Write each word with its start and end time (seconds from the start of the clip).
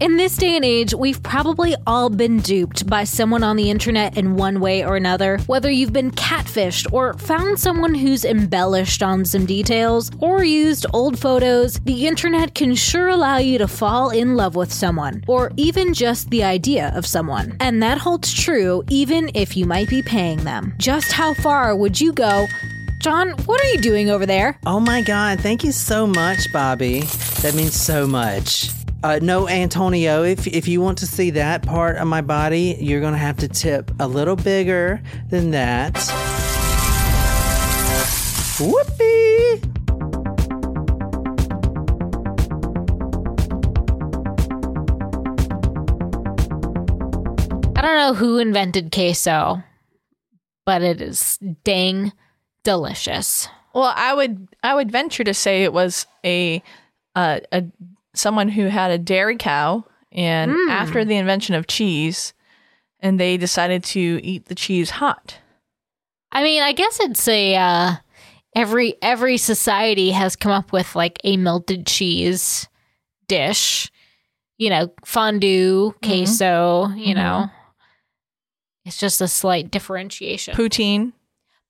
In 0.00 0.16
this 0.16 0.36
day 0.36 0.56
and 0.56 0.64
age, 0.64 0.92
we've 0.92 1.22
probably 1.22 1.76
all 1.86 2.10
been 2.10 2.40
duped 2.40 2.84
by 2.88 3.04
someone 3.04 3.44
on 3.44 3.54
the 3.54 3.70
internet 3.70 4.18
in 4.18 4.34
one 4.34 4.58
way 4.58 4.84
or 4.84 4.96
another. 4.96 5.38
Whether 5.46 5.70
you've 5.70 5.92
been 5.92 6.10
catfished 6.10 6.92
or 6.92 7.14
found 7.14 7.60
someone 7.60 7.94
who's 7.94 8.24
embellished 8.24 9.04
on 9.04 9.24
some 9.24 9.46
details 9.46 10.10
or 10.18 10.42
used 10.42 10.84
old 10.92 11.16
photos, 11.16 11.78
the 11.84 12.08
internet 12.08 12.56
can 12.56 12.74
sure 12.74 13.08
allow 13.08 13.36
you 13.36 13.56
to 13.58 13.68
fall 13.68 14.10
in 14.10 14.34
love 14.34 14.56
with 14.56 14.72
someone 14.72 15.22
or 15.28 15.52
even 15.56 15.94
just 15.94 16.28
the 16.30 16.42
idea 16.42 16.92
of 16.96 17.06
someone. 17.06 17.56
And 17.60 17.80
that 17.80 17.98
holds 17.98 18.32
true 18.34 18.82
even 18.90 19.30
if 19.32 19.56
you 19.56 19.64
might 19.64 19.88
be 19.88 20.02
paying 20.02 20.42
them. 20.42 20.74
Just 20.76 21.12
how 21.12 21.34
far 21.34 21.76
would 21.76 22.00
you 22.00 22.12
go? 22.12 22.48
John, 22.98 23.30
what 23.44 23.60
are 23.60 23.68
you 23.68 23.78
doing 23.78 24.10
over 24.10 24.26
there? 24.26 24.58
Oh 24.66 24.80
my 24.80 25.02
God, 25.02 25.38
thank 25.38 25.62
you 25.62 25.70
so 25.70 26.04
much, 26.04 26.52
Bobby. 26.52 27.02
That 27.42 27.54
means 27.54 27.74
so 27.74 28.08
much. 28.08 28.70
Uh, 29.04 29.18
no, 29.20 29.46
Antonio, 29.46 30.22
if, 30.22 30.46
if 30.46 30.66
you 30.66 30.80
want 30.80 30.96
to 30.96 31.06
see 31.06 31.28
that 31.28 31.60
part 31.60 31.98
of 31.98 32.08
my 32.08 32.22
body, 32.22 32.74
you're 32.80 33.02
going 33.02 33.12
to 33.12 33.18
have 33.18 33.36
to 33.36 33.46
tip 33.46 33.90
a 34.00 34.08
little 34.08 34.34
bigger 34.34 34.98
than 35.28 35.50
that. 35.50 35.92
Whoopee! 38.58 39.60
I 47.76 47.82
don't 47.82 47.96
know 47.98 48.14
who 48.14 48.38
invented 48.38 48.90
queso, 48.90 49.62
but 50.64 50.80
it 50.80 51.02
is 51.02 51.38
dang 51.62 52.10
delicious. 52.62 53.50
Well, 53.74 53.92
I 53.94 54.14
would 54.14 54.48
I 54.62 54.74
would 54.74 54.90
venture 54.90 55.24
to 55.24 55.34
say 55.34 55.62
it 55.62 55.74
was 55.74 56.06
a 56.24 56.62
uh, 57.14 57.40
a 57.52 57.64
someone 58.14 58.48
who 58.48 58.66
had 58.66 58.90
a 58.90 58.98
dairy 58.98 59.36
cow, 59.36 59.84
and 60.12 60.52
Mm. 60.52 60.70
after 60.70 61.04
the 61.04 61.16
invention 61.16 61.54
of 61.54 61.66
cheese, 61.66 62.32
and 63.00 63.18
they 63.20 63.36
decided 63.36 63.82
to 63.84 64.20
eat 64.22 64.46
the 64.46 64.54
cheese 64.54 64.90
hot. 64.90 65.38
I 66.32 66.42
mean, 66.42 66.62
I 66.62 66.72
guess 66.72 67.00
it's 67.00 67.26
a 67.28 67.54
uh, 67.56 67.92
every 68.56 68.94
every 69.02 69.36
society 69.36 70.10
has 70.12 70.36
come 70.36 70.52
up 70.52 70.72
with 70.72 70.94
like 70.96 71.18
a 71.24 71.36
melted 71.36 71.86
cheese 71.86 72.68
dish. 73.28 73.90
You 74.56 74.70
know, 74.70 74.92
fondue, 75.04 75.92
queso. 76.02 76.88
You 76.96 77.14
know, 77.14 77.50
it's 78.84 78.98
just 78.98 79.20
a 79.20 79.28
slight 79.28 79.70
differentiation. 79.70 80.54
Poutine. 80.54 81.12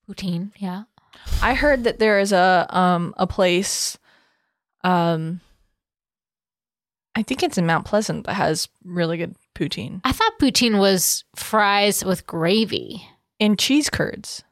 Poutine, 0.08 0.50
yeah. 0.58 0.82
I 1.40 1.54
heard 1.54 1.84
that 1.84 1.98
there 1.98 2.18
is 2.20 2.32
a 2.32 2.66
um 2.70 3.14
a 3.16 3.26
place, 3.26 3.96
um, 4.82 5.40
I 7.16 7.22
think 7.22 7.42
it's 7.42 7.58
in 7.58 7.66
Mount 7.66 7.84
Pleasant 7.86 8.26
that 8.26 8.34
has 8.34 8.68
really 8.84 9.16
good 9.18 9.34
poutine 9.54 10.00
I 10.04 10.12
thought 10.12 10.38
poutine 10.40 10.78
was 10.80 11.24
fries 11.36 12.04
with 12.04 12.26
gravy. 12.26 13.06
and 13.40 13.58
cheese 13.58 13.88
curds. 13.90 14.42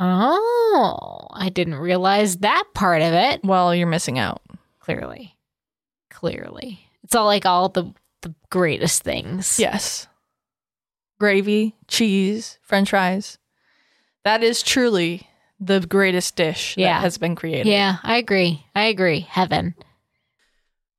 Oh, 0.00 1.28
I 1.32 1.48
didn't 1.48 1.76
realize 1.76 2.38
that 2.38 2.64
part 2.74 3.02
of 3.02 3.12
it. 3.12 3.44
Well, 3.44 3.74
you're 3.74 3.86
missing 3.86 4.18
out. 4.18 4.40
Clearly, 4.80 5.36
clearly, 6.10 6.80
it's 7.04 7.14
all 7.14 7.26
like 7.26 7.46
all 7.46 7.68
the 7.68 7.92
the 8.22 8.34
greatest 8.50 9.02
things. 9.02 9.58
Yes. 9.60 10.08
Gravy, 11.20 11.76
cheese, 11.86 12.58
french 12.62 12.90
fries. 12.90 13.38
That 14.24 14.42
is 14.42 14.62
truly 14.62 15.28
the 15.60 15.78
greatest 15.80 16.34
dish 16.34 16.76
Yeah. 16.76 16.94
that 16.98 17.02
has 17.02 17.18
been 17.18 17.36
created. 17.36 17.66
Yeah, 17.70 17.98
I 18.02 18.16
agree. 18.16 18.64
I 18.74 18.84
agree. 18.86 19.20
Heaven. 19.20 19.74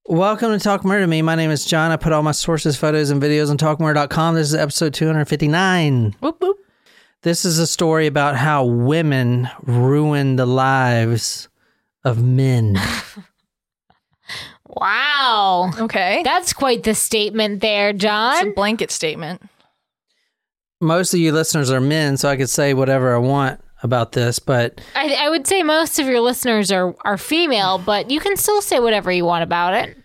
Welcome 0.06 0.52
to 0.52 0.60
Talk 0.60 0.84
Murder 0.84 1.04
to 1.04 1.08
Me. 1.08 1.22
My 1.22 1.36
name 1.36 1.50
is 1.50 1.64
John. 1.64 1.92
I 1.92 1.96
put 1.96 2.12
all 2.12 2.24
my 2.24 2.34
sources, 2.34 2.76
photos, 2.76 3.10
and 3.10 3.22
videos 3.22 3.50
on 3.50 3.58
talkmurder.com. 3.58 4.36
This 4.36 4.50
is 4.50 4.56
episode 4.56 4.94
259. 4.94 6.16
Whoop, 6.20 6.42
whoop. 6.42 6.58
This 7.22 7.46
is 7.46 7.58
a 7.58 7.66
story 7.66 8.06
about 8.08 8.36
how 8.36 8.66
women 8.66 9.50
ruin 9.62 10.36
the 10.36 10.46
lives 10.46 11.48
of 12.04 12.24
men. 12.24 12.78
Wow. 14.76 15.70
Okay. 15.78 16.22
That's 16.24 16.52
quite 16.52 16.82
the 16.82 16.96
statement 16.96 17.62
there, 17.62 17.94
John. 17.94 18.34
It's 18.34 18.42
a 18.42 18.46
John. 18.46 18.54
blanket 18.56 18.90
statement. 18.90 19.44
Most 20.82 21.14
of 21.14 21.20
you 21.20 21.32
listeners 21.32 21.70
are 21.70 21.80
men, 21.80 22.18
so 22.18 22.28
I 22.28 22.38
could 22.38 22.50
say 22.50 22.74
whatever 22.74 23.14
I 23.14 23.20
want 23.20 23.62
about 23.84 24.14
this, 24.14 24.40
but 24.40 24.82
I, 24.96 25.14
I 25.14 25.30
would 25.30 25.46
say 25.46 25.62
most 25.62 26.00
of 26.00 26.08
your 26.08 26.22
listeners 26.22 26.72
are, 26.72 26.96
are 27.06 27.18
female, 27.18 27.78
but 27.78 28.10
you 28.10 28.20
can 28.20 28.38
still 28.38 28.62
say 28.62 28.80
whatever 28.80 29.12
you 29.12 29.26
want 29.26 29.44
about 29.44 29.74
it. 29.74 29.98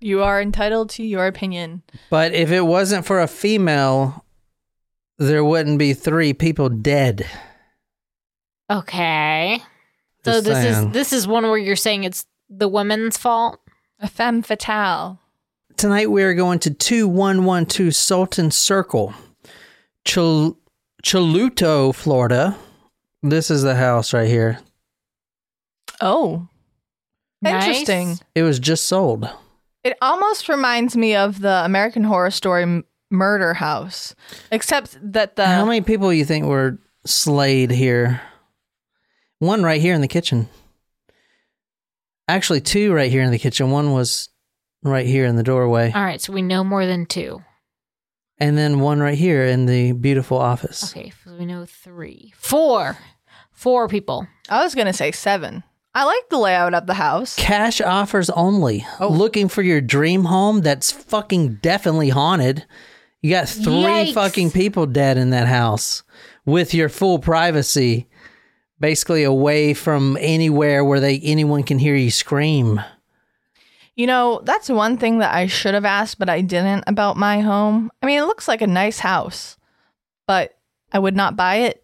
You 0.00 0.22
are 0.22 0.40
entitled 0.40 0.90
to 0.90 1.02
your 1.02 1.26
opinion. 1.26 1.82
but 2.10 2.32
if 2.32 2.50
it 2.50 2.62
wasn't 2.62 3.06
for 3.06 3.20
a 3.20 3.28
female, 3.28 4.24
there 5.18 5.44
wouldn't 5.44 5.78
be 5.78 5.94
three 5.94 6.32
people 6.32 6.68
dead. 6.68 7.26
Okay. 8.70 9.62
So 10.24 10.40
this 10.40 10.54
saying. 10.54 10.88
is 10.88 10.92
this 10.92 11.12
is 11.12 11.28
one 11.28 11.44
where 11.44 11.56
you're 11.56 11.76
saying 11.76 12.04
it's 12.04 12.26
the 12.50 12.68
women's 12.68 13.16
fault. 13.16 13.60
A 14.00 14.08
femme 14.08 14.42
fatale. 14.42 15.20
Tonight 15.76 16.10
we 16.10 16.22
are 16.22 16.34
going 16.34 16.58
to 16.60 16.70
2112 16.70 17.94
Sultan 17.94 18.50
Circle, 18.50 19.14
Chil- 20.04 20.58
Chuluota, 21.02 21.94
Florida. 21.94 22.58
This 23.28 23.50
is 23.50 23.62
the 23.62 23.74
house 23.74 24.12
right 24.12 24.28
here. 24.28 24.58
Oh. 26.00 26.48
Nice. 27.42 27.64
Interesting. 27.66 28.18
It 28.34 28.42
was 28.42 28.58
just 28.58 28.86
sold. 28.86 29.28
It 29.84 29.96
almost 30.00 30.48
reminds 30.48 30.96
me 30.96 31.14
of 31.16 31.40
the 31.40 31.64
American 31.64 32.04
Horror 32.04 32.30
Story 32.30 32.62
m- 32.62 32.84
murder 33.10 33.54
house, 33.54 34.14
except 34.50 34.96
that 35.12 35.36
the 35.36 35.46
How 35.46 35.64
many 35.64 35.80
people 35.80 36.12
you 36.12 36.24
think 36.24 36.46
were 36.46 36.78
slayed 37.04 37.70
here? 37.70 38.20
One 39.38 39.62
right 39.62 39.80
here 39.80 39.94
in 39.94 40.00
the 40.00 40.08
kitchen. 40.08 40.48
Actually, 42.28 42.60
two 42.60 42.92
right 42.92 43.10
here 43.10 43.22
in 43.22 43.30
the 43.30 43.38
kitchen. 43.38 43.70
One 43.70 43.92
was 43.92 44.28
right 44.82 45.06
here 45.06 45.26
in 45.26 45.36
the 45.36 45.42
doorway, 45.42 45.92
All 45.94 46.02
right, 46.02 46.20
so 46.20 46.32
we 46.32 46.42
know 46.42 46.62
more 46.64 46.86
than 46.86 47.06
two. 47.06 47.42
and 48.38 48.56
then 48.58 48.80
one 48.80 49.00
right 49.00 49.16
here 49.18 49.44
in 49.44 49.66
the 49.66 49.92
beautiful 49.92 50.38
office. 50.38 50.92
Okay, 50.96 51.12
so 51.24 51.34
we 51.36 51.44
know 51.46 51.64
three, 51.66 52.32
four, 52.36 52.96
four 53.66 53.88
people. 53.88 54.28
I 54.48 54.62
was 54.62 54.76
gonna 54.76 54.92
say 54.92 55.10
seven. 55.10 55.64
I 55.92 56.04
like 56.04 56.28
the 56.28 56.38
layout 56.38 56.72
of 56.72 56.86
the 56.86 56.94
house. 56.94 57.34
Cash 57.34 57.80
offers 57.80 58.30
only. 58.30 58.86
Oh. 59.00 59.08
Looking 59.08 59.48
for 59.48 59.60
your 59.60 59.80
dream 59.80 60.22
home 60.22 60.60
that's 60.60 60.92
fucking 60.92 61.56
definitely 61.62 62.10
haunted. 62.10 62.64
You 63.22 63.30
got 63.32 63.48
three 63.48 63.72
Yikes. 63.72 64.14
fucking 64.14 64.50
people 64.52 64.86
dead 64.86 65.18
in 65.18 65.30
that 65.30 65.48
house 65.48 66.04
with 66.44 66.74
your 66.74 66.88
full 66.88 67.18
privacy, 67.18 68.06
basically 68.78 69.24
away 69.24 69.74
from 69.74 70.16
anywhere 70.20 70.84
where 70.84 71.00
they 71.00 71.18
anyone 71.18 71.64
can 71.64 71.80
hear 71.80 71.96
you 71.96 72.12
scream. 72.12 72.80
You 73.96 74.06
know, 74.06 74.42
that's 74.44 74.68
one 74.68 74.96
thing 74.96 75.18
that 75.18 75.34
I 75.34 75.48
should 75.48 75.74
have 75.74 75.84
asked, 75.84 76.20
but 76.20 76.28
I 76.28 76.40
didn't 76.40 76.84
about 76.86 77.16
my 77.16 77.40
home. 77.40 77.90
I 78.00 78.06
mean, 78.06 78.20
it 78.22 78.26
looks 78.26 78.46
like 78.46 78.62
a 78.62 78.68
nice 78.68 79.00
house, 79.00 79.56
but 80.24 80.56
I 80.92 81.00
would 81.00 81.16
not 81.16 81.34
buy 81.34 81.56
it. 81.56 81.82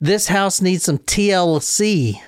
This 0.00 0.28
house 0.28 0.60
needs 0.60 0.84
some 0.84 0.98
TLC 0.98 2.20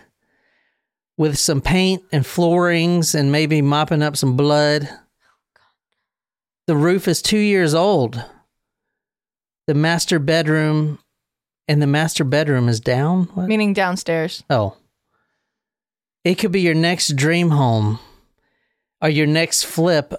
with 1.16 1.38
some 1.38 1.60
paint 1.60 2.02
and 2.12 2.24
floorings 2.24 3.14
and 3.14 3.30
maybe 3.30 3.60
mopping 3.60 4.02
up 4.02 4.16
some 4.16 4.36
blood. 4.36 4.88
The 6.66 6.76
roof 6.76 7.08
is 7.08 7.20
two 7.20 7.38
years 7.38 7.74
old. 7.74 8.22
The 9.66 9.74
master 9.74 10.18
bedroom 10.18 10.98
and 11.66 11.82
the 11.82 11.86
master 11.86 12.24
bedroom 12.24 12.68
is 12.68 12.80
down. 12.80 13.24
What? 13.34 13.48
Meaning 13.48 13.74
downstairs. 13.74 14.42
Oh. 14.48 14.76
It 16.24 16.36
could 16.36 16.52
be 16.52 16.62
your 16.62 16.74
next 16.74 17.16
dream 17.16 17.50
home 17.50 17.98
or 19.02 19.08
your 19.08 19.26
next 19.26 19.64
flip. 19.64 20.14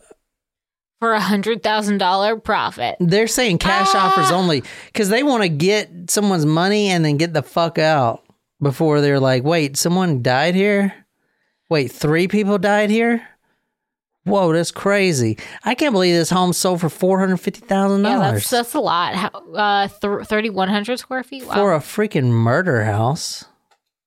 For 1.00 1.14
a 1.14 1.20
hundred 1.22 1.64
thousand 1.64 1.98
dollar 2.00 2.36
profit. 2.38 2.96
They're 3.00 3.28
saying 3.28 3.60
cash 3.60 3.88
Ah. 3.94 4.08
offers 4.12 4.32
only 4.32 4.64
because 4.88 5.08
they 5.10 5.24
want 5.24 5.44
to 5.44 5.50
get 5.50 5.90
someone's 6.10 6.46
money 6.46 6.90
and 6.90 7.06
then 7.06 7.16
get 7.18 7.34
the 7.34 7.42
fuck 7.44 7.78
out 7.78 8.24
before 8.62 9.00
they're 9.00 9.20
like, 9.20 9.44
wait, 9.46 9.78
someone 9.78 10.22
died 10.22 10.56
here? 10.56 10.94
Wait, 11.70 11.90
three 11.92 12.28
people 12.28 12.58
died 12.58 12.90
here? 12.90 13.26
Whoa, 14.26 14.52
that's 14.52 14.72
crazy. 14.72 15.38
I 15.64 15.74
can't 15.74 15.94
believe 15.94 16.14
this 16.14 16.30
home 16.30 16.52
sold 16.52 16.82
for 16.82 16.90
$450,000 16.90 18.04
that's 18.04 18.50
that's 18.50 18.74
a 18.74 18.80
lot. 18.80 19.16
How, 19.16 19.30
uh, 19.30 19.88
th- 19.88 20.28
thirty 20.28 20.50
one 20.50 20.68
hundred 20.70 21.00
square 21.00 21.24
feet. 21.24 21.46
Wow. 21.48 21.54
for 21.54 21.74
a 21.74 21.80
freaking 21.80 22.26
murder 22.32 22.84
house. 22.84 23.46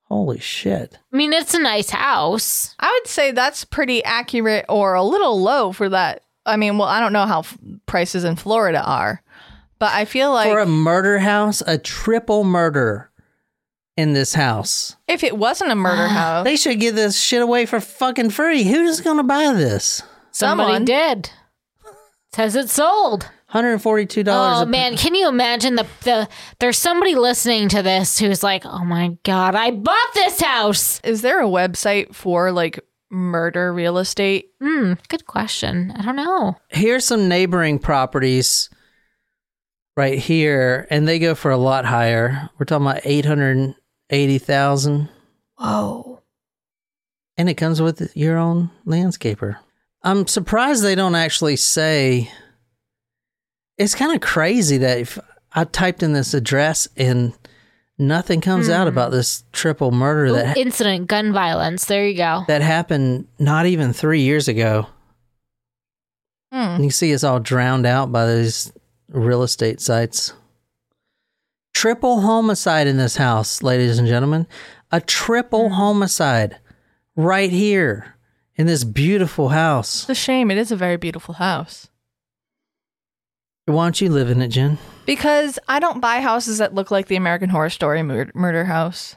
Holy 0.09 0.39
shit. 0.39 0.99
I 1.13 1.17
mean, 1.17 1.33
it's 1.33 1.55
a 1.55 1.59
nice 1.63 1.89
house. 1.91 2.75
I 2.79 2.91
would 3.01 3.09
say 3.09 3.31
that's 3.33 3.65
pretty 3.65 4.05
accurate 4.05 4.67
or 4.69 4.93
a 4.95 5.03
little 5.03 5.41
low 5.41 5.73
for 5.73 5.89
that. 5.89 6.23
I 6.45 6.57
mean, 6.57 6.79
well, 6.79 6.89
I 6.89 7.01
don't 7.01 7.13
know 7.13 7.27
how 7.27 7.41
f- 7.41 7.57
prices 7.87 8.25
in 8.25 8.37
Florida 8.37 8.83
are, 8.85 9.23
but 9.79 9.93
I 9.93 10.05
feel 10.05 10.33
like 10.33 10.49
for 10.51 10.61
a 10.61 10.67
murder 10.67 11.19
house, 11.19 11.63
a 11.67 11.79
triple 11.79 12.45
murder 12.45 13.11
in 13.97 14.13
this 14.13 14.35
house. 14.35 14.97
if 15.07 15.23
it 15.23 15.37
wasn't 15.37 15.71
a 15.71 15.77
murder 15.77 16.05
ah, 16.05 16.09
house, 16.09 16.45
They 16.45 16.57
should 16.57 16.81
give 16.81 16.95
this 16.95 17.21
shit 17.21 17.43
away 17.43 17.67
for 17.67 17.79
fucking 17.81 18.31
free. 18.31 18.65
Who's 18.65 19.01
going 19.01 19.19
to 19.19 19.23
buy 19.23 19.53
this? 19.53 20.03
Somebody 20.31 20.69
Someone. 20.69 20.85
did. 20.87 21.31
Says 22.35 22.57
it's 22.57 22.73
sold. 22.73 23.29
Hundred 23.47 23.73
and 23.73 23.83
forty-two 23.83 24.23
dollars. 24.23 24.63
Oh 24.63 24.65
man, 24.71 24.97
can 24.97 25.15
you 25.15 25.29
imagine 25.29 25.75
the 25.75 25.87
the 26.05 26.27
there's 26.59 26.79
somebody 26.79 27.15
listening 27.15 27.69
to 27.69 27.83
this 27.83 28.19
who's 28.19 28.43
like, 28.43 28.65
"Oh 28.65 28.83
my 28.83 29.19
god, 29.25 29.55
I 29.55 29.73
bought 29.73 30.15
this 30.15 30.41
house." 30.41 31.03
Is 31.05 31.21
there 31.21 31.39
a 31.43 31.47
website 31.47 32.15
for 32.15 32.51
like 32.51 32.81
murder 33.13 33.73
real 33.73 33.99
estate? 33.99 34.51
Hmm, 34.61 34.95
good 35.09 35.27
question. 35.27 35.93
I 35.97 36.03
don't 36.03 36.17
know. 36.17 36.57
Here's 36.69 37.05
some 37.05 37.29
neighboring 37.29 37.79
properties 37.79 38.69
right 39.97 40.19
here, 40.19 40.87
and 40.91 41.07
they 41.07 41.19
go 41.19 41.35
for 41.35 41.51
a 41.51 41.57
lot 41.57 41.85
higher. 41.85 42.49
We're 42.59 42.65
talking 42.65 42.87
about 42.87 43.03
eight 43.05 43.27
hundred 43.27 43.75
eighty 44.11 44.39
thousand, 44.39 45.09
Whoa. 45.57 46.23
and 47.37 47.49
it 47.49 47.55
comes 47.55 47.81
with 47.81 48.17
your 48.17 48.39
own 48.39 48.71
landscaper. 48.87 49.59
I'm 50.03 50.27
surprised 50.27 50.83
they 50.83 50.95
don't 50.97 51.15
actually 51.15 51.57
say. 51.57 52.31
It's 53.79 53.95
kind 53.95 54.15
of 54.15 54.21
crazy 54.21 54.79
that 54.79 54.99
if 54.99 55.19
I 55.55 55.65
typed 55.65 56.03
in 56.03 56.13
this 56.13 56.35
address 56.35 56.89
and 56.97 57.33
nothing 57.99 58.41
comes 58.41 58.69
out 58.69 58.87
mm-hmm. 58.87 58.89
about 58.89 59.11
this 59.11 59.45
triple 59.53 59.91
murder 59.91 60.27
Ooh, 60.27 60.33
that 60.33 60.57
incident 60.57 61.09
gun 61.09 61.33
violence. 61.33 61.85
There 61.85 62.07
you 62.07 62.17
go. 62.17 62.45
that 62.49 62.63
happened 62.63 63.29
not 63.39 63.67
even 63.67 63.93
three 63.93 64.23
years 64.23 64.49
ago. 64.49 64.87
And 66.53 66.85
you 66.85 66.91
see 66.91 67.13
it's 67.13 67.25
all 67.25 67.41
drowned 67.41 67.87
out 67.87 68.13
by 68.13 68.27
these 68.35 68.73
real 69.09 69.43
estate 69.43 69.81
sites. 69.81 70.35
Triple 71.75 72.21
homicide 72.21 72.87
in 72.87 72.99
this 72.99 73.17
house, 73.17 73.63
ladies 73.63 73.99
and 73.99 74.07
gentlemen. 74.07 74.47
A 74.91 75.01
triple 75.01 75.69
hmm. 75.69 75.75
homicide 75.75 76.59
right 77.17 77.51
here 77.51 78.17
in 78.57 78.67
this 78.67 78.85
beautiful 78.85 79.49
house. 79.49 80.03
It's 80.03 80.11
a 80.11 80.15
shame. 80.15 80.51
It 80.51 80.59
is 80.59 80.71
a 80.71 80.77
very 80.77 80.97
beautiful 80.97 81.35
house. 81.35 81.89
Why 83.65 83.87
don't 83.87 84.01
you 84.01 84.11
live 84.11 84.29
in 84.29 84.43
it, 84.43 84.49
Jen? 84.49 84.79
Because 85.07 85.59
I 85.69 85.79
don't 85.81 86.01
buy 86.01 86.21
houses 86.21 86.59
that 86.59 86.75
look 86.75 86.91
like 86.91 87.09
the 87.09 87.17
American 87.17 87.49
Horror 87.51 87.71
Story 87.71 88.03
mur- 88.03 88.31
murder 88.35 88.65
house. 88.65 89.17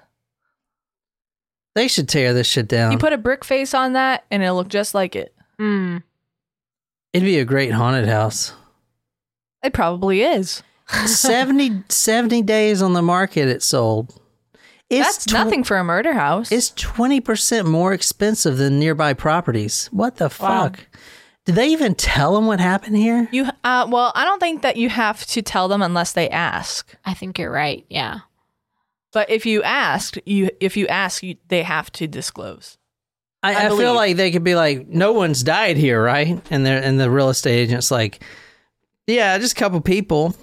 They 1.76 1.88
should 1.88 2.08
tear 2.10 2.34
this 2.34 2.48
shit 2.48 2.68
down. 2.68 2.92
You 2.94 2.98
put 2.98 3.14
a 3.14 3.18
brick 3.18 3.44
face 3.44 3.74
on 3.74 3.94
that 3.94 4.24
and 4.32 4.42
it'll 4.42 4.56
look 4.56 4.70
just 4.70 4.94
like 4.96 5.16
it. 5.16 5.36
Hmm. 5.60 5.98
It'd 7.14 7.26
be 7.26 7.38
a 7.40 7.46
great 7.46 7.72
haunted 7.72 8.08
house. 8.08 8.54
It 9.64 9.74
probably 9.74 10.22
is. 10.22 10.64
70, 11.06 11.84
70 11.90 12.42
days 12.44 12.82
on 12.82 12.94
the 12.94 13.02
market, 13.02 13.48
it 13.48 13.62
sold. 13.64 14.20
It's 14.90 15.06
That's 15.18 15.26
tw- 15.26 15.34
nothing 15.34 15.64
for 15.64 15.78
a 15.78 15.84
murder 15.84 16.14
house. 16.14 16.52
It's 16.52 16.72
20% 16.72 17.66
more 17.66 17.92
expensive 17.94 18.58
than 18.58 18.80
nearby 18.80 19.14
properties. 19.14 19.88
What 19.92 20.18
the 20.18 20.26
Wow. 20.26 20.30
fuck? 20.70 20.88
Did 21.46 21.56
they 21.56 21.68
even 21.68 21.94
tell 21.94 22.34
them 22.34 22.48
what 22.48 22.60
happened 22.60 22.98
here? 22.98 23.28
you 23.32 23.46
uh 23.64 23.88
well, 23.90 24.12
I 24.16 24.26
don't 24.26 24.40
think 24.40 24.64
that 24.64 24.78
you 24.78 24.90
have 24.90 25.26
to 25.28 25.42
tell 25.42 25.68
them 25.68 25.82
unless 25.82 26.14
they 26.14 26.30
ask. 26.30 26.96
I 27.06 27.14
think 27.14 27.38
you're 27.38 27.52
right. 27.52 27.86
Yeah. 27.90 28.22
But 29.14 29.30
if 29.30 29.46
you 29.46 29.64
asked, 29.64 30.20
you 30.26 30.50
if 30.60 30.76
you 30.76 30.88
ask, 30.88 31.24
you, 31.24 31.38
they 31.48 31.64
have 31.64 31.92
to 31.94 32.08
disclose. 32.08 32.78
I, 33.44 33.54
I 33.54 33.66
I, 33.68 33.70
feel 33.70 33.94
like 33.94 34.18
they 34.18 34.32
could 34.32 34.44
be 34.44 34.56
like, 34.56 34.88
no 34.88 35.14
one's 35.14 35.44
died 35.44 35.78
here, 35.78 36.04
right? 36.04 36.42
And 36.50 36.66
they're 36.66 36.82
and 36.82 37.00
the 37.00 37.12
real 37.12 37.30
estate 37.30 37.60
agent's 37.60 37.92
like, 37.92 38.24
yeah, 39.08 39.38
just 39.38 39.56
a 39.56 39.60
couple 39.60 39.80
people. 39.82 40.36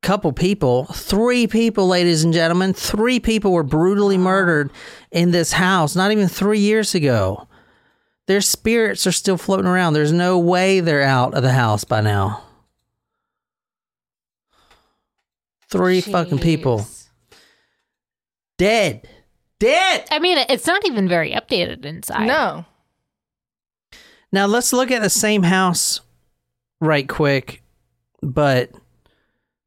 Couple 0.00 0.32
people, 0.32 0.84
three 0.92 1.46
people, 1.46 1.88
ladies 1.88 2.24
and 2.24 2.34
gentlemen, 2.34 2.74
three 2.74 3.18
people 3.18 3.52
were 3.52 3.62
brutally 3.62 4.18
murdered 4.18 4.70
in 5.10 5.30
this 5.30 5.50
house 5.50 5.96
not 5.96 6.12
even 6.12 6.28
three 6.28 6.58
years 6.58 6.94
ago. 6.94 7.48
Their 8.26 8.40
spirits 8.40 9.06
are 9.06 9.12
still 9.12 9.36
floating 9.36 9.66
around. 9.66 9.92
There's 9.92 10.12
no 10.12 10.38
way 10.38 10.80
they're 10.80 11.02
out 11.02 11.34
of 11.34 11.42
the 11.42 11.52
house 11.52 11.84
by 11.84 12.00
now. 12.00 12.42
Three 15.68 16.00
fucking 16.00 16.38
people 16.38 16.86
dead. 18.58 19.08
Dead. 19.58 20.06
I 20.10 20.18
mean, 20.18 20.38
it's 20.48 20.66
not 20.66 20.86
even 20.86 21.08
very 21.08 21.32
updated 21.32 21.84
inside. 21.84 22.26
No. 22.26 22.64
Now 24.32 24.46
let's 24.46 24.72
look 24.72 24.90
at 24.90 25.02
the 25.02 25.10
same 25.10 25.42
house 25.42 26.00
right 26.80 27.08
quick, 27.08 27.62
but 28.22 28.70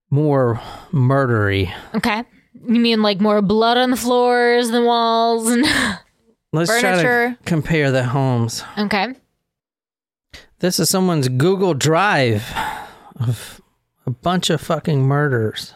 more 0.09 0.61
murdery. 0.91 1.73
Okay. 1.95 2.23
You 2.53 2.79
mean 2.79 3.01
like 3.01 3.21
more 3.21 3.41
blood 3.41 3.77
on 3.77 3.91
the 3.91 3.97
floors 3.97 4.71
than 4.71 4.85
walls 4.85 5.49
and 5.49 5.65
Let's 6.53 6.79
try 6.79 7.01
to 7.01 7.37
compare 7.45 7.91
the 7.91 8.03
homes. 8.03 8.63
Okay. 8.77 9.15
This 10.59 10.79
is 10.79 10.89
someone's 10.89 11.27
Google 11.29 11.73
Drive 11.73 12.51
of 13.19 13.61
a 14.05 14.11
bunch 14.11 14.49
of 14.49 14.61
fucking 14.61 15.03
murders. 15.03 15.73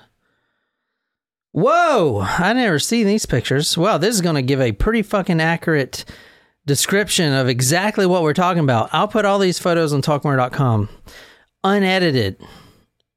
Whoa! 1.52 2.22
I 2.22 2.54
never 2.54 2.80
seen 2.80 3.06
these 3.06 3.26
pictures. 3.26 3.78
Well, 3.78 4.00
this 4.00 4.16
is 4.16 4.22
going 4.22 4.36
to 4.36 4.42
give 4.42 4.62
a 4.62 4.72
pretty 4.72 5.02
fucking 5.02 5.42
accurate 5.42 6.06
description 6.66 7.34
of 7.34 7.50
exactly 7.50 8.06
what 8.06 8.24
we're 8.24 8.34
talking 8.34 8.64
about. 8.64 8.90
I'll 8.94 9.08
put 9.08 9.26
all 9.26 9.38
these 9.38 9.60
photos 9.60 9.92
on 9.92 10.02
talkmurder.com, 10.02 10.88
unedited. 11.64 12.38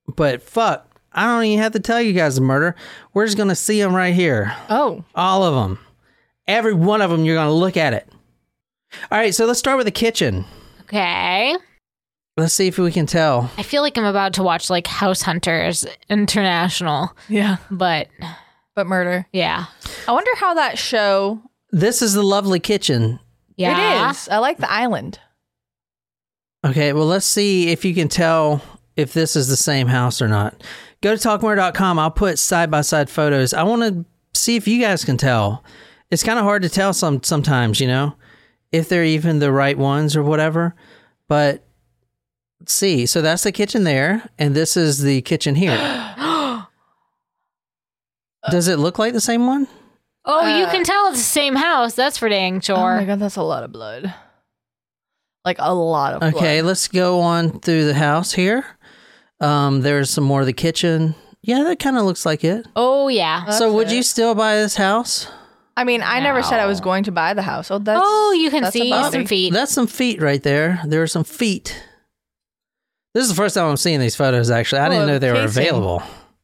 But 0.09 0.43
fuck, 0.43 1.01
I 1.13 1.27
don't 1.27 1.45
even 1.45 1.63
have 1.63 1.73
to 1.73 1.81
tell 1.81 2.03
you 2.03 2.13
guys 2.13 2.35
the 2.35 2.41
murder. 2.41 2.75
We're 3.13 3.27
just 3.27 3.37
going 3.37 3.49
to 3.51 3.55
see 3.55 3.81
them 3.81 3.95
right 3.95 4.15
here. 4.15 4.55
Oh. 4.69 5.05
All 5.15 5.45
of 5.45 5.55
them. 5.55 5.79
Every 6.47 6.75
one 6.75 7.01
of 7.03 7.11
them, 7.11 7.25
you're 7.25 7.37
going 7.37 7.49
to 7.49 7.53
look 7.55 7.77
at 7.77 7.95
it. 7.95 8.09
All 9.11 9.19
right, 9.19 9.35
so 9.35 9.47
let's 9.47 9.59
start 9.59 9.77
with 9.77 9.87
the 9.87 9.91
kitchen. 9.91 10.45
Okay. 10.83 11.57
Let's 12.37 12.53
see 12.55 12.67
if 12.67 12.79
we 12.79 12.91
can 12.93 13.07
tell. 13.07 13.51
I 13.57 13.63
feel 13.63 13.83
like 13.83 13.97
I'm 13.97 14.05
about 14.05 14.35
to 14.35 14.43
watch 14.43 14.69
like 14.69 14.87
House 14.87 15.23
Hunters 15.23 15.87
International, 16.11 17.17
Yeah. 17.29 17.57
but 17.71 18.09
But 18.75 18.87
murder. 18.87 19.27
yeah. 19.33 19.67
I 20.09 20.13
wonder 20.13 20.31
how 20.37 20.55
that 20.55 20.79
show 20.79 21.41
This 21.71 22.03
is 22.03 22.13
the 22.15 22.23
lovely 22.23 22.61
kitchen. 22.61 23.21
Yeah. 23.57 24.09
it 24.09 24.11
is. 24.11 24.29
I 24.29 24.39
like 24.39 24.59
the 24.59 24.71
island. 24.71 25.19
Okay, 26.67 26.93
well, 26.93 27.07
let's 27.07 27.27
see 27.27 27.69
if 27.71 27.85
you 27.85 27.95
can 27.95 28.09
tell 28.09 28.63
if 28.97 29.13
this 29.13 29.37
is 29.37 29.49
the 29.49 29.57
same 29.57 29.87
house 29.87 30.21
or 30.23 30.29
not. 30.29 30.61
Go 31.03 31.15
to 31.17 31.29
talkmurder.com. 31.29 31.99
I'll 31.99 32.11
put 32.11 32.39
side 32.39 32.71
by 32.71 32.81
side 32.81 33.11
photos. 33.11 33.53
I 33.55 33.63
want 33.65 33.83
to 33.83 34.05
see 34.39 34.57
if 34.57 34.67
you 34.67 34.81
guys 34.81 35.05
can 35.05 35.17
tell. 35.17 35.63
It's 36.11 36.23
kind 36.23 36.39
of 36.39 36.45
hard 36.45 36.63
to 36.63 36.69
tell 36.69 36.93
some 36.93 37.23
sometimes, 37.23 37.81
you 37.81 37.87
know, 37.89 38.15
if 38.73 38.89
they're 38.89 39.05
even 39.05 39.39
the 39.39 39.51
right 39.53 39.77
ones 39.77 40.15
or 40.17 40.23
whatever. 40.23 40.75
But 41.29 41.65
let's 42.61 42.73
see. 42.73 43.07
So 43.07 43.23
that's 43.23 43.43
the 43.43 43.53
kitchen 43.53 43.85
there, 43.85 44.29
and 44.39 44.55
this 44.55 44.77
is 44.77 45.03
the 45.03 45.23
kitchen 45.23 45.55
here. 45.55 45.77
Does 48.51 48.69
it 48.69 48.79
look 48.79 48.99
like 48.99 49.13
the 49.15 49.21
same 49.21 49.47
one? 49.47 49.67
Oh, 50.27 50.47
you 50.59 50.65
Uh, 50.67 50.71
can 50.71 50.85
tell 50.85 51.09
it's 51.09 51.19
the 51.19 51.25
same 51.25 51.55
house. 51.57 51.95
That's 51.95 52.19
for 52.19 52.29
dang 52.29 52.61
chore. 52.61 52.77
Oh 52.77 52.81
sure. 52.81 52.97
my 52.97 53.05
god, 53.05 53.19
that's 53.19 53.37
a 53.37 53.43
lot 53.43 53.63
of 53.63 53.73
blood. 53.73 54.13
Like 55.45 55.57
a 55.59 55.75
lot 55.75 56.15
of 56.15 56.21
blood. 56.21 56.35
Okay, 56.35 56.63
let's 56.63 56.89
go 56.89 57.21
on 57.21 57.61
through 57.61 57.85
the 57.87 57.95
house 57.95 58.33
here. 58.33 58.65
Um, 59.41 59.81
there's 59.83 60.11
some 60.11 60.25
more 60.25 60.41
of 60.41 60.47
the 60.47 60.53
kitchen. 60.55 61.15
Yeah, 61.43 61.63
that 61.65 61.79
kind 61.79 61.97
of 61.99 62.05
looks 62.05 62.25
like 62.25 62.45
it. 62.45 62.67
oh 62.77 63.09
yeah. 63.09 63.45
That's 63.47 63.59
so, 63.59 63.73
would 63.73 63.89
it. 63.89 63.95
you 63.95 64.03
still 64.03 64.35
buy 64.35 64.57
this 64.57 64.77
house? 64.77 65.29
I 65.77 65.85
mean, 65.85 66.03
I 66.03 66.21
never 66.21 66.43
said 66.43 66.61
I 66.61 66.67
was 66.67 66.81
going 66.81 67.05
to 67.05 67.13
buy 67.13 67.35
the 67.35 67.43
house. 67.43 67.71
Oh, 67.71 67.79
that's 67.79 68.01
oh, 68.03 68.33
you 68.33 68.51
can 68.51 68.63
that's 68.63 68.73
see 68.75 68.89
about 68.91 69.13
some 69.13 69.23
me. 69.23 69.27
feet. 69.27 69.53
That's 69.53 69.73
some 69.73 69.87
feet 69.89 70.21
right 70.23 70.43
there. 70.43 70.81
There 70.87 71.03
are 71.03 71.07
some 71.09 71.25
feet. 71.25 71.77
This 73.13 73.25
is 73.25 73.31
the 73.31 73.35
first 73.37 73.55
time 73.55 73.67
I'm 73.69 73.77
seeing 73.77 74.01
these 74.01 74.17
photos. 74.17 74.51
Actually, 74.51 74.81
I 74.83 74.87
Oh, 74.87 74.91
didn't 74.91 75.07
know 75.09 75.19
they 75.19 75.31
were 75.33 75.39
casing. 75.47 75.63
available. 75.63 76.03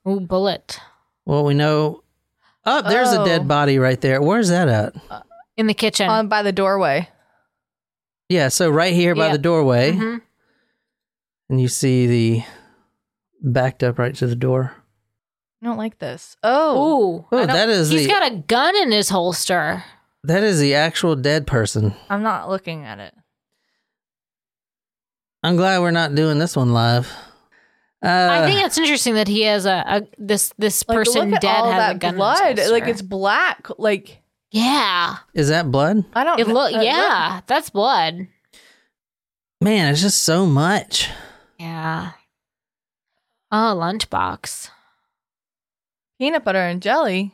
Ooh, 0.09 0.21
bullet 0.21 0.81
Well, 1.27 1.45
we 1.45 1.55
know. 1.55 2.03
Oh, 2.65 2.83
there's 2.83 3.13
a 3.13 3.21
Oh. 3.21 3.25
dead 3.25 3.47
body 3.47 3.79
right 3.79 4.01
there. 4.01 4.21
Where's 4.21 4.49
that 4.49 4.69
at? 4.69 4.95
in 5.57 5.67
the 5.67 5.75
kitchen. 5.75 6.09
on 6.09 6.27
by 6.29 6.43
the 6.43 6.53
doorway. 6.53 7.09
Yeah, 8.29 8.49
so 8.49 8.71
right 8.71 8.93
here 8.95 9.15
by 9.15 9.27
Yeah. 9.27 9.33
the 9.33 9.39
doorway, 9.39 9.93
Mhm. 9.93 10.23
and 11.51 11.61
you 11.61 11.69
see 11.69 12.07
the 12.07 12.43
backed 13.43 13.83
up 13.83 13.99
right 13.99 14.15
to 14.17 14.27
the 14.27 14.37
door. 14.37 14.73
I 15.63 15.67
don't 15.67 15.77
like 15.77 15.99
this. 15.99 16.37
Oh, 16.43 16.73
Ooh, 17.21 17.27
Oh, 17.33 17.39
don't- 17.39 17.49
that 17.49 17.69
is 17.69 17.91
He's 17.91 18.03
the 18.07 18.09
got 18.09 18.33
a 18.33 18.37
gun 18.37 18.75
in 18.77 18.91
his 18.93 19.09
holster. 19.11 19.85
that 20.25 20.43
is 20.43 20.59
the 20.61 20.75
actual 20.75 21.17
dead 21.17 21.47
person. 21.47 21.95
I'm 22.09 22.23
not 22.23 22.49
looking 22.49 22.85
at 22.85 22.99
it. 22.99 23.15
I'm 25.43 25.57
glad 25.57 25.81
we're 25.81 25.91
not 25.91 26.15
doing 26.15 26.39
this 26.39 26.57
one 26.57 26.73
live. 26.73 27.11
Uh, 28.03 28.29
I 28.31 28.47
think 28.47 28.65
it's 28.65 28.79
interesting 28.79 29.15
that 29.15 29.29
he 29.29 29.43
has 29.43 29.67
a, 29.67 29.85
a 29.87 30.03
this 30.19 30.53
this 30.59 30.83
Like, 30.89 30.97
person 30.97 31.27
look 31.31 31.37
at 31.37 31.43
dead 31.43 31.57
all 31.57 31.71
has 31.73 31.79
that 31.81 31.97
a 31.97 31.99
gun. 31.99 32.17
blood. 32.17 32.41
In 32.41 32.57
his 32.57 32.59
holster. 32.67 32.73
like 32.73 32.89
it's 32.89 33.03
black. 33.03 33.69
Like 33.79 34.23
yeah. 34.51 35.17
is 35.35 35.49
that 35.49 35.71
blood? 35.71 36.05
I 36.15 36.25
don't. 36.25 36.41
It 36.41 36.45
kn- 36.45 36.55
look 36.55 36.75
uh, 36.75 36.81
yeah. 36.81 37.41
That's 37.47 37.69
blood. 37.69 38.27
Man, 39.61 39.93
it's 39.93 40.01
just 40.01 40.23
so 40.23 40.47
much. 40.47 41.11
Yeah. 41.59 42.13
Oh, 43.53 43.77
lunchbox. 43.79 44.71
Peanut 46.21 46.45
butter 46.45 46.61
and 46.61 46.81
jelly. 46.83 47.33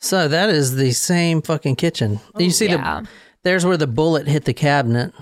So 0.00 0.28
that 0.28 0.50
is 0.50 0.76
the 0.76 0.92
same 0.92 1.40
fucking 1.40 1.76
kitchen. 1.76 2.20
you 2.36 2.50
see 2.50 2.66
the 2.66 2.74
yeah. 2.74 3.04
there's 3.44 3.64
where 3.64 3.78
the 3.78 3.86
bullet 3.86 4.26
hit 4.26 4.44
the 4.44 4.52
cabinet. 4.52 5.14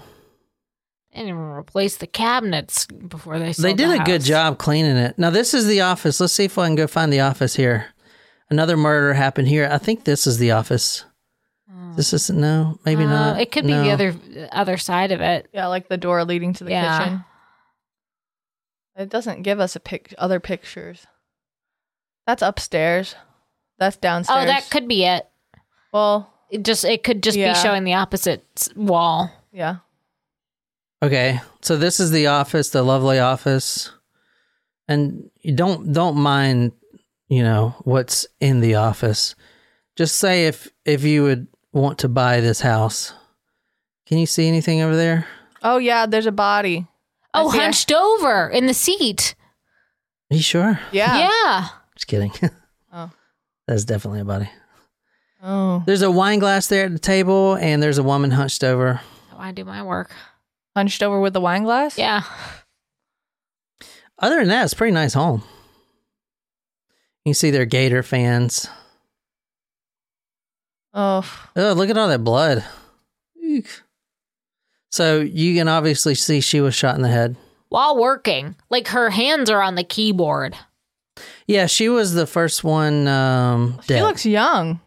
And 1.12 1.28
even 1.28 1.40
replace 1.40 1.98
the 1.98 2.08
cabinets 2.08 2.86
before 2.86 3.38
they. 3.38 3.52
They 3.52 3.72
did 3.74 3.90
the 3.90 4.02
a 4.02 4.04
good 4.04 4.22
job 4.22 4.58
cleaning 4.58 4.96
it. 4.96 5.16
Now 5.16 5.30
this 5.30 5.54
is 5.54 5.66
the 5.66 5.82
office. 5.82 6.18
Let's 6.18 6.32
see 6.32 6.46
if 6.46 6.58
I 6.58 6.66
can 6.66 6.74
go 6.74 6.88
find 6.88 7.12
the 7.12 7.20
office 7.20 7.54
here. 7.54 7.86
Another 8.50 8.76
murder 8.76 9.14
happened 9.14 9.46
here. 9.46 9.68
I 9.70 9.78
think 9.78 10.04
this 10.04 10.26
is 10.26 10.38
the 10.38 10.50
office. 10.50 11.04
This 11.94 12.12
is 12.12 12.28
no, 12.30 12.80
maybe 12.84 13.04
Uh, 13.04 13.08
not. 13.08 13.40
It 13.40 13.52
could 13.52 13.64
be 13.66 13.72
the 13.72 13.90
other 13.90 14.14
other 14.50 14.76
side 14.76 15.12
of 15.12 15.20
it. 15.20 15.46
Yeah, 15.52 15.68
like 15.68 15.88
the 15.88 15.96
door 15.96 16.24
leading 16.24 16.52
to 16.54 16.64
the 16.64 16.70
Yeah. 16.72 16.98
kitchen. 16.98 17.24
It 18.96 19.08
doesn't 19.08 19.42
give 19.42 19.60
us 19.60 19.76
a 19.76 19.80
pic 19.80 20.12
other 20.18 20.40
pictures. 20.40 21.06
That's 22.26 22.42
upstairs. 22.42 23.14
That's 23.78 23.96
downstairs. 23.96 24.44
Oh, 24.44 24.46
that 24.46 24.70
could 24.70 24.88
be 24.88 25.04
it. 25.04 25.26
Well, 25.92 26.30
It 26.50 26.62
just 26.64 26.84
it 26.84 27.02
could 27.02 27.22
just 27.22 27.36
Yeah. 27.36 27.52
be 27.54 27.58
showing 27.58 27.84
the 27.84 27.94
opposite 27.94 28.68
wall. 28.76 29.30
yeah. 29.52 29.76
Okay, 31.02 31.40
so 31.62 31.76
this 31.76 32.00
is 32.00 32.10
the 32.12 32.28
office, 32.28 32.70
the 32.70 32.82
lovely 32.82 33.18
office, 33.18 33.90
and 34.88 35.30
you 35.40 35.54
don't 35.54 35.92
don't 35.92 36.16
mind, 36.16 36.72
you 37.28 37.42
know, 37.42 37.74
what's 37.84 38.26
in 38.40 38.60
the 38.60 38.76
office. 38.76 39.34
Just 39.96 40.16
say 40.16 40.46
if 40.46 40.68
if 40.84 41.02
you 41.04 41.22
would 41.24 41.48
want 41.72 41.98
to 41.98 42.08
buy 42.08 42.40
this 42.40 42.60
house. 42.60 43.12
Can 44.06 44.18
you 44.18 44.26
see 44.26 44.46
anything 44.48 44.80
over 44.80 44.94
there? 44.96 45.26
Oh 45.62 45.78
yeah, 45.78 46.06
there's 46.06 46.26
a 46.26 46.32
body. 46.32 46.86
Oh, 47.34 47.50
see- 47.50 47.58
hunched 47.58 47.90
over 47.92 48.48
in 48.48 48.66
the 48.66 48.74
seat. 48.74 49.34
Are 50.30 50.36
you 50.36 50.42
sure? 50.42 50.78
Yeah. 50.92 51.18
Yeah. 51.18 51.68
Just 51.96 52.06
kidding. 52.06 52.32
Oh. 52.96 53.10
That's 53.66 53.84
definitely 53.84 54.20
a 54.20 54.24
body. 54.24 54.48
Oh. 55.42 55.82
There's 55.84 56.02
a 56.02 56.12
wine 56.12 56.38
glass 56.38 56.68
there 56.68 56.84
at 56.84 56.92
the 56.92 57.00
table, 57.00 57.56
and 57.56 57.82
there's 57.82 57.98
a 57.98 58.04
woman 58.04 58.30
hunched 58.30 58.62
over. 58.62 59.00
Oh, 59.32 59.36
I 59.36 59.50
do 59.50 59.64
my 59.64 59.82
work. 59.82 60.12
Hunched 60.76 61.02
over 61.02 61.18
with 61.18 61.32
the 61.32 61.40
wine 61.40 61.64
glass? 61.64 61.98
Yeah. 61.98 62.22
Other 64.20 64.36
than 64.36 64.46
that, 64.46 64.62
it's 64.62 64.74
a 64.74 64.76
pretty 64.76 64.92
nice 64.94 65.14
home. 65.14 65.42
You 67.24 67.30
can 67.30 67.34
see 67.34 67.50
their 67.50 67.64
Gator 67.64 68.04
fans. 68.04 68.68
Oh. 70.92 71.28
Oh, 71.56 71.72
look 71.72 71.90
at 71.90 71.98
all 71.98 72.06
that 72.06 72.22
blood. 72.22 72.64
Eek. 73.42 73.66
So 74.90 75.20
you 75.20 75.56
can 75.56 75.66
obviously 75.66 76.14
see 76.14 76.40
she 76.40 76.60
was 76.60 76.76
shot 76.76 76.94
in 76.94 77.02
the 77.02 77.08
head. 77.08 77.34
While 77.70 77.98
working, 77.98 78.54
like 78.70 78.86
her 78.88 79.10
hands 79.10 79.50
are 79.50 79.60
on 79.60 79.74
the 79.74 79.82
keyboard. 79.82 80.54
Yeah, 81.46 81.66
she 81.66 81.88
was 81.88 82.14
the 82.14 82.26
first 82.26 82.64
one 82.64 83.06
um, 83.08 83.78
She 83.82 83.88
dead. 83.94 84.02
looks 84.02 84.26
young. 84.26 84.80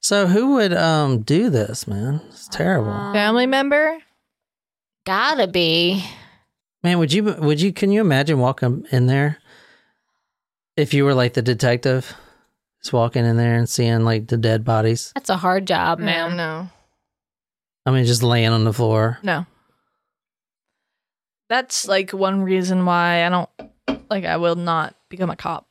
so 0.00 0.26
who 0.26 0.54
would 0.54 0.72
um 0.72 1.20
do 1.22 1.50
this, 1.50 1.86
man? 1.86 2.20
It's 2.28 2.48
terrible. 2.48 2.90
Uh, 2.92 3.12
Family 3.12 3.46
member? 3.46 3.98
Gotta 5.06 5.46
be. 5.48 6.04
man, 6.82 6.98
would 6.98 7.12
you 7.12 7.24
would 7.24 7.60
you 7.60 7.72
can 7.72 7.90
you 7.92 8.00
imagine 8.00 8.38
walking 8.38 8.86
in 8.90 9.06
there 9.06 9.38
if 10.76 10.94
you 10.94 11.04
were 11.04 11.14
like 11.14 11.34
the 11.34 11.42
detective, 11.42 12.14
just 12.82 12.92
walking 12.92 13.24
in 13.26 13.36
there 13.36 13.54
and 13.56 13.68
seeing 13.68 14.04
like 14.04 14.28
the 14.28 14.36
dead 14.38 14.64
bodies? 14.64 15.12
That's 15.14 15.30
a 15.30 15.36
hard 15.36 15.66
job, 15.66 15.98
No, 15.98 16.04
man. 16.06 16.36
no. 16.36 16.68
I 17.86 17.90
mean, 17.92 18.04
just 18.04 18.22
laying 18.22 18.50
on 18.52 18.64
the 18.64 18.72
floor. 18.72 19.18
No. 19.22 19.46
That's 21.48 21.88
like 21.88 22.12
one 22.12 22.42
reason 22.42 22.84
why 22.84 23.26
I 23.26 23.28
don't 23.28 23.50
like 24.10 24.24
I 24.24 24.36
will 24.36 24.56
not 24.56 24.94
become 25.08 25.30
a 25.30 25.36
cop. 25.36 25.66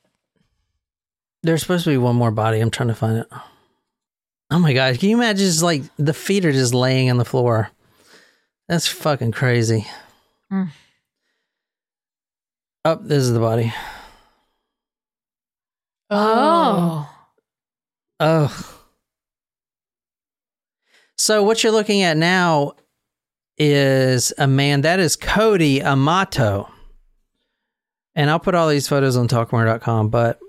There's 1.43 1.61
supposed 1.61 1.83
to 1.83 1.91
be 1.91 1.97
one 1.97 2.15
more 2.15 2.31
body. 2.31 2.59
I'm 2.59 2.71
trying 2.71 2.89
to 2.89 2.95
find 2.95 3.19
it. 3.19 3.27
Oh 4.51 4.59
my 4.59 4.73
god! 4.73 4.97
Can 4.99 5.09
you 5.09 5.17
imagine 5.17 5.45
just 5.45 5.61
like 5.61 5.83
the 5.97 6.13
feet 6.13 6.45
are 6.45 6.51
just 6.51 6.73
laying 6.73 7.11
on 7.11 7.17
the 7.17 7.25
floor? 7.25 7.69
That's 8.67 8.87
fucking 8.87 9.31
crazy. 9.31 9.85
Mm. 10.51 10.69
Oh, 12.85 12.95
this 12.95 13.23
is 13.23 13.33
the 13.33 13.39
body. 13.39 13.73
Oh. 16.09 17.09
Oh. 18.19 18.79
So 21.17 21.43
what 21.43 21.63
you're 21.63 21.71
looking 21.71 22.01
at 22.01 22.17
now 22.17 22.73
is 23.57 24.33
a 24.37 24.47
man 24.47 24.81
that 24.81 24.99
is 24.99 25.15
Cody 25.15 25.83
Amato. 25.83 26.71
And 28.19 28.29
I'll 28.29 28.37
put 28.37 28.53
all 28.53 28.67
these 28.67 28.85
photos 28.85 29.15
on 29.15 29.29
talkmurder.com, 29.29 30.09
but 30.09 30.39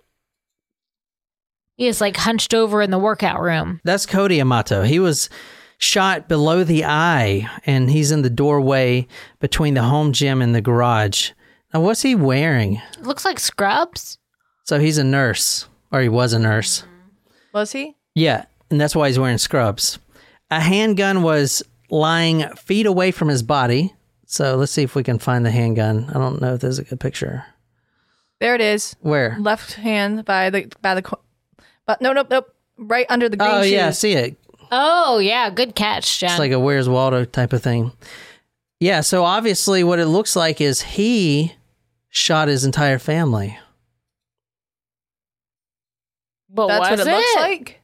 He 1.76 1.86
is 1.86 2.00
like 2.00 2.16
hunched 2.16 2.52
over 2.52 2.82
in 2.82 2.90
the 2.90 2.98
workout 2.98 3.40
room. 3.40 3.80
That's 3.84 4.06
Cody 4.06 4.40
Amato. 4.40 4.82
He 4.82 4.98
was 4.98 5.30
shot 5.78 6.28
below 6.28 6.64
the 6.64 6.84
eye, 6.84 7.48
and 7.66 7.88
he's 7.88 8.10
in 8.10 8.22
the 8.22 8.28
doorway 8.28 9.06
between 9.38 9.74
the 9.74 9.84
home 9.84 10.12
gym 10.12 10.42
and 10.42 10.52
the 10.52 10.60
garage. 10.60 11.30
Now, 11.72 11.82
what's 11.82 12.02
he 12.02 12.16
wearing? 12.16 12.82
It 12.98 13.04
looks 13.04 13.24
like 13.24 13.38
scrubs. 13.38 14.18
So 14.64 14.80
he's 14.80 14.98
a 14.98 15.04
nurse, 15.04 15.68
or 15.92 16.00
he 16.00 16.08
was 16.08 16.32
a 16.32 16.40
nurse. 16.40 16.80
Mm-hmm. 16.80 17.54
Was 17.54 17.70
he? 17.70 17.96
Yeah, 18.16 18.46
and 18.72 18.80
that's 18.80 18.96
why 18.96 19.06
he's 19.06 19.18
wearing 19.20 19.38
scrubs. 19.38 20.00
A 20.50 20.58
handgun 20.58 21.22
was 21.22 21.62
lying 21.88 22.48
feet 22.56 22.86
away 22.86 23.12
from 23.12 23.28
his 23.28 23.44
body. 23.44 23.94
So 24.26 24.56
let's 24.56 24.72
see 24.72 24.82
if 24.82 24.96
we 24.96 25.04
can 25.04 25.20
find 25.20 25.46
the 25.46 25.52
handgun. 25.52 26.10
I 26.12 26.14
don't 26.14 26.40
know 26.40 26.54
if 26.54 26.60
there's 26.60 26.80
a 26.80 26.84
good 26.84 26.98
picture. 26.98 27.44
There 28.40 28.54
it 28.54 28.60
is. 28.60 28.96
Where? 29.00 29.36
Left 29.38 29.74
hand 29.74 30.24
by 30.24 30.50
the 30.50 30.72
by 30.80 30.94
the 30.94 31.02
but 31.86 32.00
no 32.00 32.12
nope 32.12 32.28
nope 32.30 32.54
right 32.78 33.06
under 33.08 33.28
the 33.28 33.36
green 33.36 33.50
Oh, 33.50 33.62
shoes. 33.62 33.72
yeah, 33.72 33.88
I 33.88 33.90
see 33.90 34.12
it. 34.14 34.36
Oh, 34.72 35.18
yeah. 35.18 35.50
Good 35.50 35.74
catch, 35.74 36.20
Jen. 36.20 36.30
It's 36.30 36.38
like 36.38 36.52
a 36.52 36.58
Where's 36.60 36.88
Waldo 36.88 37.24
type 37.24 37.52
of 37.52 37.62
thing. 37.62 37.92
Yeah, 38.78 39.00
so 39.00 39.24
obviously 39.24 39.82
what 39.84 39.98
it 39.98 40.06
looks 40.06 40.36
like 40.36 40.60
is 40.60 40.80
he 40.80 41.54
shot 42.08 42.48
his 42.48 42.64
entire 42.64 42.98
family. 42.98 43.58
but 46.48 46.68
That's 46.68 46.80
what 46.80 46.98
was 46.98 47.06
it, 47.06 47.10
looks 47.10 47.36
like. 47.36 47.80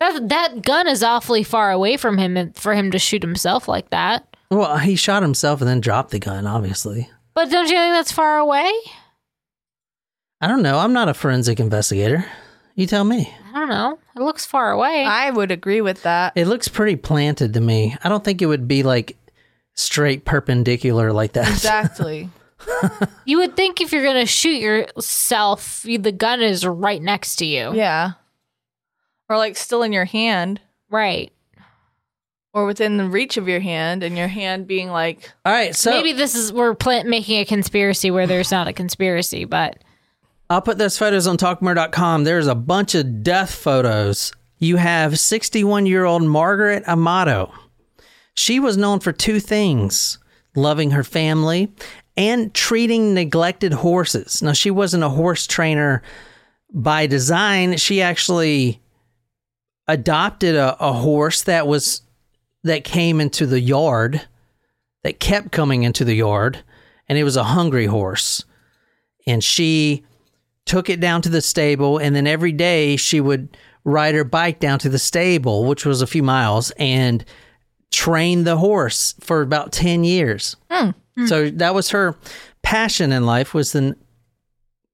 That, 0.00 0.28
that 0.30 0.62
gun 0.62 0.88
is 0.88 1.02
awfully 1.02 1.44
far 1.44 1.70
away 1.70 1.96
from 1.96 2.18
him 2.18 2.52
for 2.54 2.74
him 2.74 2.90
to 2.90 2.98
shoot 2.98 3.22
himself 3.22 3.68
like 3.68 3.90
that. 3.90 4.36
Well, 4.50 4.78
he 4.78 4.96
shot 4.96 5.22
himself 5.22 5.60
and 5.60 5.68
then 5.68 5.80
dropped 5.80 6.10
the 6.10 6.18
gun, 6.18 6.46
obviously. 6.46 7.08
But 7.34 7.50
don't 7.50 7.68
you 7.68 7.76
think 7.76 7.94
that's 7.94 8.10
far 8.12 8.38
away? 8.38 8.70
I 10.42 10.48
don't 10.48 10.62
know. 10.62 10.78
I'm 10.78 10.92
not 10.92 11.08
a 11.08 11.14
forensic 11.14 11.60
investigator. 11.60 12.24
You 12.74 12.86
tell 12.86 13.04
me. 13.04 13.32
I 13.54 13.58
don't 13.60 13.68
know. 13.68 13.98
It 14.16 14.20
looks 14.22 14.44
far 14.44 14.72
away. 14.72 15.04
I 15.04 15.30
would 15.30 15.50
agree 15.50 15.80
with 15.80 16.02
that. 16.02 16.32
It 16.36 16.46
looks 16.48 16.68
pretty 16.68 16.96
planted 16.96 17.54
to 17.54 17.60
me. 17.60 17.96
I 18.02 18.08
don't 18.08 18.24
think 18.24 18.42
it 18.42 18.46
would 18.46 18.66
be 18.66 18.82
like 18.82 19.16
straight 19.74 20.24
perpendicular 20.24 21.12
like 21.12 21.32
that. 21.34 21.48
Exactly. 21.48 22.28
you 23.24 23.38
would 23.38 23.56
think 23.56 23.80
if 23.80 23.92
you're 23.92 24.02
going 24.04 24.20
to 24.20 24.26
shoot 24.26 24.60
yourself, 24.60 25.84
you- 25.84 25.98
the 25.98 26.12
gun 26.12 26.40
is 26.42 26.66
right 26.66 27.00
next 27.02 27.36
to 27.36 27.46
you. 27.46 27.72
yeah. 27.74 28.12
Or 29.28 29.36
like 29.38 29.56
still 29.56 29.82
in 29.82 29.92
your 29.92 30.04
hand 30.04 30.60
Right. 30.90 31.32
or 32.52 32.66
within 32.66 32.98
the 32.98 33.08
reach 33.08 33.36
of 33.38 33.48
your 33.48 33.60
hand 33.60 34.02
and 34.02 34.16
your 34.18 34.28
hand 34.28 34.66
being 34.66 34.90
like 34.90 35.32
All 35.46 35.52
right, 35.52 35.74
so 35.74 35.90
Maybe 35.90 36.12
this 36.12 36.34
is, 36.34 36.52
we're 36.52 36.74
pla- 36.74 37.04
making 37.04 37.38
a 37.40 37.44
conspiracy 37.46 38.10
where 38.10 38.26
there's 38.26 38.50
not 38.50 38.68
a 38.68 38.72
conspiracy, 38.74 39.44
but 39.46 39.76
I'll 40.52 40.60
put 40.60 40.76
those 40.76 40.98
photos 40.98 41.26
on 41.26 41.38
talkmurder.com. 41.38 42.24
There's 42.24 42.46
a 42.46 42.54
bunch 42.54 42.94
of 42.94 43.22
death 43.22 43.54
photos. 43.54 44.32
You 44.58 44.76
have 44.76 45.18
61 45.18 45.86
year 45.86 46.04
old 46.04 46.22
Margaret 46.22 46.86
Amato. 46.86 47.52
She 48.34 48.60
was 48.60 48.76
known 48.76 49.00
for 49.00 49.12
two 49.12 49.40
things 49.40 50.18
loving 50.54 50.90
her 50.90 51.04
family 51.04 51.72
and 52.18 52.52
treating 52.52 53.14
neglected 53.14 53.72
horses. 53.72 54.42
Now, 54.42 54.52
she 54.52 54.70
wasn't 54.70 55.04
a 55.04 55.08
horse 55.08 55.46
trainer 55.46 56.02
by 56.70 57.06
design. 57.06 57.78
She 57.78 58.02
actually 58.02 58.82
adopted 59.88 60.54
a, 60.54 60.76
a 60.84 60.92
horse 60.92 61.42
that 61.42 61.66
was 61.66 62.02
that 62.62 62.84
came 62.84 63.22
into 63.22 63.46
the 63.46 63.60
yard 63.60 64.20
that 65.02 65.18
kept 65.18 65.50
coming 65.50 65.82
into 65.82 66.04
the 66.04 66.14
yard 66.14 66.62
and 67.08 67.16
it 67.16 67.24
was 67.24 67.36
a 67.36 67.42
hungry 67.42 67.86
horse 67.86 68.44
and 69.26 69.42
she 69.42 70.04
took 70.66 70.88
it 70.88 71.00
down 71.00 71.22
to 71.22 71.28
the 71.28 71.42
stable 71.42 71.98
and 71.98 72.14
then 72.14 72.26
every 72.26 72.52
day 72.52 72.96
she 72.96 73.20
would 73.20 73.56
ride 73.84 74.14
her 74.14 74.24
bike 74.24 74.60
down 74.60 74.78
to 74.78 74.88
the 74.88 74.98
stable 74.98 75.64
which 75.64 75.84
was 75.84 76.02
a 76.02 76.06
few 76.06 76.22
miles 76.22 76.70
and 76.72 77.24
train 77.90 78.44
the 78.44 78.56
horse 78.56 79.14
for 79.20 79.42
about 79.42 79.72
10 79.72 80.04
years. 80.04 80.56
Hmm. 80.70 80.90
Hmm. 81.16 81.26
So 81.26 81.50
that 81.50 81.74
was 81.74 81.90
her 81.90 82.16
passion 82.62 83.12
in 83.12 83.26
life 83.26 83.54
was 83.54 83.72
the 83.72 83.96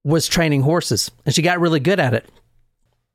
was 0.04 0.26
training 0.26 0.62
horses 0.62 1.10
and 1.26 1.34
she 1.34 1.42
got 1.42 1.60
really 1.60 1.80
good 1.80 2.00
at 2.00 2.14
it. 2.14 2.28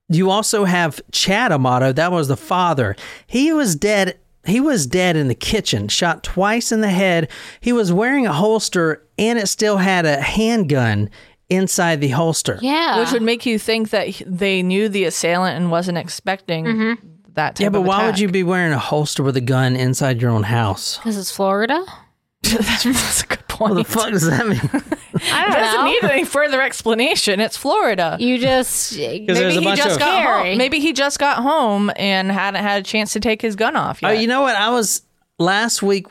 You 0.10 0.29
also 0.29 0.65
have 0.65 1.01
Chad 1.12 1.51
Amato 1.51 1.91
that 1.93 2.12
was 2.12 2.27
the 2.27 2.38
father. 2.38 2.95
He 3.27 3.51
was 3.51 3.75
dead 3.75 4.19
he 4.45 4.60
was 4.60 4.86
dead 4.86 5.15
in 5.15 5.29
the 5.29 5.36
kitchen 5.36 5.88
shot 5.88 6.24
twice 6.24 6.72
in 6.72 6.81
the 6.81 6.89
head. 6.89 7.29
He 7.62 7.72
was 7.74 7.93
wearing 7.93 8.27
a 8.27 8.33
holster 8.33 9.05
and 9.17 9.39
it 9.39 9.48
still 9.48 9.77
had 9.77 10.05
a 10.05 10.22
handgun 10.22 11.10
inside 11.53 12.01
the 12.01 12.10
holster 12.10 12.57
yeah. 12.62 13.00
which 13.00 13.12
would 13.12 13.22
make 13.22 13.45
you 13.45 13.60
think 13.60 13.89
that 13.91 14.22
they 14.25 14.62
knew 14.63 14.89
the 14.89 15.05
assailant 15.05 15.57
and 15.57 15.72
wasn't 15.72 15.98
expecting 15.98 16.65
mm-hmm. 16.65 17.07
that 17.33 17.55
type 17.55 17.63
yeah 17.63 17.69
but 17.69 17.79
of 17.79 17.86
why 17.86 18.05
would 18.05 18.19
you 18.19 18.27
be 18.27 18.43
wearing 18.43 18.74
a 18.74 18.79
holster 18.79 19.24
with 19.24 19.38
a 19.38 19.41
gun 19.41 19.75
inside 19.75 20.22
your 20.22 20.31
own 20.31 20.43
house 20.43 20.98
Because 21.03 21.17
it's 21.17 21.31
Florida? 21.31 21.83
That's 22.43 23.24
a 23.24 23.27
good 23.27 23.48
point. 23.48 23.75
What 23.75 23.88
the 23.88 23.91
fuck 23.91 24.10
does 24.12 24.29
that 24.29 24.45
mean? 24.45 24.60
I 25.31 25.43
don't 25.43 25.53
doesn't 25.53 25.79
know. 25.79 25.86
need 25.86 26.03
any 26.03 26.25
further 26.25 26.62
explanation. 26.62 27.39
It's 27.39 27.55
Florida. 27.55 28.17
you 28.19 28.38
just 28.38 28.98
Because 28.98 29.38
there's 29.38 29.55
a 29.55 29.62
he 29.62 29.75
just 29.75 30.00
got 30.00 30.22
Scary. 30.22 30.50
home. 30.50 30.57
Maybe 30.57 30.79
he 30.79 30.91
just 30.91 31.19
got 31.19 31.38
home 31.38 31.89
and 31.95 32.31
hadn't 32.31 32.62
had 32.62 32.81
a 32.81 32.83
chance 32.83 33.13
to 33.13 33.19
take 33.22 33.41
his 33.41 33.55
gun 33.55 33.75
off 33.75 34.00
Oh, 34.03 34.12
you 34.12 34.27
know 34.27 34.41
what? 34.41 34.55
I 34.55 34.69
was 34.72 35.03
last 35.39 35.81
week. 35.81 36.07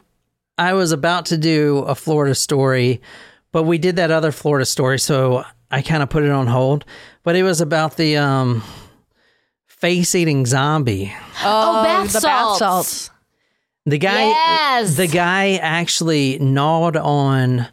I 0.58 0.74
was 0.74 0.92
about 0.92 1.26
to 1.26 1.38
do 1.38 1.78
a 1.80 1.94
Florida 1.94 2.34
story, 2.34 3.00
but 3.52 3.62
we 3.64 3.78
did 3.78 3.96
that 3.96 4.10
other 4.10 4.32
Florida 4.32 4.64
story, 4.66 4.98
so 4.98 5.44
I 5.70 5.82
kind 5.82 6.02
of 6.02 6.10
put 6.10 6.24
it 6.24 6.30
on 6.30 6.46
hold. 6.46 6.84
But 7.22 7.36
it 7.36 7.42
was 7.44 7.60
about 7.60 7.96
the 7.96 8.16
um, 8.16 8.62
face-eating 9.68 10.46
zombie. 10.46 11.12
Oh, 11.44 11.82
bath 11.84 12.12
the 12.12 12.20
salts. 12.20 12.24
bath 12.24 12.58
salts. 12.58 13.10
The 13.86 13.98
guy, 13.98 14.26
Yes. 14.28 14.96
the 14.96 15.08
guy 15.08 15.54
actually 15.56 16.38
gnawed 16.38 16.96
on 16.96 17.66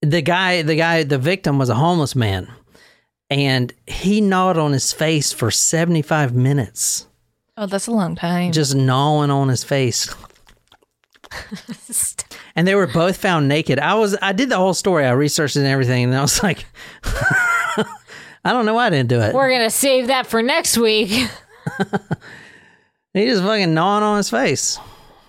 the 0.00 0.22
guy. 0.22 0.62
The 0.62 0.74
guy, 0.76 1.02
the 1.02 1.18
victim 1.18 1.58
was 1.58 1.68
a 1.68 1.74
homeless 1.74 2.14
man, 2.16 2.50
and 3.28 3.72
he 3.86 4.20
gnawed 4.22 4.56
on 4.58 4.72
his 4.72 4.90
face 4.92 5.32
for 5.32 5.50
seventy-five 5.50 6.34
minutes, 6.34 7.06
Oh, 7.58 7.66
that's 7.66 7.86
a 7.88 7.90
long 7.92 8.16
time. 8.16 8.52
just 8.52 8.74
gnawing 8.74 9.30
on 9.30 9.48
his 9.48 9.64
face. 9.64 10.14
and 12.56 12.66
they 12.66 12.74
were 12.74 12.86
both 12.86 13.16
found 13.16 13.48
naked. 13.48 13.78
I 13.78 13.94
was, 13.94 14.16
I 14.22 14.32
did 14.32 14.48
the 14.48 14.56
whole 14.56 14.74
story. 14.74 15.04
I 15.04 15.10
researched 15.12 15.56
it 15.56 15.60
and 15.60 15.68
everything, 15.68 16.04
and 16.04 16.14
I 16.14 16.20
was 16.20 16.42
like, 16.42 16.64
I 17.04 18.52
don't 18.52 18.66
know 18.66 18.74
why 18.74 18.86
I 18.86 18.90
didn't 18.90 19.08
do 19.08 19.20
it. 19.20 19.34
We're 19.34 19.50
gonna 19.50 19.70
save 19.70 20.08
that 20.08 20.26
for 20.26 20.42
next 20.42 20.76
week. 20.78 21.28
He 23.14 23.26
just 23.26 23.44
fucking 23.44 23.72
gnawing 23.74 24.02
on 24.02 24.16
his 24.16 24.28
face. 24.28 24.76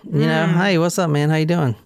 You 0.02 0.26
know, 0.26 0.46
mm. 0.48 0.56
hey, 0.56 0.76
what's 0.78 0.98
up, 0.98 1.08
man? 1.08 1.30
How 1.30 1.36
you 1.36 1.46
doing? 1.46 1.76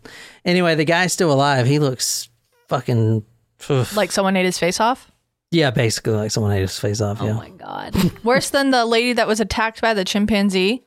Anyway, 0.46 0.74
the 0.74 0.86
guy's 0.86 1.12
still 1.12 1.30
alive. 1.30 1.66
He 1.66 1.78
looks 1.78 2.30
fucking. 2.68 3.22
oof. 3.70 3.94
like 3.96 4.10
someone 4.10 4.34
ate 4.36 4.46
his 4.46 4.58
face 4.58 4.80
off. 4.80 5.10
yeah, 5.50 5.70
basically 5.70 6.14
like 6.14 6.30
someone 6.30 6.52
ate 6.52 6.62
his 6.62 6.78
face 6.78 7.02
off. 7.02 7.20
Oh 7.20 7.26
Yeah. 7.26 7.32
my 7.34 7.50
god. 7.50 7.94
Worse 8.24 8.48
than 8.48 8.70
the 8.70 8.86
lady 8.86 9.12
that 9.12 9.28
was 9.28 9.40
attacked 9.40 9.82
by 9.82 9.92
the 9.92 10.04
chimpanzee. 10.06 10.84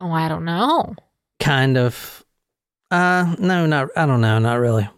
Oh, 0.00 0.12
I 0.12 0.28
don't 0.28 0.44
know. 0.44 0.94
kind 1.40 1.76
of. 1.76 2.24
Uh, 2.90 3.34
no, 3.38 3.66
not. 3.66 3.88
I 3.96 4.06
don't 4.06 4.20
know. 4.20 4.38
Not 4.38 4.54
really. 4.60 4.88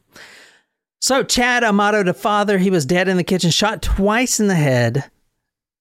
So 1.00 1.22
Chad 1.22 1.64
Amato, 1.64 2.02
the 2.02 2.14
father, 2.14 2.58
he 2.58 2.70
was 2.70 2.84
dead 2.84 3.08
in 3.08 3.16
the 3.16 3.24
kitchen, 3.24 3.50
shot 3.50 3.82
twice 3.82 4.40
in 4.40 4.48
the 4.48 4.54
head. 4.54 5.10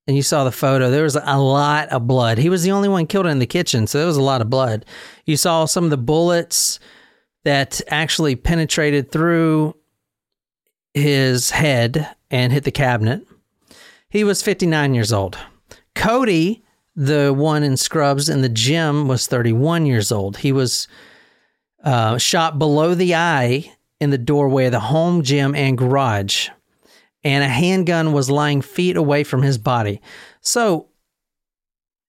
And 0.07 0.15
you 0.15 0.23
saw 0.23 0.45
the 0.45 0.51
photo. 0.51 0.89
There 0.89 1.03
was 1.03 1.17
a 1.17 1.37
lot 1.37 1.89
of 1.89 2.07
blood. 2.07 2.37
He 2.37 2.49
was 2.49 2.63
the 2.63 2.71
only 2.71 2.87
one 2.87 3.07
killed 3.07 3.25
in 3.25 3.39
the 3.39 3.45
kitchen, 3.45 3.87
so 3.87 3.97
there 3.97 4.07
was 4.07 4.15
a 4.15 4.21
lot 4.21 4.41
of 4.41 4.49
blood. 4.49 4.85
You 5.25 5.35
saw 5.35 5.65
some 5.65 5.83
of 5.83 5.89
the 5.89 5.97
bullets 5.97 6.79
that 7.43 7.81
actually 7.89 8.35
penetrated 8.37 9.11
through 9.11 9.75
his 10.93 11.51
head 11.51 12.15
and 12.31 12.53
hit 12.53 12.63
the 12.63 12.71
cabinet. 12.71 13.27
He 14.09 14.23
was 14.23 14.41
59 14.41 14.93
years 14.93 15.11
old. 15.11 15.37
Cody, 15.93 16.63
the 16.95 17.33
one 17.33 17.63
in 17.63 17.75
Scrubs 17.75 18.29
in 18.29 18.41
the 18.41 18.49
gym, 18.49 19.07
was 19.09 19.27
31 19.27 19.85
years 19.85 20.11
old. 20.11 20.37
He 20.37 20.53
was 20.53 20.87
uh, 21.84 22.17
shot 22.17 22.60
below 22.60 22.96
the 22.96 23.15
eye 23.15 23.72
in 24.00 24.10
the 24.10 24.17
doorway 24.17 24.65
of 24.65 24.72
the 24.72 24.79
home 24.79 25.24
gym 25.24 25.55
and 25.55 25.77
garage, 25.77 26.50
and 27.24 27.43
a 27.43 27.48
handgun 27.48 28.13
was 28.13 28.29
lying 28.29 28.62
feet 28.62 28.96
away 28.96 29.24
from 29.24 29.41
his 29.41 29.57
body. 29.57 30.01
So, 30.41 30.88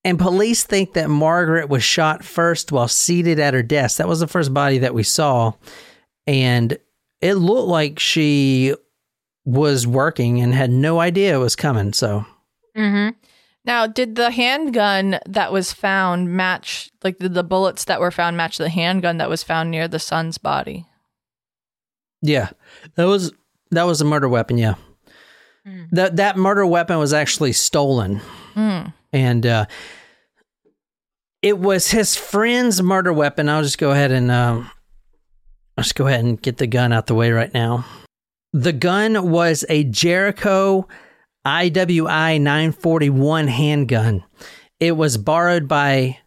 and 0.04 0.18
police 0.18 0.64
think 0.64 0.94
that 0.94 1.10
Margaret 1.10 1.68
was 1.68 1.82
shot 1.82 2.24
first 2.24 2.72
while 2.72 2.88
seated 2.88 3.38
at 3.38 3.54
her 3.54 3.62
desk. 3.62 3.98
That 3.98 4.08
was 4.08 4.20
the 4.20 4.26
first 4.26 4.52
body 4.54 4.78
that 4.78 4.94
we 4.94 5.02
saw, 5.02 5.52
and 6.26 6.76
it 7.20 7.34
looked 7.34 7.68
like 7.68 7.98
she 7.98 8.74
was 9.44 9.86
working 9.86 10.40
and 10.40 10.54
had 10.54 10.70
no 10.70 11.00
idea 11.00 11.34
it 11.34 11.38
was 11.38 11.56
coming. 11.56 11.92
So, 11.92 12.24
Mm-hmm. 12.76 13.18
Now, 13.68 13.86
did 13.86 14.14
the 14.16 14.30
handgun 14.30 15.18
that 15.26 15.52
was 15.52 15.74
found 15.74 16.30
match, 16.34 16.90
like 17.04 17.18
did 17.18 17.34
the 17.34 17.44
bullets 17.44 17.84
that 17.84 18.00
were 18.00 18.10
found 18.10 18.34
match 18.34 18.56
the 18.56 18.70
handgun 18.70 19.18
that 19.18 19.28
was 19.28 19.42
found 19.42 19.70
near 19.70 19.86
the 19.86 19.98
son's 19.98 20.38
body? 20.38 20.86
Yeah, 22.22 22.48
that 22.94 23.04
was 23.04 23.30
that 23.70 23.82
was 23.82 24.00
a 24.00 24.06
murder 24.06 24.26
weapon. 24.26 24.56
Yeah, 24.56 24.76
that 25.92 26.16
that 26.16 26.38
murder 26.38 26.64
weapon 26.66 26.96
was 26.98 27.12
actually 27.12 27.52
stolen, 27.52 28.22
Hmm. 28.54 28.84
and 29.12 29.44
uh, 29.44 29.66
it 31.42 31.58
was 31.58 31.90
his 31.90 32.16
friend's 32.16 32.82
murder 32.82 33.12
weapon. 33.12 33.50
I'll 33.50 33.62
just 33.62 33.76
go 33.76 33.90
ahead 33.90 34.12
and 34.12 34.30
um, 34.30 34.70
I'll 35.76 35.84
just 35.84 35.94
go 35.94 36.06
ahead 36.06 36.24
and 36.24 36.40
get 36.40 36.56
the 36.56 36.66
gun 36.66 36.90
out 36.94 37.06
the 37.06 37.14
way 37.14 37.32
right 37.32 37.52
now. 37.52 37.84
The 38.54 38.72
gun 38.72 39.30
was 39.30 39.66
a 39.68 39.84
Jericho 39.84 40.88
IWI 41.48 42.40
941 42.40 43.48
handgun. 43.48 44.22
It 44.78 44.92
was 44.92 45.16
borrowed 45.16 45.66
by 45.66 46.18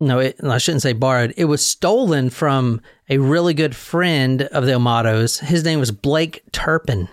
no, 0.00 0.20
it, 0.20 0.36
I 0.44 0.58
shouldn't 0.58 0.82
say 0.82 0.92
borrowed. 0.92 1.34
It 1.36 1.46
was 1.46 1.64
stolen 1.64 2.30
from 2.30 2.80
a 3.08 3.18
really 3.18 3.54
good 3.54 3.74
friend 3.74 4.42
of 4.42 4.64
the 4.64 4.72
Amatos. 4.72 5.40
His 5.40 5.64
name 5.64 5.80
was 5.80 5.90
Blake 5.90 6.42
Turpin. 6.52 7.08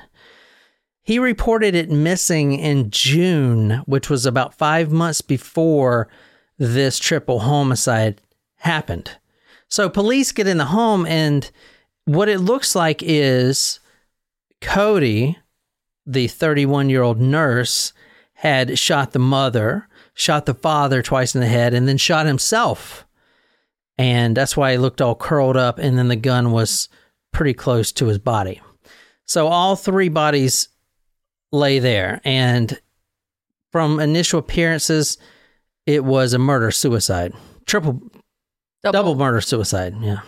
He 1.02 1.18
reported 1.18 1.74
it 1.74 1.90
missing 1.90 2.54
in 2.54 2.92
June, 2.92 3.82
which 3.86 4.10
was 4.10 4.26
about 4.26 4.54
five 4.54 4.92
months 4.92 5.22
before 5.22 6.08
this 6.58 7.00
triple 7.00 7.40
homicide 7.40 8.22
happened. 8.58 9.12
So 9.68 9.90
police 9.90 10.32
get 10.32 10.48
in 10.48 10.58
the 10.58 10.66
home, 10.66 11.06
and 11.08 11.50
what 12.06 12.30
it 12.30 12.40
looks 12.40 12.76
like 12.76 13.02
is 13.04 13.80
Cody, 14.62 15.38
the 16.06 16.28
31 16.28 16.90
year 16.90 17.02
old 17.02 17.20
nurse, 17.20 17.94
had 18.34 18.78
shot 18.78 19.12
the 19.12 19.20
mother, 19.20 19.88
shot 20.14 20.46
the 20.46 20.54
father 20.54 21.02
twice 21.02 21.36
in 21.36 21.42
the 21.42 21.48
head, 21.48 21.74
and 21.74 21.88
then 21.88 21.98
shot 21.98 22.26
himself. 22.26 23.06
And 23.98 24.36
that's 24.36 24.58
why 24.58 24.74
he 24.74 24.78
looked 24.78 25.02
all 25.02 25.16
curled 25.16 25.56
up, 25.58 25.80
and 25.80 25.98
then 25.98 26.10
the 26.10 26.16
gun 26.16 26.52
was 26.52 26.90
pretty 27.32 27.54
close 27.54 27.92
to 27.94 28.08
his 28.08 28.20
body. 28.20 28.62
So 29.26 29.48
all 29.48 29.76
three 29.76 30.10
bodies 30.10 30.70
lay 31.52 31.80
there. 31.80 32.22
And 32.24 32.80
from 33.72 34.00
initial 34.00 34.40
appearances, 34.40 35.18
it 35.86 36.04
was 36.04 36.34
a 36.34 36.40
murder 36.40 36.72
suicide. 36.72 37.34
Triple, 37.66 38.02
double 38.84 39.16
murder 39.16 39.42
suicide. 39.42 39.96
Yeah. 40.02 40.20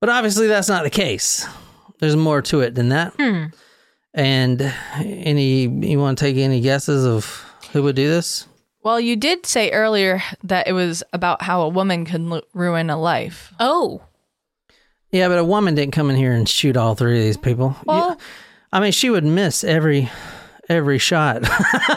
But 0.00 0.08
obviously, 0.08 0.46
that's 0.46 0.68
not 0.68 0.84
the 0.84 0.90
case. 0.90 1.46
There's 1.98 2.16
more 2.16 2.40
to 2.42 2.60
it 2.60 2.74
than 2.74 2.88
that. 2.88 3.12
Hmm. 3.18 3.46
And 4.14 4.60
any, 4.98 5.68
you 5.68 5.98
want 5.98 6.18
to 6.18 6.24
take 6.24 6.36
any 6.36 6.60
guesses 6.60 7.04
of 7.06 7.44
who 7.72 7.82
would 7.84 7.96
do 7.96 8.08
this? 8.08 8.46
Well, 8.82 8.98
you 8.98 9.14
did 9.14 9.46
say 9.46 9.70
earlier 9.70 10.22
that 10.42 10.66
it 10.66 10.72
was 10.72 11.02
about 11.12 11.42
how 11.42 11.62
a 11.62 11.68
woman 11.68 12.04
can 12.04 12.30
lu- 12.30 12.42
ruin 12.54 12.90
a 12.90 12.98
life. 12.98 13.52
Oh. 13.60 14.02
Yeah, 15.12 15.28
but 15.28 15.38
a 15.38 15.44
woman 15.44 15.74
didn't 15.74 15.92
come 15.92 16.08
in 16.10 16.16
here 16.16 16.32
and 16.32 16.48
shoot 16.48 16.76
all 16.76 16.94
three 16.94 17.18
of 17.18 17.24
these 17.24 17.36
people. 17.36 17.76
Well- 17.84 18.08
Yeah. 18.10 18.14
I 18.72 18.78
mean, 18.80 18.92
she 18.92 19.10
would 19.10 19.24
miss 19.24 19.64
every 19.64 20.08
every 20.68 20.98
shot. 20.98 21.42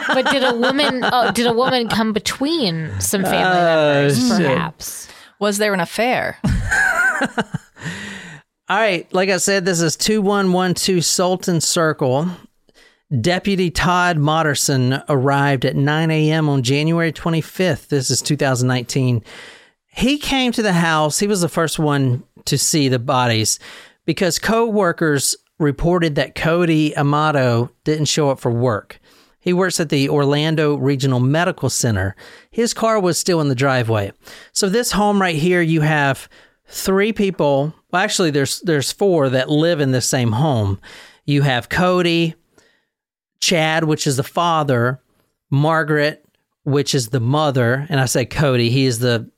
But 0.08 0.30
did 0.32 0.42
a 0.42 0.54
woman 0.56 1.00
oh, 1.04 1.30
did 1.30 1.46
a 1.46 1.52
woman 1.52 1.86
come 1.88 2.12
between 2.12 2.90
some 3.00 3.22
family 3.22 3.60
Oh, 3.60 3.64
members, 4.02 4.18
shit. 4.28 4.46
perhaps? 4.46 5.08
Was 5.38 5.58
there 5.58 5.72
an 5.72 5.78
affair? 5.80 6.36
All 8.66 8.78
right, 8.78 9.06
like 9.12 9.28
I 9.28 9.36
said, 9.36 9.66
this 9.66 9.82
is 9.82 9.94
2112 9.94 11.04
Sultan 11.04 11.60
Circle. 11.60 12.30
Deputy 13.20 13.70
Todd 13.70 14.16
Moderson 14.16 15.02
arrived 15.06 15.66
at 15.66 15.76
9 15.76 16.10
a.m. 16.10 16.48
on 16.48 16.62
January 16.62 17.12
25th. 17.12 17.88
This 17.88 18.10
is 18.10 18.22
2019. 18.22 19.22
He 19.88 20.16
came 20.16 20.50
to 20.52 20.62
the 20.62 20.72
house. 20.72 21.18
He 21.18 21.26
was 21.26 21.42
the 21.42 21.48
first 21.50 21.78
one 21.78 22.24
to 22.46 22.56
see 22.56 22.88
the 22.88 22.98
bodies 22.98 23.58
because 24.06 24.38
co 24.38 24.66
workers 24.66 25.36
reported 25.58 26.14
that 26.14 26.34
Cody 26.34 26.96
Amato 26.96 27.70
didn't 27.84 28.06
show 28.06 28.30
up 28.30 28.40
for 28.40 28.50
work. 28.50 28.98
He 29.40 29.52
works 29.52 29.78
at 29.78 29.90
the 29.90 30.08
Orlando 30.08 30.74
Regional 30.74 31.20
Medical 31.20 31.68
Center. 31.68 32.16
His 32.50 32.72
car 32.72 32.98
was 32.98 33.18
still 33.18 33.42
in 33.42 33.50
the 33.50 33.54
driveway. 33.54 34.12
So 34.52 34.70
this 34.70 34.92
home 34.92 35.20
right 35.20 35.36
here, 35.36 35.60
you 35.60 35.82
have 35.82 36.30
three 36.66 37.12
people. 37.12 37.74
Well, 37.94 38.02
actually, 38.02 38.32
there's 38.32 38.58
there's 38.62 38.90
four 38.90 39.28
that 39.28 39.48
live 39.48 39.78
in 39.78 39.92
the 39.92 40.00
same 40.00 40.32
home. 40.32 40.80
You 41.26 41.42
have 41.42 41.68
Cody, 41.68 42.34
Chad, 43.38 43.84
which 43.84 44.08
is 44.08 44.16
the 44.16 44.24
father, 44.24 45.00
Margaret, 45.48 46.26
which 46.64 46.92
is 46.92 47.10
the 47.10 47.20
mother, 47.20 47.86
and 47.88 48.00
I 48.00 48.06
say 48.06 48.26
Cody, 48.26 48.68
he 48.68 48.86
is 48.86 48.98
the 48.98 49.30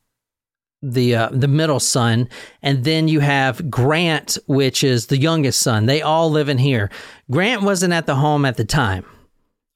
the 0.81 1.15
uh, 1.17 1.29
the 1.33 1.49
middle 1.49 1.79
son, 1.79 2.31
and 2.63 2.83
then 2.83 3.09
you 3.09 3.21
have 3.21 3.71
Grant, 3.71 4.39
which 4.47 4.83
is 4.83 5.09
the 5.09 5.19
youngest 5.19 5.61
son. 5.61 5.85
They 5.85 6.01
all 6.01 6.31
live 6.31 6.49
in 6.49 6.57
here. 6.57 6.91
Grant 7.31 7.61
wasn't 7.61 7.93
at 7.93 8.07
the 8.07 8.15
home 8.15 8.47
at 8.47 8.57
the 8.57 8.65
time, 8.65 9.05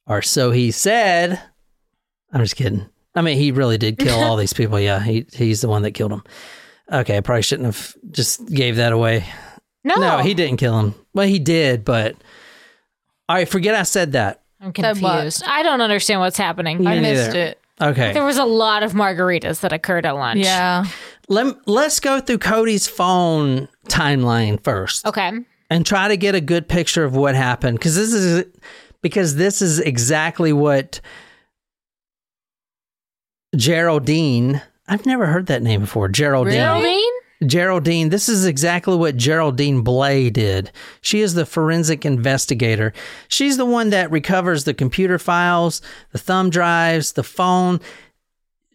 or 0.07 0.23
so 0.23 0.49
he 0.49 0.71
said. 0.71 1.39
I'm 2.33 2.41
just 2.41 2.55
kidding. 2.55 2.89
I 3.13 3.21
mean, 3.21 3.37
he 3.37 3.51
really 3.51 3.77
did 3.77 3.99
kill 3.99 4.17
all 4.17 4.37
these 4.37 4.53
people. 4.53 4.79
Yeah, 4.79 5.03
he 5.03 5.27
he's 5.33 5.61
the 5.61 5.69
one 5.69 5.83
that 5.83 5.91
killed 5.91 6.13
them. 6.13 6.23
Okay, 6.91 7.17
I 7.17 7.21
probably 7.21 7.41
shouldn't 7.43 7.67
have 7.67 7.95
just 8.11 8.45
gave 8.47 8.75
that 8.77 8.91
away. 8.91 9.25
No, 9.83 9.95
No, 9.95 10.17
he 10.19 10.33
didn't 10.33 10.57
kill 10.57 10.77
him. 10.79 10.95
Well, 11.13 11.27
he 11.27 11.39
did, 11.39 11.83
but 11.85 12.15
all 13.29 13.35
right, 13.37 13.47
forget 13.47 13.75
I 13.75 13.83
said 13.83 14.11
that. 14.11 14.41
I'm 14.59 14.73
Said 14.75 14.97
confused. 14.97 15.43
I 15.45 15.63
don't 15.63 15.81
understand 15.81 16.19
what's 16.19 16.37
happening. 16.37 16.85
I 16.85 16.99
missed 16.99 17.27
neither. 17.33 17.39
it. 17.39 17.59
Okay. 17.81 18.13
There 18.13 18.23
was 18.23 18.37
a 18.37 18.43
lot 18.45 18.83
of 18.83 18.93
margaritas 18.93 19.61
that 19.61 19.73
occurred 19.73 20.05
at 20.05 20.11
lunch. 20.11 20.45
Yeah. 20.45 20.85
Let, 21.29 21.67
let's 21.67 21.99
go 21.99 22.19
through 22.19 22.37
Cody's 22.39 22.87
phone 22.87 23.67
timeline 23.87 24.63
first 24.63 25.05
Okay. 25.07 25.31
and 25.71 25.85
try 25.85 26.09
to 26.09 26.17
get 26.17 26.35
a 26.35 26.41
good 26.41 26.67
picture 26.69 27.03
of 27.03 27.15
what 27.15 27.33
happened 27.33 27.79
because 27.79 27.95
this 27.95 28.13
is 28.13 28.45
because 29.01 29.35
this 29.35 29.63
is 29.63 29.79
exactly 29.79 30.53
what 30.53 31.01
Geraldine 33.55 34.61
I've 34.91 35.05
never 35.05 35.25
heard 35.25 35.45
that 35.45 35.63
name 35.63 35.79
before. 35.81 36.09
Geraldine. 36.09 36.53
Geraldine? 36.53 37.11
Geraldine, 37.45 38.09
this 38.09 38.27
is 38.27 38.45
exactly 38.45 38.97
what 38.97 39.15
Geraldine 39.15 39.83
Blay 39.83 40.29
did. 40.29 40.69
She 40.99 41.21
is 41.21 41.33
the 41.33 41.45
forensic 41.45 42.05
investigator. 42.05 42.91
She's 43.29 43.55
the 43.55 43.65
one 43.65 43.89
that 43.91 44.11
recovers 44.11 44.65
the 44.65 44.73
computer 44.73 45.17
files, 45.17 45.81
the 46.11 46.17
thumb 46.17 46.49
drives, 46.49 47.13
the 47.13 47.23
phone. 47.23 47.79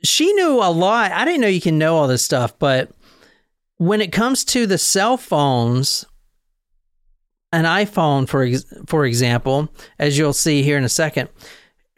She 0.03 0.33
knew 0.33 0.55
a 0.55 0.73
lot. 0.73 1.13
I 1.13 1.27
didn't 1.27 1.43
know 1.43 1.49
you 1.49 1.61
can 1.61 1.79
know 1.79 1.97
all 1.97 2.09
this 2.09 2.25
stuff, 2.25 2.59
but 2.59 2.91
when 3.77 4.01
it 4.01 4.11
comes 4.11 4.43
to 4.47 4.67
the 4.67 4.79
cell 4.79 5.19
phones, 5.19 6.07
an 7.53 7.65
iPhone, 7.65 8.27
for 8.27 8.43
ex- 8.43 8.65
for 8.87 9.05
example, 9.05 9.69
as 9.99 10.17
you'll 10.17 10.33
see 10.33 10.63
here 10.63 10.79
in 10.79 10.85
a 10.85 10.89
second, 10.89 11.29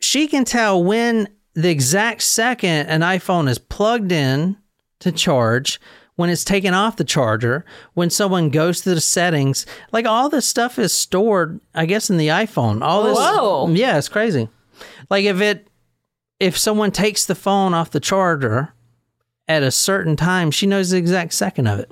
she 0.00 0.26
can 0.26 0.44
tell 0.44 0.82
when 0.82 1.28
the 1.58 1.70
exact 1.70 2.22
second 2.22 2.86
an 2.86 3.00
iPhone 3.00 3.48
is 3.48 3.58
plugged 3.58 4.12
in 4.12 4.56
to 5.00 5.10
charge, 5.10 5.80
when 6.14 6.30
it's 6.30 6.44
taken 6.44 6.72
off 6.72 6.96
the 6.96 7.04
charger, 7.04 7.64
when 7.94 8.10
someone 8.10 8.48
goes 8.50 8.80
to 8.80 8.94
the 8.94 9.00
settings, 9.00 9.66
like 9.90 10.06
all 10.06 10.28
this 10.28 10.46
stuff 10.46 10.78
is 10.78 10.92
stored, 10.92 11.60
I 11.74 11.86
guess, 11.86 12.10
in 12.10 12.16
the 12.16 12.28
iPhone. 12.28 12.80
All 12.82 13.02
this, 13.02 13.18
Whoa. 13.18 13.68
yeah, 13.70 13.98
it's 13.98 14.08
crazy. 14.08 14.48
Like 15.10 15.24
if 15.24 15.40
it, 15.40 15.66
if 16.38 16.56
someone 16.56 16.92
takes 16.92 17.26
the 17.26 17.34
phone 17.34 17.74
off 17.74 17.90
the 17.90 17.98
charger 17.98 18.72
at 19.48 19.64
a 19.64 19.72
certain 19.72 20.14
time, 20.14 20.52
she 20.52 20.66
knows 20.66 20.90
the 20.90 20.96
exact 20.96 21.34
second 21.34 21.66
of 21.66 21.80
it. 21.80 21.90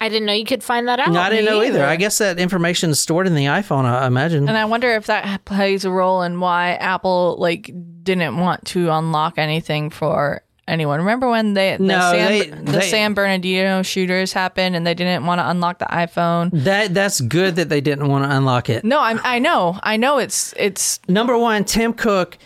I 0.00 0.08
didn't 0.08 0.26
know 0.26 0.32
you 0.32 0.44
could 0.44 0.62
find 0.62 0.86
that 0.88 0.98
out. 1.00 1.10
No, 1.10 1.20
I 1.20 1.30
didn't 1.30 1.46
know 1.46 1.62
either. 1.62 1.78
either. 1.78 1.84
I 1.86 1.96
guess 1.96 2.18
that 2.18 2.38
information 2.38 2.90
is 2.90 2.98
stored 3.00 3.26
in 3.26 3.34
the 3.34 3.46
iPhone. 3.46 3.84
I 3.84 4.06
imagine. 4.06 4.48
And 4.48 4.56
I 4.56 4.64
wonder 4.66 4.90
if 4.94 5.06
that 5.06 5.44
plays 5.44 5.84
a 5.84 5.90
role 5.90 6.22
in 6.22 6.38
why 6.40 6.74
Apple 6.74 7.36
like 7.38 7.70
didn't 8.02 8.36
want 8.38 8.64
to 8.66 8.90
unlock 8.90 9.38
anything 9.38 9.90
for 9.90 10.42
anyone. 10.68 10.98
Remember 11.00 11.30
when 11.30 11.54
they 11.54 11.76
the, 11.76 11.82
No, 11.84 12.12
San, 12.12 12.28
they- 12.28 12.50
the 12.50 12.72
they- 12.72 12.90
San 12.90 13.14
Bernardino 13.14 13.82
shooters 13.82 14.32
happened 14.32 14.74
and 14.76 14.86
they 14.86 14.94
didn't 14.94 15.24
want 15.24 15.38
to 15.40 15.48
unlock 15.48 15.78
the 15.78 15.86
iPhone? 15.86 16.50
that 16.64 16.92
that's 16.92 17.20
good 17.20 17.56
that 17.56 17.68
they 17.68 17.80
didn't 17.80 18.08
want 18.08 18.24
to 18.24 18.36
unlock 18.36 18.68
it. 18.68 18.84
No, 18.84 19.00
I'm, 19.00 19.20
I 19.24 19.38
know, 19.38 19.78
I 19.82 19.96
know. 19.96 20.18
It's 20.18 20.52
it's 20.56 21.00
Number 21.08 21.38
one, 21.38 21.64
Tim 21.64 21.92
Cook 21.92 22.36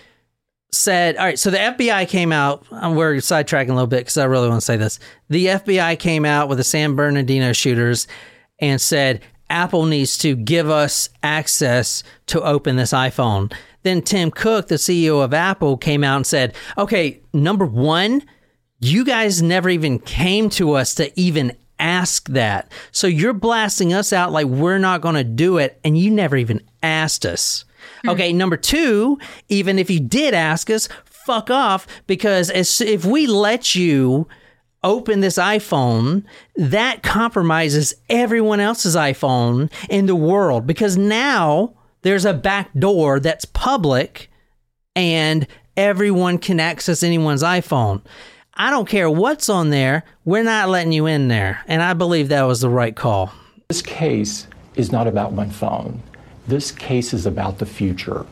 said, 0.73 1.17
all 1.17 1.25
right, 1.25 1.39
so 1.39 1.51
the 1.51 1.59
FBI 1.59 2.09
came 2.09 2.33
out. 2.33 2.65
We're 2.71 3.17
sidetracking 3.17 3.71
a 3.71 3.75
little 3.75 3.87
bit 3.87 4.01
because 4.01 4.17
I 4.17 4.25
really 4.25 4.49
want 4.49 4.61
to 4.61 4.65
say 4.65 4.77
this. 4.77 4.99
The 5.29 5.47
FBI 5.47 5.99
came 5.99 6.25
out 6.25 6.49
with 6.49 6.59
the 6.59 6.65
San 6.65 6.95
Bernardino 6.95 7.53
shooters 7.53 8.07
and 8.59 8.81
said, 8.81 9.21
Apple 9.49 9.85
needs 9.85 10.17
to 10.19 10.37
give 10.37 10.71
us 10.71 11.09
access 11.23 12.05
to 12.27 12.41
open 12.43 12.77
this 12.77 12.93
iPhone. 12.93 13.53
Then 13.83 14.03
Tim 14.03 14.31
Cook, 14.31 14.69
the 14.69 14.77
CEO 14.77 15.25
of 15.25 15.35
Apple, 15.35 15.77
came 15.77 16.05
out 16.05 16.17
and 16.17 16.27
said, 16.27 16.55
okay, 16.79 17.21
number 17.33 17.67
one, 17.67 18.23
you 18.79 19.05
guys 19.05 19.43
never 19.43 19.69
even 19.69 19.99
came 19.99 20.51
to 20.51 20.73
us 20.73 20.95
to 20.97 21.19
even 21.19 21.57
ask 21.79 22.29
that. 22.29 22.71
So 22.93 23.07
you're 23.07 23.33
blasting 23.33 23.93
us 23.93 24.13
out 24.13 24.33
like 24.33 24.47
we're 24.47 24.79
not 24.79 25.01
going 25.01 25.17
to 25.17 25.25
do 25.25 25.59
it, 25.59 25.81
and 25.83 25.99
you 25.99 26.11
never 26.11 26.37
even 26.37 26.63
asked 26.83 27.27
us. 27.27 27.65
Mm. 28.05 28.13
Okay, 28.13 28.33
number 28.33 28.57
two, 28.57 29.19
even 29.49 29.79
if 29.79 29.91
you 29.91 30.01
did 30.01 30.35
ask 30.35 30.71
us, 30.71 30.89
fuck 31.05 31.51
off, 31.51 31.87
because 32.07 32.51
as, 32.51 32.81
if 32.81 33.05
we 33.05 33.27
let 33.27 33.75
you 33.75 34.27
open 34.83 35.21
this 35.21 35.37
iPhone, 35.37 36.25
that 36.57 37.03
compromises 37.03 37.95
everyone 38.09 38.61
else's 38.61 38.97
iPhone 38.97 39.71
in 39.89 40.07
the 40.07 40.17
world 40.17 40.67
because 40.67 40.97
now 40.97 41.75
there's 42.03 42.25
a 42.25 42.33
back 42.33 42.73
door 42.75 43.21
that's 43.21 43.45
public 43.45 44.31
and 44.97 45.47
everyone 45.77 46.39
can 46.39 46.61
access 46.61 47.03
anyone's 47.03 47.43
iPhone. 47.43 48.03
I 48.55 48.71
don't 48.71 48.89
care 48.89 49.11
what's 49.11 49.49
on 49.49 49.71
there, 49.71 50.05
we're 50.25 50.43
not 50.43 50.69
letting 50.69 50.93
you 50.93 51.07
in 51.07 51.29
there. 51.29 51.63
And 51.67 51.83
I 51.83 51.95
believe 51.95 52.29
that 52.29 52.43
was 52.43 52.61
the 52.61 52.69
right 52.69 52.95
call. 52.97 53.33
This 53.69 53.83
case 53.83 54.47
is 54.75 54.91
not 54.91 55.07
about 55.07 55.33
one 55.33 55.51
phone. 55.51 56.03
This 56.51 56.73
case 56.73 57.15
is 57.15 57.27
about 57.27 57.59
the 57.59 57.65
future. 57.65 58.27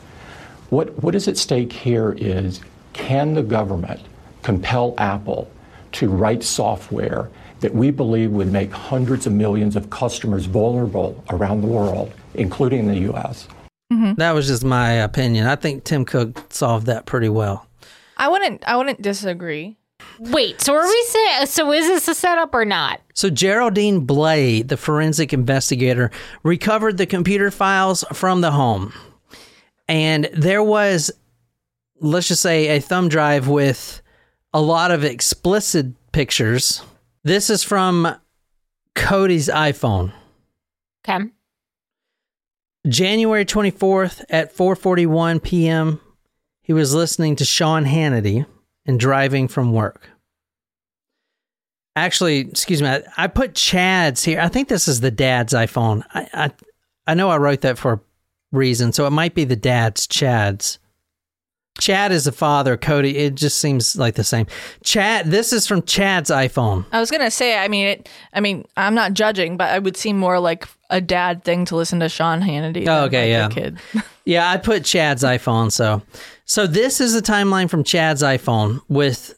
What, 0.71 1.01
what 1.01 1.15
is 1.15 1.29
at 1.29 1.37
stake 1.37 1.71
here 1.71 2.13
is 2.17 2.59
can 2.91 3.33
the 3.33 3.41
government 3.41 4.01
compel 4.43 4.93
Apple 4.97 5.49
to 5.93 6.09
write 6.09 6.43
software 6.43 7.29
that 7.61 7.73
we 7.73 7.91
believe 7.91 8.31
would 8.31 8.51
make 8.51 8.73
hundreds 8.73 9.25
of 9.25 9.31
millions 9.31 9.77
of 9.77 9.89
customers 9.89 10.47
vulnerable 10.47 11.23
around 11.29 11.61
the 11.61 11.67
world, 11.67 12.11
including 12.33 12.89
the 12.89 13.09
US? 13.13 13.47
Mm-hmm. 13.93 14.15
That 14.15 14.33
was 14.33 14.47
just 14.47 14.65
my 14.65 14.91
opinion. 14.91 15.47
I 15.47 15.55
think 15.55 15.85
Tim 15.85 16.03
Cook 16.03 16.51
solved 16.51 16.87
that 16.87 17.05
pretty 17.05 17.29
well. 17.29 17.67
I 18.17 18.27
wouldn't 18.27 18.67
I 18.67 18.75
wouldn't 18.75 19.01
disagree. 19.01 19.77
Wait, 20.19 20.59
so 20.59 20.75
are 20.75 20.85
we 20.85 21.03
saying, 21.07 21.45
so 21.45 21.71
is 21.71 21.87
this 21.87 22.07
a 22.07 22.15
setup 22.15 22.53
or 22.53 22.65
not? 22.65 23.01
So 23.13 23.29
Geraldine 23.29 24.01
Blay, 24.01 24.61
the 24.61 24.75
forensic 24.75 25.31
investigator, 25.33 26.11
recovered 26.43 26.97
the 26.97 27.05
computer 27.05 27.51
files 27.51 28.03
from 28.11 28.41
the 28.41 28.51
home. 28.51 28.93
And 29.87 30.29
there 30.33 30.61
was, 30.61 31.09
let's 31.99 32.27
just 32.27 32.41
say, 32.41 32.77
a 32.77 32.81
thumb 32.81 33.07
drive 33.07 33.47
with 33.47 34.01
a 34.53 34.61
lot 34.61 34.91
of 34.91 35.03
explicit 35.03 35.87
pictures. 36.11 36.83
This 37.23 37.49
is 37.49 37.63
from 37.63 38.15
Cody's 38.95 39.47
iPhone. 39.47 40.11
Okay. 41.07 41.25
January 42.87 43.45
24th 43.45 44.23
at 44.29 44.55
4:41 44.55 45.43
p.m. 45.43 46.01
he 46.61 46.73
was 46.73 46.93
listening 46.93 47.35
to 47.37 47.45
Sean 47.45 47.85
Hannity 47.85 48.45
and 48.89 48.99
driving 48.99 49.47
from 49.47 49.71
work. 49.71 50.09
Actually, 51.95 52.39
excuse 52.39 52.81
me, 52.81 52.87
I, 52.87 53.03
I 53.17 53.27
put 53.27 53.53
Chad's 53.53 54.23
here. 54.23 54.39
I 54.39 54.47
think 54.47 54.67
this 54.67 54.87
is 54.87 54.99
the 54.99 55.11
dad's 55.11 55.53
iPhone. 55.53 56.03
I, 56.13 56.27
I 56.33 56.51
I 57.05 57.13
know 57.13 57.29
I 57.29 57.37
wrote 57.37 57.61
that 57.61 57.77
for 57.77 57.93
a 57.93 57.99
reason, 58.51 58.91
so 58.91 59.05
it 59.05 59.11
might 59.11 59.35
be 59.35 59.43
the 59.43 59.55
dad's 59.55 60.07
Chad's. 60.07 60.79
Chad 61.79 62.11
is 62.11 62.25
the 62.25 62.31
father, 62.31 62.77
Cody. 62.77 63.15
It 63.15 63.35
just 63.35 63.59
seems 63.59 63.95
like 63.95 64.15
the 64.15 64.23
same. 64.23 64.47
Chad, 64.83 65.27
this 65.27 65.53
is 65.53 65.67
from 65.67 65.83
Chad's 65.83 66.31
iPhone. 66.31 66.85
I 66.91 66.99
was 66.99 67.11
gonna 67.11 67.31
say, 67.31 67.59
I 67.59 67.67
mean, 67.67 67.85
it, 67.85 68.09
I 68.33 68.39
mean, 68.39 68.65
I'm 68.75 68.95
not 68.95 69.13
judging, 69.13 69.55
but 69.55 69.75
it 69.75 69.83
would 69.83 69.97
seem 69.97 70.17
more 70.17 70.39
like 70.39 70.67
a 70.89 70.99
dad 70.99 71.43
thing 71.43 71.65
to 71.65 71.75
listen 71.75 71.99
to 71.99 72.09
Sean 72.09 72.41
Hannity. 72.41 72.81
Oh, 72.81 73.01
than, 73.01 73.03
okay, 73.03 73.29
yeah. 73.29 73.49
kid. 73.49 73.77
Yeah, 74.25 74.47
I 74.47 74.57
put 74.57 74.85
Chad's 74.85 75.23
iPhone. 75.23 75.71
So, 75.71 76.03
so 76.49 76.65
this 76.65 76.99
is 76.99 77.13
the 77.13 77.21
timeline 77.21 77.69
from 77.69 77.83
Chad's 77.83 78.23
iPhone 78.23 78.81
with, 78.89 79.37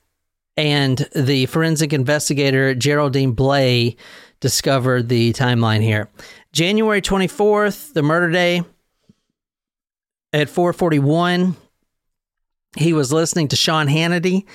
and 0.56 1.10
the 1.14 1.46
forensic 1.48 1.92
investigator 1.92 2.74
Geraldine 2.74 3.34
Blay 3.34 3.98
discovered 4.40 5.10
the 5.10 5.34
timeline 5.34 5.82
here. 5.82 6.10
January 6.54 7.02
twenty 7.02 7.28
fourth, 7.28 7.94
the 7.94 8.02
murder 8.02 8.32
day. 8.32 8.64
At 10.32 10.50
four 10.50 10.72
forty 10.72 11.00
one, 11.00 11.58
he 12.78 12.94
was 12.94 13.12
listening 13.12 13.50
to 13.50 13.58
Sean 13.58 13.88
Hannity 13.88 14.46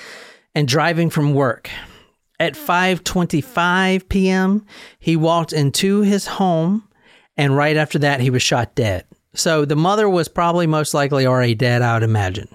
and 0.54 0.66
driving 0.66 1.10
from 1.10 1.34
work. 1.34 1.68
At 2.40 2.54
5:25 2.54 4.08
p.m., 4.08 4.64
he 4.98 5.14
walked 5.14 5.52
into 5.52 6.00
his 6.00 6.26
home 6.26 6.88
and 7.36 7.54
right 7.54 7.76
after 7.76 7.98
that 7.98 8.20
he 8.20 8.30
was 8.30 8.42
shot 8.42 8.74
dead. 8.74 9.04
So 9.36 9.64
the 9.64 9.76
mother 9.76 10.08
was 10.08 10.28
probably 10.28 10.66
most 10.66 10.94
likely 10.94 11.26
already 11.26 11.54
dead, 11.54 11.82
I 11.82 11.94
would 11.94 12.02
imagine. 12.02 12.48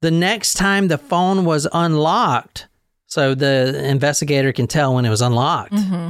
The 0.00 0.10
next 0.10 0.54
time 0.54 0.88
the 0.88 0.98
phone 0.98 1.44
was 1.44 1.68
unlocked, 1.72 2.66
so 3.06 3.34
the 3.34 3.88
investigator 3.88 4.52
can 4.52 4.66
tell 4.66 4.94
when 4.94 5.04
it 5.04 5.10
was 5.10 5.22
unlocked, 5.22 5.72
mm-hmm. 5.72 6.08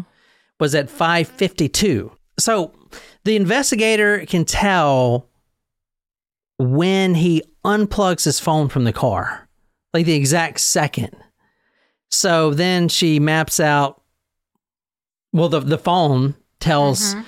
was 0.58 0.74
at 0.74 0.88
5:52. 0.88 2.10
So 2.38 2.72
the 3.24 3.36
investigator 3.36 4.24
can 4.26 4.44
tell 4.44 5.28
when 6.58 7.14
he 7.14 7.42
unplugs 7.64 8.24
his 8.24 8.40
phone 8.40 8.68
from 8.68 8.84
the 8.84 8.92
car, 8.92 9.48
like 9.92 10.06
the 10.06 10.14
exact 10.14 10.60
second. 10.60 11.14
So 12.10 12.54
then 12.54 12.88
she 12.88 13.18
maps 13.20 13.60
out. 13.60 14.02
Well, 15.32 15.48
the 15.48 15.60
the 15.60 15.78
phone 15.78 16.34
tells, 16.60 17.14
mm-hmm. 17.14 17.24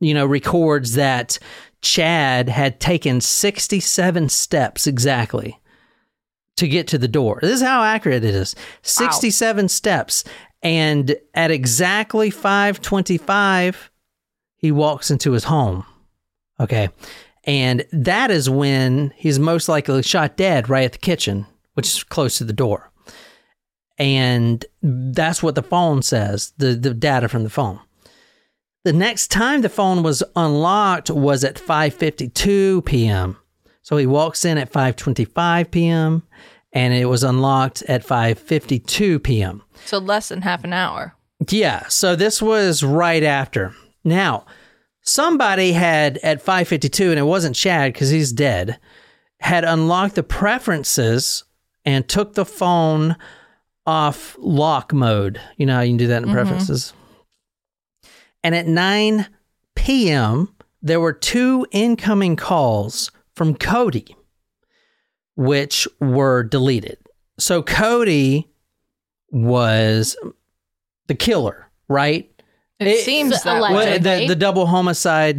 you 0.00 0.14
know, 0.14 0.26
records 0.26 0.94
that 0.94 1.38
Chad 1.82 2.48
had 2.48 2.80
taken 2.80 3.20
sixty 3.20 3.80
seven 3.80 4.28
steps 4.28 4.86
exactly 4.86 5.60
to 6.56 6.68
get 6.68 6.86
to 6.88 6.98
the 6.98 7.08
door. 7.08 7.38
This 7.42 7.60
is 7.60 7.62
how 7.62 7.82
accurate 7.82 8.24
it 8.24 8.34
is. 8.34 8.54
Sixty 8.82 9.30
seven 9.30 9.68
steps. 9.68 10.24
And 10.62 11.16
at 11.34 11.50
exactly 11.50 12.30
525, 12.30 13.90
he 14.56 14.70
walks 14.70 15.10
into 15.10 15.32
his 15.32 15.44
home. 15.44 15.84
Okay. 16.60 16.88
And 17.44 17.84
that 17.92 18.30
is 18.30 18.48
when 18.48 19.12
he's 19.16 19.38
most 19.38 19.68
likely 19.68 20.02
shot 20.02 20.36
dead 20.36 20.68
right 20.68 20.84
at 20.84 20.92
the 20.92 20.98
kitchen, 20.98 21.46
which 21.74 21.88
is 21.88 22.04
close 22.04 22.38
to 22.38 22.44
the 22.44 22.52
door. 22.52 22.92
And 23.98 24.64
that's 24.80 25.42
what 25.42 25.56
the 25.56 25.62
phone 25.62 26.02
says, 26.02 26.52
the, 26.56 26.74
the 26.74 26.94
data 26.94 27.28
from 27.28 27.42
the 27.42 27.50
phone. 27.50 27.80
The 28.84 28.92
next 28.92 29.30
time 29.30 29.60
the 29.60 29.68
phone 29.68 30.02
was 30.02 30.24
unlocked 30.34 31.08
was 31.08 31.44
at 31.44 31.54
5:52 31.54 32.84
p.m. 32.84 33.36
So 33.82 33.96
he 33.96 34.06
walks 34.06 34.44
in 34.44 34.58
at 34.58 34.72
5:25 34.72 35.70
p.m. 35.70 36.22
and 36.72 36.92
it 36.92 37.06
was 37.06 37.22
unlocked 37.22 37.82
at 37.82 38.04
5:52 38.04 39.22
p.m. 39.22 39.62
So 39.84 39.98
less 39.98 40.28
than 40.28 40.42
half 40.42 40.64
an 40.64 40.72
hour. 40.72 41.14
Yeah, 41.48 41.86
so 41.88 42.16
this 42.16 42.42
was 42.42 42.82
right 42.82 43.22
after. 43.22 43.74
Now, 44.04 44.46
somebody 45.02 45.72
had 45.72 46.18
at 46.18 46.44
5:52 46.44 47.10
and 47.10 47.18
it 47.20 47.24
wasn't 47.24 47.54
Chad 47.54 47.94
cuz 47.94 48.10
he's 48.10 48.32
dead, 48.32 48.80
had 49.38 49.64
unlocked 49.64 50.16
the 50.16 50.24
preferences 50.24 51.44
and 51.84 52.08
took 52.08 52.34
the 52.34 52.44
phone 52.44 53.16
off 53.86 54.36
lock 54.40 54.92
mode. 54.92 55.40
You 55.56 55.66
know 55.66 55.74
how 55.74 55.80
you 55.82 55.90
can 55.90 55.98
do 55.98 56.06
that 56.08 56.18
in 56.18 56.24
mm-hmm. 56.24 56.34
preferences. 56.34 56.94
And 58.44 58.54
at 58.54 58.66
9 58.66 59.26
p.m., 59.74 60.54
there 60.82 61.00
were 61.00 61.12
two 61.12 61.66
incoming 61.70 62.36
calls 62.36 63.10
from 63.36 63.54
Cody, 63.54 64.16
which 65.36 65.86
were 66.00 66.42
deleted. 66.42 66.98
So 67.38 67.62
Cody 67.62 68.48
was 69.30 70.16
the 71.06 71.14
killer, 71.14 71.70
right? 71.88 72.28
It, 72.78 72.88
It- 72.88 73.04
seems 73.04 73.30
that 73.44 73.62
way. 73.74 73.98
The, 73.98 74.26
the 74.28 74.36
double 74.36 74.66
homicide, 74.66 75.38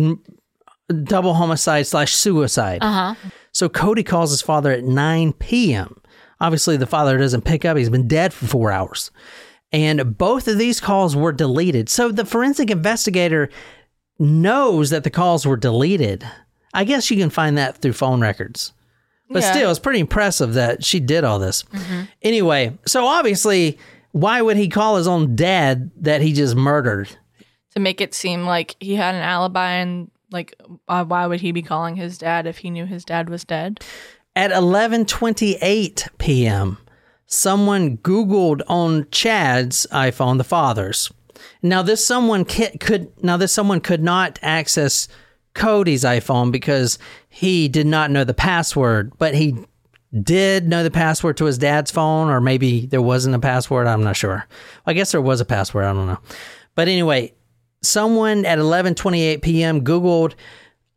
double 1.04 1.34
homicide 1.34 1.88
slash 1.88 2.14
suicide. 2.14 2.80
Uh 2.82 3.14
huh. 3.14 3.30
So 3.52 3.70
Cody 3.70 4.04
calls 4.04 4.32
his 4.32 4.42
father 4.42 4.72
at 4.72 4.84
9 4.84 5.34
p.m. 5.34 6.02
Obviously, 6.40 6.76
the 6.78 6.88
father 6.88 7.18
doesn't 7.18 7.44
pick 7.46 7.66
up. 7.66 7.78
He's 7.78 7.90
been 7.90 8.08
dead 8.08 8.34
for 8.34 8.48
four 8.48 8.72
hours. 8.72 9.12
And 9.74 10.18
both 10.18 10.48
of 10.48 10.58
these 10.60 10.80
calls 10.80 11.16
were 11.16 11.32
deleted. 11.32 11.90
So 11.90 12.12
the 12.12 12.26
forensic 12.26 12.70
investigator 12.70 13.50
knows 14.20 14.92
that 14.92 15.04
the 15.04 15.10
calls 15.10 15.46
were 15.46 15.58
deleted. 15.58 16.26
I 16.74 16.84
guess 16.84 17.10
you 17.12 17.18
can 17.18 17.30
find 17.32 17.58
that 17.58 17.78
through 17.78 17.94
phone 17.94 18.22
records. 18.22 18.72
But 19.30 19.42
Yeah. 19.42 19.52
still, 19.52 19.72
it's 19.72 19.80
pretty 19.80 20.00
impressive 20.00 20.54
that 20.54 20.84
she 20.86 21.00
did 21.00 21.24
all 21.24 21.40
this. 21.40 21.64
Anyway, 22.22 22.78
so 22.86 23.08
obviously, 23.08 23.80
why 24.12 24.42
would 24.44 24.58
he 24.58 24.68
call 24.70 24.98
his 24.98 25.08
own 25.08 25.36
dad 25.36 25.90
that 26.02 26.22
he 26.22 26.32
just 26.34 26.56
murdered? 26.56 27.10
to 27.72 27.80
make 27.80 28.00
it 28.00 28.14
seem 28.14 28.44
like 28.46 28.76
he 28.80 28.94
had 28.94 29.16
an 29.16 29.22
alibi 29.24 29.72
and 29.72 30.12
like 30.32 30.54
uh, 30.88 31.04
why 31.04 31.26
would 31.26 31.42
he 31.42 31.52
be 31.52 31.64
calling 31.64 31.96
his 31.96 32.20
dad 32.20 32.46
if 32.46 32.60
he 32.60 32.70
knew 32.70 32.86
his 32.86 33.04
dad 33.04 33.28
was 33.32 33.44
dead? 33.44 33.80
At 34.36 34.52
11:28 34.52 36.08
p.m., 36.20 36.78
someone 37.34 37.98
Googled 37.98 38.62
on 38.68 39.08
Chad's 39.12 39.88
iPhone, 39.92 40.38
the 40.38 40.44
father's. 40.44 41.12
Now 41.62 41.82
this 41.82 42.06
someone 42.06 42.46
could 42.46 43.12
now 43.24 43.38
this 43.38 43.52
someone 43.52 43.82
could 43.82 44.04
not 44.04 44.40
access 44.42 45.08
Cody's 45.54 46.04
iPhone 46.04 46.52
because 46.52 47.00
he 47.30 47.68
did 47.68 47.88
not 47.88 48.12
know 48.12 48.24
the 48.24 48.34
password, 48.34 49.14
but 49.18 49.34
he 49.34 49.56
did 50.22 50.68
know 50.68 50.84
the 50.84 50.92
password 50.92 51.38
to 51.38 51.46
his 51.46 51.58
dad's 51.58 51.92
phone, 51.92 52.30
or 52.30 52.40
maybe 52.40 52.86
there 52.86 53.02
wasn't 53.02 53.36
a 53.36 53.40
password. 53.40 53.88
I'm 53.88 54.04
not 54.04 54.16
sure. 54.16 54.48
I 54.86 54.94
guess 54.94 55.12
there 55.12 55.22
was 55.22 55.42
a 55.42 55.46
password. 55.46 55.86
I 55.86 55.94
don't 55.94 56.08
know. 56.08 56.20
But 56.76 56.88
anyway, 56.88 57.34
someone 57.82 58.46
at 58.46 58.60
11:28 58.60 59.42
p.m. 59.42 59.82
Googled 59.82 60.36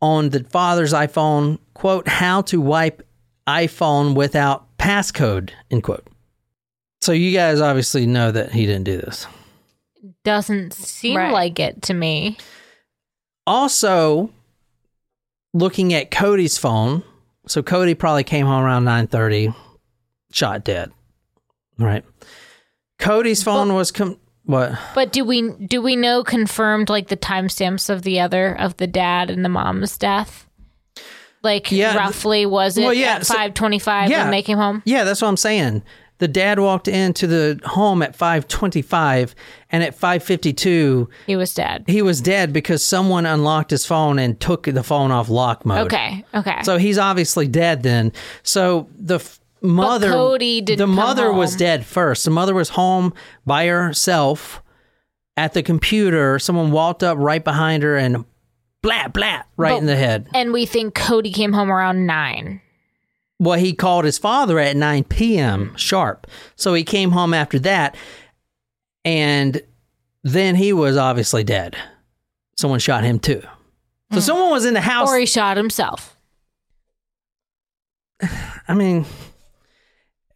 on 0.01 0.29
the 0.29 0.43
father's 0.43 0.93
iPhone, 0.93 1.57
quote, 1.73 2.07
how 2.07 2.41
to 2.43 2.61
wipe 2.61 3.01
iPhone 3.47 4.15
without 4.15 4.77
passcode, 4.77 5.49
end 5.71 5.83
quote. 5.83 6.05
So 7.01 7.11
you 7.11 7.31
guys 7.31 7.61
obviously 7.61 8.05
know 8.07 8.31
that 8.31 8.51
he 8.51 8.65
didn't 8.65 8.83
do 8.85 8.97
this. 8.97 9.27
Doesn't 10.23 10.73
seem 10.73 11.15
Right. 11.17 11.31
like 11.31 11.59
it 11.59 11.81
to 11.83 11.93
me. 11.93 12.37
Also, 13.45 14.29
looking 15.53 15.93
at 15.93 16.11
Cody's 16.11 16.57
phone, 16.57 17.03
so 17.47 17.63
Cody 17.63 17.93
probably 17.93 18.23
came 18.23 18.45
home 18.45 18.63
around 18.63 18.83
9:30, 18.85 19.53
shot 20.31 20.63
dead. 20.63 20.91
Right. 21.77 22.03
Cody's 22.99 23.43
phone 23.43 23.73
was 23.73 23.91
com- 23.91 24.19
what? 24.43 24.77
But 24.95 25.11
do 25.13 25.23
we 25.23 25.51
do 25.51 25.81
we 25.81 25.95
know 25.95 26.23
confirmed 26.23 26.89
like 26.89 27.07
the 27.07 27.17
timestamps 27.17 27.89
of 27.89 28.01
the 28.01 28.19
other 28.19 28.53
of 28.57 28.77
the 28.77 28.87
dad 28.87 29.29
and 29.29 29.45
the 29.45 29.49
mom's 29.49 29.97
death? 29.97 30.47
Like 31.43 31.71
Yeah, 31.71 31.95
roughly 31.95 32.45
was 32.45 32.77
it 32.77 32.83
well, 32.83 32.93
yeah, 32.93 33.15
at 33.17 33.25
so- 33.25 33.35
five 33.35 33.53
twenty 33.53 33.79
five 33.79 34.09
yeah. 34.09 34.23
when 34.23 34.31
they 34.31 34.41
came 34.41 34.57
home? 34.57 34.81
Yeah, 34.85 35.03
that's 35.03 35.21
what 35.21 35.27
I'm 35.29 35.37
saying. 35.37 35.83
The 36.19 36.27
dad 36.27 36.59
walked 36.59 36.87
into 36.87 37.27
the 37.27 37.59
home 37.63 38.01
at 38.01 38.17
5:25 38.17 39.35
and 39.69 39.83
at 39.83 39.95
5:52 39.99 41.07
He 41.27 41.35
was 41.35 41.53
dead. 41.53 41.83
he 41.87 42.01
was 42.01 42.21
dead 42.21 42.51
because 42.53 42.83
someone 42.83 43.25
unlocked 43.25 43.69
his 43.71 43.85
phone 43.85 44.17
and 44.19 44.39
took 44.39 44.63
the 44.63 44.83
phone 44.83 45.11
off 45.11 45.29
lock 45.29 45.65
mode. 45.65 45.85
Okay. 45.93 46.25
Okay. 46.33 46.61
So 46.63 46.77
he's 46.77 46.97
obviously 46.97 47.47
dead 47.47 47.83
then. 47.83 48.11
So 48.43 48.87
the 48.97 49.15
f- 49.15 49.39
mother, 49.61 50.11
Cody 50.11 50.61
didn't 50.61 50.79
the 50.79 50.87
mother 50.87 51.31
was 51.31 51.55
dead 51.55 51.85
first. 51.85 52.25
The 52.25 52.31
mother 52.31 52.53
was 52.55 52.69
home 52.69 53.13
by 53.45 53.67
herself 53.67 54.61
at 55.35 55.53
the 55.53 55.61
computer. 55.61 56.39
Someone 56.39 56.71
walked 56.71 57.03
up 57.03 57.17
right 57.19 57.43
behind 57.43 57.83
her 57.83 57.95
and 57.95 58.25
blat 58.81 59.13
blat 59.13 59.45
right 59.57 59.71
But- 59.73 59.77
in 59.77 59.85
the 59.85 59.95
head. 59.95 60.27
and 60.33 60.51
we 60.51 60.65
think 60.65 60.95
Cody 60.95 61.31
came 61.31 61.53
home 61.53 61.71
around 61.71 62.05
nine. 62.07 62.61
Well, 63.39 63.59
he 63.59 63.73
called 63.73 64.05
his 64.05 64.17
father 64.17 64.59
at 64.59 64.75
9 64.75 65.03
p.m. 65.05 65.75
sharp. 65.75 66.27
So 66.55 66.73
he 66.73 66.83
came 66.83 67.11
home 67.11 67.33
after 67.33 67.59
that, 67.59 67.95
and 69.05 69.61
then 70.23 70.55
he 70.55 70.73
was 70.73 70.97
obviously 70.97 71.43
dead. 71.43 71.75
Someone 72.57 72.79
shot 72.79 73.03
him 73.03 73.19
too. 73.19 73.41
So 74.11 74.15
hmm. 74.15 74.19
someone 74.19 74.49
was 74.51 74.65
in 74.65 74.73
the 74.73 74.81
house. 74.81 75.09
Or 75.09 75.17
he 75.17 75.25
shot 75.25 75.57
himself. 75.57 76.17
I 78.67 78.73
mean, 78.73 79.05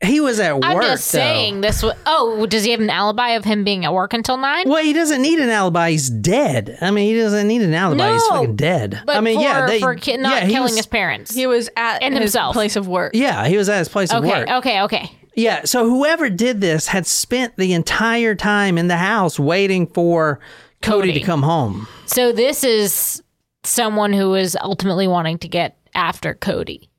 he 0.03 0.19
was 0.19 0.39
at 0.39 0.55
work. 0.55 0.65
I'm 0.65 0.81
just 0.81 1.11
though. 1.11 1.17
saying 1.19 1.61
this 1.61 1.83
was 1.83 1.93
oh, 2.05 2.45
does 2.45 2.63
he 2.63 2.71
have 2.71 2.79
an 2.79 2.89
alibi 2.89 3.29
of 3.31 3.45
him 3.45 3.63
being 3.63 3.85
at 3.85 3.93
work 3.93 4.13
until 4.13 4.37
nine? 4.37 4.67
Well, 4.67 4.83
he 4.83 4.93
doesn't 4.93 5.21
need 5.21 5.39
an 5.39 5.49
alibi. 5.49 5.91
He's 5.91 6.09
dead. 6.09 6.77
I 6.81 6.91
mean, 6.91 7.13
he 7.13 7.19
doesn't 7.19 7.47
need 7.47 7.61
an 7.61 7.73
alibi. 7.73 8.13
He's 8.13 8.27
fucking 8.27 8.55
dead. 8.55 9.01
But 9.05 9.17
I 9.17 9.21
mean, 9.21 9.37
for, 9.37 9.43
yeah, 9.43 9.65
they, 9.67 9.79
for 9.79 9.95
ki- 9.95 10.17
not 10.17 10.43
yeah, 10.43 10.47
killing 10.49 10.63
was- 10.63 10.77
his 10.77 10.87
parents. 10.87 11.33
He 11.33 11.45
was 11.47 11.69
at 11.77 12.01
And 12.01 12.13
his 12.15 12.23
himself. 12.23 12.53
place 12.53 12.75
of 12.75 12.87
work. 12.87 13.11
Yeah, 13.13 13.47
he 13.47 13.57
was 13.57 13.69
at 13.69 13.79
his 13.79 13.89
place 13.89 14.11
of 14.11 14.23
work. 14.23 14.49
okay, 14.49 14.81
okay. 14.81 15.11
Yeah, 15.35 15.63
so 15.63 15.89
whoever 15.89 16.29
did 16.29 16.59
this 16.59 16.87
had 16.87 17.07
spent 17.07 17.55
the 17.55 17.73
entire 17.73 18.35
time 18.35 18.77
in 18.77 18.87
the 18.89 18.97
house 18.97 19.39
waiting 19.39 19.87
for 19.87 20.39
Cody, 20.81 21.09
Cody. 21.09 21.19
to 21.19 21.25
come 21.25 21.43
home. 21.43 21.87
So 22.05 22.33
this 22.33 22.65
is 22.65 23.23
someone 23.63 24.11
who 24.11 24.33
is 24.35 24.57
ultimately 24.61 25.07
wanting 25.07 25.37
to 25.39 25.47
get 25.47 25.77
after 25.95 26.33
Cody. 26.33 26.89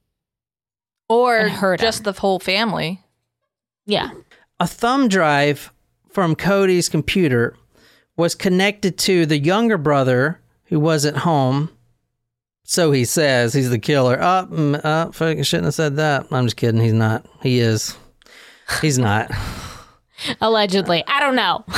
Or 1.09 1.49
hurt 1.49 1.81
just 1.81 2.01
him. 2.01 2.05
the 2.05 2.13
whole 2.13 2.39
family. 2.39 3.03
Yeah. 3.87 4.11
A 4.61 4.67
thumb 4.67 5.09
drive 5.09 5.73
from 6.11 6.35
Cody's 6.35 6.89
computer 6.89 7.57
was 8.17 8.35
connected 8.35 8.99
to 8.99 9.27
the 9.27 9.39
younger 9.39 9.79
brother 9.79 10.41
who 10.65 10.79
wasn't 10.79 11.19
home. 11.19 11.71
So 12.65 12.93
he 12.93 13.05
says 13.05 13.53
he's 13.53 13.71
the 13.71 13.79
killer. 13.79 14.19
Oh, 14.21 14.47
mm, 14.51 14.85
uh, 14.85 15.11
fucking 15.11 15.43
shouldn't 15.43 15.67
have 15.67 15.75
said 15.75 15.97
that. 15.97 16.27
I'm 16.31 16.47
just 16.47 16.57
kidding. 16.57 16.81
He's 16.81 16.93
not. 16.93 17.27
He 17.43 17.59
is. 17.59 17.97
He's 18.81 18.99
not. 18.99 19.31
Allegedly. 20.41 21.03
I 21.07 21.21
don't 21.21 21.37
know. 21.37 21.65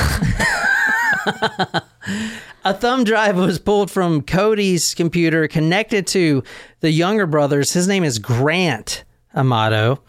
A 2.65 2.73
thumb 2.73 3.03
drive 3.03 3.37
was 3.37 3.59
pulled 3.59 3.91
from 3.91 4.21
Cody's 4.21 4.93
computer, 4.93 5.47
connected 5.47 6.07
to 6.07 6.43
the 6.79 6.91
younger 6.91 7.25
brother's. 7.27 7.73
His 7.73 7.87
name 7.87 8.03
is 8.03 8.19
Grant 8.19 9.03
Amato. 9.35 10.01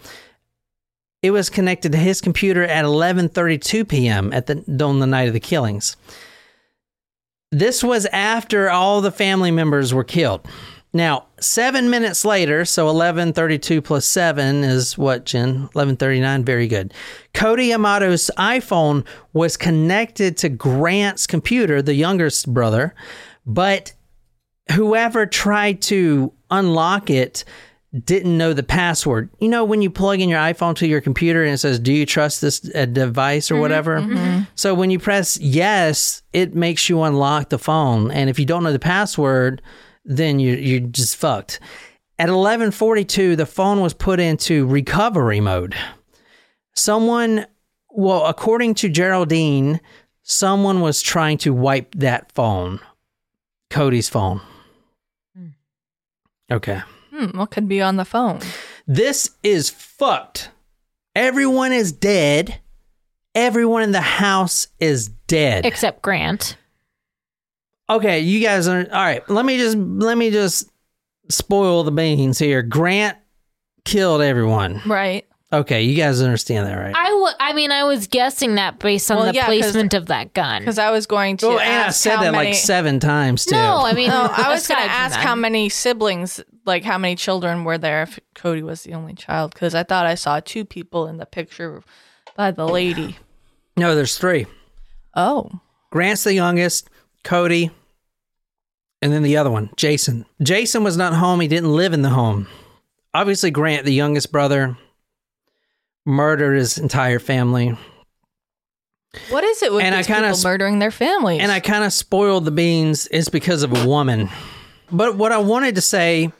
It 1.22 1.30
was 1.30 1.50
connected 1.50 1.92
to 1.92 1.98
his 1.98 2.20
computer 2.20 2.62
at 2.62 2.84
11:32 2.84 3.88
p.m. 3.88 4.32
at 4.32 4.46
the 4.46 4.64
on 4.84 5.00
the 5.00 5.06
night 5.06 5.28
of 5.28 5.34
the 5.34 5.40
killings. 5.40 5.96
This 7.50 7.82
was 7.82 8.06
after 8.06 8.70
all 8.70 9.00
the 9.00 9.10
family 9.10 9.50
members 9.50 9.94
were 9.94 10.04
killed. 10.04 10.46
Now, 10.92 11.26
seven 11.40 11.90
minutes 11.90 12.24
later, 12.24 12.64
so 12.64 12.86
11:32 12.86 13.84
plus 13.84 14.06
seven 14.06 14.64
is 14.64 14.96
what, 14.96 15.26
Jen? 15.26 15.68
11:39. 15.74 16.44
Very 16.44 16.68
good. 16.68 16.94
Cody 17.34 17.70
Amato's 17.72 18.30
iPhone 18.38 19.04
was 19.32 19.56
connected 19.56 20.36
to 20.38 20.48
Grant's 20.48 21.26
computer, 21.26 21.82
the 21.82 21.94
youngest 21.94 22.52
brother, 22.52 22.94
but 23.44 23.92
whoever 24.72 25.26
tried 25.26 25.82
to 25.82 26.32
unlock 26.50 27.10
it 27.10 27.44
didn't 28.04 28.36
know 28.36 28.52
the 28.52 28.62
password. 28.62 29.30
You 29.40 29.48
know, 29.48 29.64
when 29.64 29.82
you 29.82 29.90
plug 29.90 30.20
in 30.20 30.28
your 30.28 30.40
iPhone 30.40 30.76
to 30.76 30.86
your 30.86 31.00
computer 31.00 31.42
and 31.42 31.54
it 31.54 31.58
says, 31.58 31.78
Do 31.78 31.92
you 31.92 32.06
trust 32.06 32.40
this 32.40 32.68
uh, 32.74 32.86
device 32.86 33.50
or 33.50 33.54
mm-hmm, 33.54 33.60
whatever? 33.62 34.00
Mm-hmm. 34.00 34.44
So 34.54 34.74
when 34.74 34.90
you 34.90 34.98
press 34.98 35.38
yes, 35.38 36.22
it 36.32 36.54
makes 36.54 36.88
you 36.88 37.02
unlock 37.02 37.48
the 37.48 37.58
phone. 37.58 38.10
And 38.10 38.28
if 38.28 38.38
you 38.38 38.46
don't 38.46 38.62
know 38.62 38.72
the 38.72 38.78
password, 38.78 39.62
then 40.04 40.38
you, 40.38 40.54
you're 40.54 40.80
just 40.80 41.16
fucked. 41.16 41.60
At 42.18 42.28
1142, 42.28 43.36
the 43.36 43.46
phone 43.46 43.80
was 43.80 43.92
put 43.92 44.20
into 44.20 44.66
recovery 44.66 45.40
mode. 45.40 45.74
Someone, 46.74 47.46
well, 47.90 48.24
according 48.26 48.74
to 48.76 48.88
Geraldine, 48.88 49.80
someone 50.22 50.80
was 50.80 51.02
trying 51.02 51.38
to 51.38 51.52
wipe 51.52 51.94
that 51.94 52.32
phone, 52.32 52.80
Cody's 53.70 54.08
phone. 54.08 54.40
Hmm. 55.36 55.48
Okay. 56.50 56.82
Hmm, 57.16 57.38
what 57.38 57.50
could 57.50 57.68
be 57.68 57.80
on 57.80 57.96
the 57.96 58.04
phone? 58.04 58.40
This 58.86 59.30
is 59.42 59.70
fucked. 59.70 60.50
Everyone 61.14 61.72
is 61.72 61.92
dead. 61.92 62.60
Everyone 63.34 63.82
in 63.82 63.92
the 63.92 64.00
house 64.00 64.68
is 64.80 65.08
dead. 65.26 65.64
Except 65.64 66.02
Grant. 66.02 66.56
Okay, 67.88 68.20
you 68.20 68.40
guys 68.40 68.66
are 68.68 68.80
all 68.80 69.02
right. 69.02 69.28
Let 69.30 69.44
me 69.44 69.58
just 69.58 69.76
let 69.76 70.18
me 70.18 70.30
just 70.30 70.68
spoil 71.28 71.84
the 71.84 71.90
beans 71.92 72.38
here. 72.38 72.62
Grant 72.62 73.16
killed 73.84 74.22
everyone. 74.22 74.82
Right. 74.84 75.24
Okay, 75.52 75.82
you 75.82 75.96
guys 75.96 76.20
understand 76.20 76.66
that, 76.66 76.74
right? 76.74 76.94
I 76.96 77.08
w- 77.10 77.34
I 77.38 77.52
mean, 77.52 77.70
I 77.70 77.84
was 77.84 78.08
guessing 78.08 78.56
that 78.56 78.80
based 78.80 79.08
on 79.12 79.18
Well, 79.18 79.26
the 79.26 79.34
yeah, 79.34 79.46
'cause- 79.46 79.60
placement 79.60 79.94
of 79.94 80.06
that 80.06 80.34
gun. 80.34 80.60
Because 80.62 80.78
I 80.80 80.90
was 80.90 81.06
going 81.06 81.36
to 81.38 81.46
oh, 81.46 81.58
and 81.58 81.84
I 81.84 81.90
said 81.90 82.16
how 82.16 82.22
that 82.24 82.32
many, 82.32 82.48
like 82.48 82.54
seven 82.56 82.98
times 82.98 83.44
too. 83.44 83.54
No, 83.54 83.78
I 83.84 83.92
mean, 83.92 84.08
No, 84.08 84.28
I 84.30 84.50
was 84.52 84.66
going 84.66 84.82
to 84.82 84.90
ask 84.90 85.14
that. 85.14 85.24
how 85.24 85.36
many 85.36 85.68
siblings, 85.68 86.40
like 86.66 86.84
how 86.84 86.98
many 86.98 87.16
children 87.16 87.64
were 87.64 87.78
there 87.78 88.02
if 88.02 88.18
Cody 88.34 88.62
was 88.62 88.82
the 88.82 88.94
only 88.94 89.14
child. 89.14 89.54
Because 89.54 89.74
I 89.74 89.82
thought 89.82 90.06
I 90.06 90.14
saw 90.14 90.40
two 90.40 90.64
people 90.64 91.06
in 91.06 91.18
the 91.18 91.26
picture 91.26 91.82
by 92.36 92.50
the 92.50 92.66
lady. 92.66 93.16
no, 93.76 93.94
there's 93.94 94.18
three. 94.18 94.46
Oh. 95.14 95.50
Grant's 95.90 96.24
the 96.24 96.34
youngest, 96.34 96.90
Cody, 97.24 97.70
and 99.00 99.12
then 99.12 99.22
the 99.22 99.36
other 99.36 99.50
one, 99.50 99.70
Jason. 99.76 100.26
Jason 100.42 100.84
was 100.84 100.96
not 100.96 101.14
home. 101.14 101.40
He 101.40 101.48
didn't 101.48 101.74
live 101.74 101.92
in 101.92 102.02
the 102.02 102.10
home. 102.10 102.48
Obviously, 103.14 103.50
Grant, 103.50 103.84
the 103.84 103.92
youngest 103.92 104.32
brother, 104.32 104.76
murdered 106.04 106.56
his 106.56 106.76
entire 106.76 107.18
family. 107.18 107.76
What 109.30 109.44
is 109.44 109.62
it 109.62 109.72
with 109.72 109.82
And 109.82 109.94
I 109.94 110.02
kinda 110.02 110.28
people 110.28 110.42
murdering 110.42 110.78
their 110.78 110.90
families? 110.90 111.40
And 111.40 111.50
I 111.50 111.60
kind 111.60 111.84
of 111.84 111.92
spoiled 111.92 112.44
the 112.44 112.50
beans 112.50 113.06
is 113.06 113.28
because 113.28 113.62
of 113.62 113.72
a 113.72 113.86
woman. 113.86 114.28
But 114.90 115.16
what 115.16 115.32
I 115.32 115.38
wanted 115.38 115.74
to 115.76 115.80
say 115.80 116.32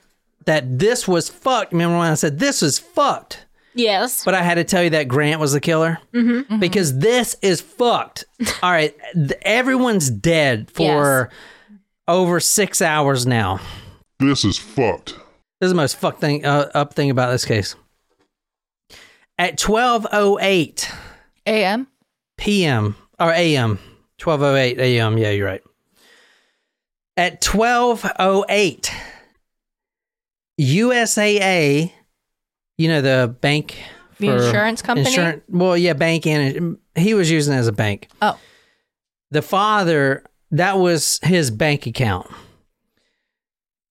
that 0.47 0.79
this 0.79 1.07
was 1.07 1.29
fucked. 1.29 1.73
Remember 1.73 1.99
when 1.99 2.11
I 2.11 2.15
said 2.15 2.39
this 2.39 2.63
was 2.63 2.79
fucked? 2.79 3.45
yes, 3.75 4.25
But 4.25 4.35
I 4.35 4.43
had 4.43 4.55
to 4.55 4.65
tell 4.65 4.83
you 4.83 4.91
that 4.91 5.07
Grant 5.07 5.39
was 5.39 5.53
the 5.53 5.61
killer 5.61 5.99
Mm-hmm. 6.15 6.59
because 6.61 6.99
this 6.99 7.37
is 7.43 7.61
fucked. 7.61 8.25
All 8.63 8.71
right, 8.71 8.95
th- 9.15 9.33
everyone's 9.43 10.09
dead 10.11 10.71
for 10.71 11.29
over 12.09 12.41
six 12.41 12.81
hours 12.81 13.27
now. 13.27 13.61
This 14.19 14.45
is 14.47 14.57
fucked. 14.59 15.11
This 15.61 15.69
is 15.69 15.73
the 15.73 15.77
most 15.77 15.97
fucked 15.97 16.21
thing 16.23 16.45
uh, 16.47 16.71
up 16.75 16.95
thing 16.95 17.11
about 17.11 17.33
this 17.33 17.45
case. 17.45 17.75
At 19.39 19.59
twelve 19.59 20.07
oh 20.13 20.39
eight 20.41 20.91
AM? 21.47 21.87
p.m. 22.39 22.97
or 23.21 23.31
a.m. 23.33 23.79
twelve 24.19 24.41
oh 24.43 24.55
eight 24.55 24.79
a.m. 24.79 25.19
Yeah, 25.19 25.31
you're 25.31 25.47
right. 25.47 25.63
At 27.19 27.41
twelve 27.43 28.11
oh 28.19 28.45
eight, 28.49 28.91
USAA, 30.61 31.93
you 32.79 32.89
know 32.89 33.01
the 33.01 33.35
bank, 33.41 33.79
The 34.19 34.29
insurance 34.29 34.83
company? 34.83 35.07
insurance- 35.09 35.43
well, 35.49 35.77
yeah, 35.77 35.93
bank 35.93 36.27
and 36.27 36.79
he 36.95 37.15
was 37.15 37.31
using 37.31 37.55
it 37.55 37.59
as 37.59 37.69
a 37.69 37.73
bank. 37.73 38.09
Oh. 38.23 38.39
The 39.31 39.43
father, 39.43 40.25
that 40.53 40.79
was 40.79 41.19
his 41.23 41.51
bank 41.51 41.87
account. 41.87 42.27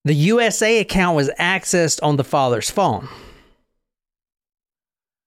The 0.04 0.28
USAA 0.28 0.80
account 0.80 1.16
was 1.16 1.30
accessed 1.38 2.00
on 2.02 2.16
the 2.16 2.24
father's 2.24 2.70
phone. 2.70 3.08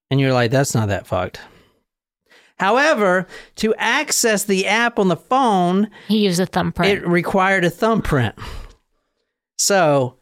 And 0.09 0.19
you're 0.19 0.33
like, 0.33 0.51
that's 0.51 0.73
not 0.73 0.87
that 0.87 1.05
fucked. 1.05 1.39
However, 2.57 3.27
to 3.57 3.73
access 3.75 4.43
the 4.43 4.67
app 4.67 4.99
on 4.99 5.07
the 5.07 5.15
phone, 5.15 5.89
he 6.07 6.25
used 6.25 6.39
a 6.39 6.45
thumbprint. 6.45 6.91
it 7.03 7.07
required 7.07 7.63
a 7.63 7.69
thumbprint. 7.69 8.35
So 9.57 10.15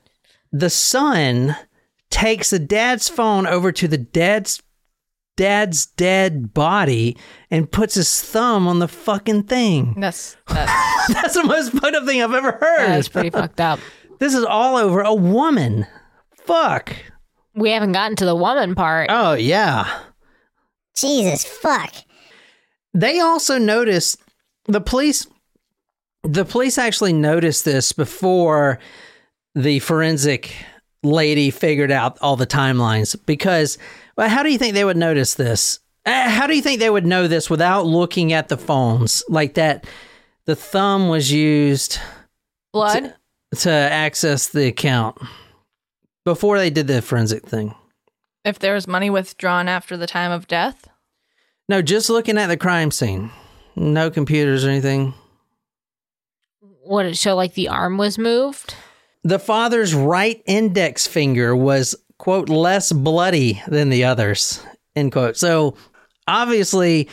the 0.60 0.70
son 0.70 1.56
takes 2.10 2.50
the 2.50 2.60
dad's 2.60 3.10
phone 3.10 3.46
over 3.46 3.72
to 3.72 3.88
the 3.88 3.98
dad's 3.98 4.62
dad's 5.36 5.86
dead 5.86 6.54
body 6.54 7.16
and 7.52 7.72
puts 7.72 7.94
his 7.94 8.22
thumb 8.22 8.68
on 8.68 8.80
the 8.80 8.88
fucking 8.88 9.44
thing. 9.44 9.94
That's, 10.00 10.36
that's 10.48 11.14
That's 11.14 11.34
the 11.36 11.44
most 11.44 11.72
fucked 11.74 11.96
up 11.96 12.06
thing 12.06 12.24
I've 12.24 12.34
ever 12.34 12.54
heard. 12.54 12.88
That's 12.90 13.08
pretty 13.08 13.30
fucked 13.30 13.62
up. 13.62 13.80
This 14.20 14.34
is 14.34 14.44
all 14.44 14.78
over 14.78 15.02
a 15.02 15.14
woman. 15.14 15.86
Fuck. 16.34 16.96
We 17.54 17.70
haven't 17.70 17.92
gotten 17.92 18.16
to 18.16 18.26
the 18.26 18.36
woman 18.36 18.74
part. 18.74 19.12
Oh 19.12 19.34
yeah. 19.34 20.00
Jesus 20.96 21.46
fuck. 21.46 21.94
They 22.96 23.20
also 23.20 23.60
noticed 23.60 24.20
the 24.66 24.82
police 24.82 25.28
the 26.24 26.46
police 26.46 26.80
actually 26.80 27.14
noticed 27.14 27.64
this 27.64 27.92
before 27.92 28.80
the 29.58 29.80
forensic 29.80 30.54
lady 31.04 31.50
figured 31.52 31.92
out 31.92 32.18
all 32.22 32.36
the 32.36 32.48
timelines 32.48 33.16
because 33.26 33.78
well, 34.16 34.30
how 34.30 34.44
do 34.44 34.50
you 34.52 34.58
think 34.58 34.74
they 34.74 34.86
would 34.86 34.98
notice 34.98 35.36
this? 35.36 35.80
Uh, 36.06 36.30
How 36.30 36.48
do 36.48 36.56
you 36.56 36.62
think 36.62 36.80
they 36.80 36.90
would 36.90 37.06
know 37.06 37.28
this 37.28 37.50
without 37.50 37.86
looking 37.86 38.34
at 38.34 38.48
the 38.50 38.58
phones 38.58 39.24
like 39.28 39.56
that? 39.56 39.86
The 40.46 40.56
thumb 40.56 41.10
was 41.10 41.32
used 41.32 42.00
blood. 42.72 43.14
to 43.58 43.70
access 43.70 44.48
the 44.48 44.68
account 44.68 45.18
before 46.24 46.58
they 46.58 46.70
did 46.70 46.88
the 46.88 47.02
forensic 47.02 47.46
thing. 47.46 47.76
If 48.46 48.58
there 48.60 48.74
was 48.74 48.88
money 48.88 49.10
withdrawn 49.10 49.68
after 49.68 49.98
the 49.98 50.08
time 50.08 50.32
of 50.32 50.48
death? 50.48 50.88
No, 51.68 51.82
just 51.82 52.10
looking 52.10 52.38
at 52.38 52.48
the 52.48 52.58
crime 52.58 52.92
scene. 52.92 53.32
No 53.76 54.10
computers 54.10 54.66
or 54.66 54.70
anything. 54.70 55.14
Would 56.86 57.06
it 57.08 57.18
show 57.18 57.36
like 57.36 57.54
the 57.54 57.68
arm 57.68 57.98
was 57.98 58.18
moved? 58.18 58.74
The 59.24 59.40
father's 59.40 59.94
right 59.94 60.42
index 60.46 61.08
finger 61.08 61.56
was, 61.56 61.96
quote, 62.18 62.50
less 62.50 62.92
bloody 62.92 63.62
than 63.68 63.90
the 63.90 64.06
others, 64.06 64.64
end 64.96 65.12
quote. 65.12 65.38
So 65.38 65.76
obviously, 66.28 67.10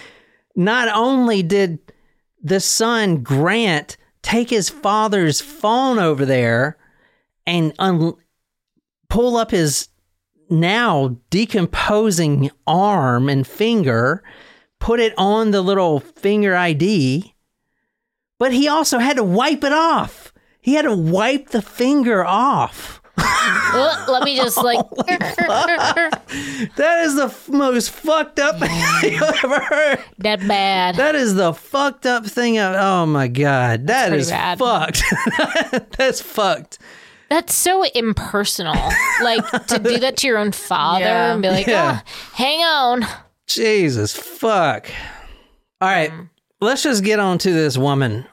not 0.54 0.88
only 0.94 1.42
did 1.42 1.78
the 2.42 2.60
son, 2.60 3.22
Grant, 3.22 3.96
take 4.22 4.50
his 4.50 4.68
father's 4.68 5.40
phone 5.40 5.98
over 5.98 6.24
there 6.24 6.78
and 7.46 7.74
un- 7.78 8.14
pull 9.08 9.36
up 9.36 9.50
his 9.50 9.88
now 10.50 11.16
decomposing 11.30 12.50
arm 12.66 13.28
and 13.28 13.46
finger, 13.46 14.22
put 14.78 15.00
it 15.00 15.14
on 15.16 15.50
the 15.50 15.62
little 15.62 16.00
finger 16.00 16.54
ID, 16.56 17.34
but 18.38 18.52
he 18.52 18.68
also 18.68 18.98
had 18.98 19.16
to 19.16 19.24
wipe 19.24 19.64
it 19.64 19.72
off. 19.72 20.23
He 20.64 20.74
had 20.74 20.82
to 20.86 20.96
wipe 20.96 21.50
the 21.50 21.60
finger 21.60 22.24
off. 22.24 23.02
Let 24.08 24.22
me 24.24 24.36
just 24.36 24.56
like. 24.56 24.78
That 26.76 27.02
is 27.04 27.14
the 27.16 27.24
f- 27.26 27.48
most 27.50 27.90
fucked 27.90 28.38
up 28.40 28.58
thing 28.58 28.70
I've 28.72 29.44
ever 29.44 29.60
heard. 29.60 29.98
that 30.18 30.40
bad. 30.48 30.96
That 30.96 31.14
is 31.14 31.34
the 31.34 31.52
fucked 31.52 32.06
up 32.06 32.24
thing. 32.26 32.58
Of, 32.58 32.74
oh 32.76 33.04
my 33.06 33.28
god, 33.28 33.86
That 33.88 34.08
pretty 34.08 34.22
is 34.22 34.30
bad. 34.30 34.58
fucked. 34.58 35.02
That's 35.98 36.20
fucked. 36.22 36.78
That's 37.28 37.54
so 37.54 37.84
impersonal. 37.94 38.74
like 39.22 39.48
to 39.66 39.78
do 39.78 39.98
that 39.98 40.16
to 40.18 40.26
your 40.26 40.38
own 40.38 40.52
father 40.52 41.04
Yeah. 41.04 41.32
and 41.34 41.42
be 41.42 41.48
like, 41.50 41.66
Yeah. 41.66 42.00
"Oh, 42.02 42.10
hang 42.34 42.60
on. 42.60 43.06
Jesus 43.46 44.16
fuck. 44.16 44.88
All 45.80 45.88
right, 45.88 46.10
mm. 46.10 46.30
let's 46.60 46.82
just 46.82 47.04
get 47.04 47.20
on 47.20 47.36
to 47.38 47.52
this 47.52 47.76
woman. 47.76 48.24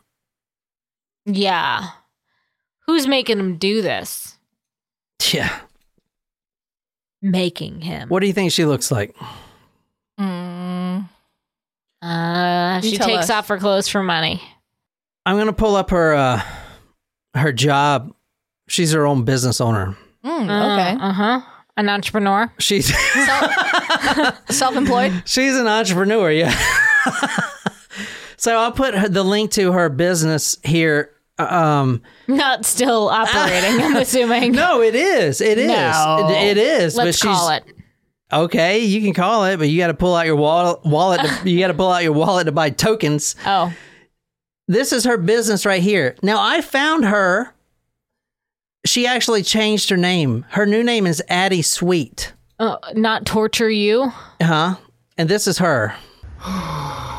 Yeah. 1.25 1.89
Who's 2.87 3.07
making 3.07 3.39
him 3.39 3.57
do 3.57 3.81
this? 3.81 4.37
Yeah. 5.31 5.55
Making 7.21 7.81
him. 7.81 8.09
What 8.09 8.21
do 8.21 8.27
you 8.27 8.33
think 8.33 8.51
she 8.51 8.65
looks 8.65 8.91
like? 8.91 9.15
Mm, 10.19 11.07
Uh, 12.01 12.81
she 12.81 12.97
takes 12.97 13.25
us. 13.25 13.29
off 13.29 13.47
her 13.47 13.57
clothes 13.59 13.87
for 13.87 14.01
money. 14.01 14.41
I'm 15.25 15.37
gonna 15.37 15.53
pull 15.53 15.75
up 15.75 15.91
her 15.91 16.13
uh 16.15 16.41
her 17.35 17.51
job. 17.53 18.13
She's 18.67 18.91
her 18.93 19.05
own 19.05 19.23
business 19.23 19.61
owner. 19.61 19.95
mm, 20.25 20.41
okay. 20.43 20.97
Uh 20.99 21.13
huh. 21.13 21.41
An 21.77 21.89
entrepreneur. 21.89 22.51
She's 22.59 22.87
Self 24.49 24.75
employed? 24.75 25.23
she's 25.25 25.55
an 25.57 25.67
entrepreneur, 25.67 26.31
yeah. 26.31 26.53
so 28.37 28.57
I'll 28.57 28.71
put 28.71 28.93
her, 28.95 29.07
the 29.07 29.23
link 29.23 29.51
to 29.51 29.71
her 29.71 29.89
business 29.89 30.57
here 30.63 31.11
Um, 31.49 32.01
Not 32.27 32.65
still 32.65 33.09
operating, 33.09 33.81
I'm 33.81 33.95
assuming. 33.97 34.51
no, 34.53 34.81
it 34.81 34.95
is. 34.95 35.41
It 35.41 35.57
is. 35.57 35.67
No. 35.67 36.27
It, 36.29 36.47
it 36.49 36.57
is. 36.57 36.95
Let's 36.95 37.07
but 37.07 37.15
she's, 37.29 37.37
call 37.37 37.49
it. 37.49 37.63
Okay, 38.33 38.79
you 38.79 39.01
can 39.01 39.13
call 39.13 39.45
it, 39.45 39.57
but 39.57 39.67
you 39.69 39.77
got 39.77 39.87
to 39.87 39.93
pull 39.93 40.15
out 40.15 40.25
your 40.25 40.37
wallet. 40.37 40.83
Wallet. 40.85 41.21
to, 41.21 41.49
you 41.49 41.59
got 41.59 41.67
to 41.67 41.73
pull 41.73 41.91
out 41.91 42.03
your 42.03 42.13
wallet 42.13 42.45
to 42.45 42.51
buy 42.51 42.69
tokens. 42.69 43.35
Oh, 43.45 43.73
This 44.67 44.93
is 44.93 45.03
her 45.03 45.17
business 45.17 45.65
right 45.65 45.81
here. 45.81 46.15
Now 46.23 46.37
I 46.41 46.61
found 46.61 47.05
her. 47.05 47.53
She 48.85 49.05
actually 49.05 49.43
changed 49.43 49.89
her 49.89 49.97
name. 49.97 50.45
Her 50.49 50.65
new 50.65 50.83
name 50.83 51.05
is 51.05 51.21
Addie 51.27 51.61
Sweet. 51.61 52.33
uh, 52.57 52.77
not 52.95 53.25
torture 53.25 53.69
you. 53.69 54.11
Huh? 54.41 54.75
And 55.17 55.27
this 55.29 55.45
is 55.47 55.57
her. 55.59 55.93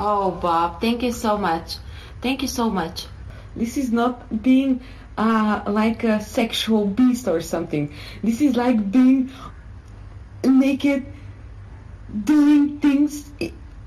Oh, 0.00 0.38
Bob, 0.40 0.80
thank 0.80 1.02
you 1.02 1.10
so 1.12 1.36
much. 1.36 1.76
Thank 2.20 2.42
you 2.42 2.48
so 2.48 2.68
much. 2.68 3.06
This 3.54 3.76
is 3.76 3.92
not 3.92 4.42
being 4.42 4.80
uh, 5.16 5.62
like 5.66 6.04
a 6.04 6.20
sexual 6.20 6.86
beast 6.86 7.28
or 7.28 7.40
something. 7.40 7.94
This 8.22 8.40
is 8.40 8.56
like 8.56 8.90
being 8.90 9.30
naked, 10.44 11.06
doing 12.24 12.78
things 12.80 13.30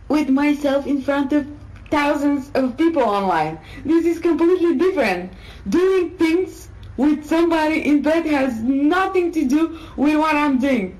with 0.07 0.29
myself 0.29 0.87
in 0.87 1.01
front 1.01 1.33
of 1.33 1.47
thousands 1.89 2.51
of 2.53 2.77
people 2.77 3.03
online. 3.03 3.59
This 3.85 4.05
is 4.05 4.19
completely 4.19 4.75
different. 4.77 5.33
Doing 5.67 6.17
things 6.17 6.69
with 6.97 7.25
somebody 7.25 7.85
in 7.85 8.01
bed 8.01 8.25
has 8.25 8.61
nothing 8.61 9.31
to 9.33 9.45
do 9.47 9.79
with 9.97 10.17
what 10.17 10.35
I'm 10.35 10.59
doing. 10.59 10.97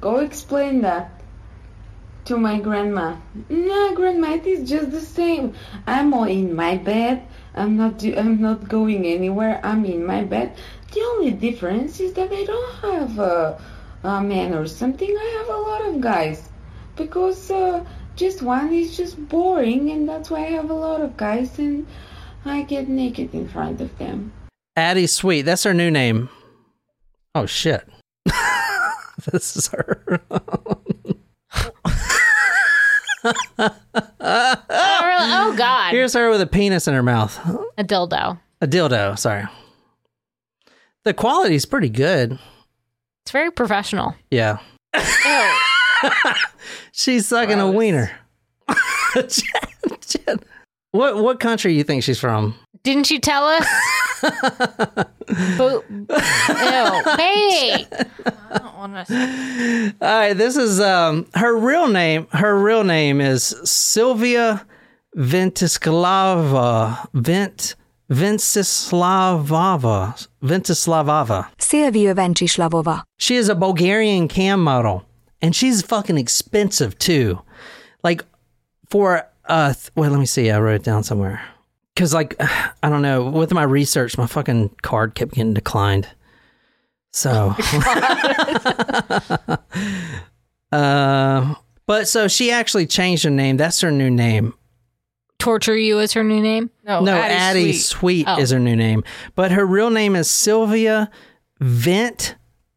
Go 0.00 0.16
explain 0.18 0.82
that 0.82 1.19
to 2.24 2.36
my 2.36 2.58
grandma. 2.60 3.16
No, 3.48 3.94
grandma, 3.94 4.34
it 4.34 4.46
is 4.46 4.68
just 4.68 4.90
the 4.90 5.00
same. 5.00 5.54
I'm 5.86 6.12
all 6.14 6.24
in 6.24 6.54
my 6.54 6.76
bed. 6.76 7.26
I'm 7.54 7.76
not. 7.76 8.02
I'm 8.04 8.40
not 8.40 8.68
going 8.68 9.04
anywhere. 9.06 9.60
I'm 9.64 9.84
in 9.84 10.06
my 10.06 10.22
bed. 10.22 10.56
The 10.92 11.00
only 11.00 11.32
difference 11.32 12.00
is 12.00 12.12
that 12.14 12.32
I 12.32 12.44
don't 12.44 12.74
have 12.80 13.18
a, 13.18 13.60
a 14.04 14.22
man 14.22 14.54
or 14.54 14.66
something. 14.66 15.10
I 15.10 15.38
have 15.38 15.48
a 15.48 15.60
lot 15.60 15.84
of 15.86 16.00
guys 16.00 16.48
because 16.96 17.50
uh, 17.50 17.84
just 18.16 18.42
one 18.42 18.72
is 18.72 18.96
just 18.96 19.16
boring, 19.28 19.90
and 19.90 20.08
that's 20.08 20.30
why 20.30 20.40
I 20.46 20.50
have 20.50 20.70
a 20.70 20.74
lot 20.74 21.00
of 21.00 21.16
guys, 21.16 21.58
and 21.58 21.86
I 22.44 22.62
get 22.62 22.88
naked 22.88 23.34
in 23.34 23.48
front 23.48 23.80
of 23.80 23.96
them. 23.98 24.32
Addie 24.76 25.06
Sweet. 25.06 25.42
That's 25.42 25.64
her 25.64 25.74
new 25.74 25.90
name. 25.90 26.28
Oh 27.34 27.46
shit. 27.46 27.88
this 29.32 29.56
is 29.56 29.68
her. 29.68 30.20
Oh, 33.24 33.34
oh 34.20 35.54
God. 35.56 35.92
Here's 35.92 36.12
her 36.14 36.30
with 36.30 36.40
a 36.40 36.46
penis 36.46 36.88
in 36.88 36.94
her 36.94 37.02
mouth. 37.02 37.38
a 37.78 37.84
dildo. 37.84 38.38
A 38.60 38.66
dildo, 38.66 39.18
sorry. 39.18 39.44
The 41.04 41.14
quality's 41.14 41.64
pretty 41.64 41.88
good. 41.88 42.38
It's 43.24 43.30
very 43.32 43.50
professional. 43.50 44.14
Yeah. 44.30 44.58
Oh. 44.94 45.60
she's 46.92 47.26
sucking 47.26 47.60
a 47.60 47.70
wiener. 47.70 48.10
Jen- 49.14 49.98
Jen, 50.00 50.38
what 50.92 51.16
what 51.22 51.40
country 51.40 51.72
do 51.72 51.76
you 51.78 51.84
think 51.84 52.02
she's 52.02 52.18
from? 52.20 52.54
Didn't 52.82 53.10
you 53.10 53.18
tell 53.18 53.44
us? 53.46 53.66
Bo- 55.56 55.84
Ew. 55.88 56.06
Hey. 57.16 57.86
I 58.52 58.58
don't 58.58 58.76
want 58.76 59.06
to. 59.06 59.94
All 60.00 60.18
right, 60.18 60.32
this 60.34 60.56
is 60.56 60.80
um 60.80 61.26
her 61.34 61.56
real 61.56 61.88
name. 61.88 62.26
Her 62.32 62.58
real 62.58 62.84
name 62.84 63.20
is 63.20 63.54
Sylvia 63.64 64.66
Ventislavova. 65.16 67.08
Vent 67.14 67.76
Ventislavova. 68.10 70.14
Ventislavova. 70.42 71.46
Szilvia 71.58 72.14
Vencsislavova. 72.14 73.02
She 73.18 73.36
is 73.36 73.48
a 73.48 73.54
Bulgarian 73.54 74.26
cam 74.28 74.62
model, 74.64 75.04
and 75.40 75.54
she's 75.54 75.82
fucking 75.82 76.18
expensive 76.18 76.98
too. 76.98 77.40
Like 78.02 78.24
for 78.90 79.26
uh, 79.48 79.72
th- 79.74 79.90
well, 79.94 80.10
let 80.10 80.18
me 80.18 80.26
see. 80.26 80.50
I 80.50 80.58
wrote 80.58 80.76
it 80.76 80.82
down 80.84 81.04
somewhere. 81.04 81.40
Cause 82.00 82.14
like 82.14 82.34
I 82.82 82.88
don't 82.88 83.02
know. 83.02 83.28
With 83.28 83.52
my 83.52 83.62
research, 83.62 84.16
my 84.16 84.26
fucking 84.26 84.70
card 84.80 85.14
kept 85.14 85.34
getting 85.34 85.52
declined. 85.52 86.08
So, 87.12 87.54
uh, 90.72 91.54
but 91.84 92.08
so 92.08 92.26
she 92.26 92.50
actually 92.50 92.86
changed 92.86 93.24
her 93.24 93.30
name. 93.30 93.58
That's 93.58 93.82
her 93.82 93.90
new 93.90 94.08
name. 94.08 94.54
Torture 95.38 95.76
you 95.76 95.98
is 95.98 96.14
her 96.14 96.24
new 96.24 96.40
name. 96.40 96.70
No, 96.84 97.00
no, 97.00 97.12
Addie, 97.12 97.34
Addie 97.34 97.72
Sweet. 97.74 98.24
Sweet, 98.24 98.26
Oh. 98.28 98.40
is 98.40 98.50
her 98.50 98.58
new 98.58 98.76
name, 98.76 99.04
but 99.34 99.52
her 99.52 99.66
real 99.66 99.90
name 99.90 100.16
is 100.16 100.30
Sylvia 100.30 101.10
Vent 101.60 102.34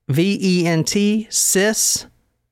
V 0.09 0.38
E 0.41 0.67
N 0.67 0.84
T 0.84 1.28
Sis 1.30 2.07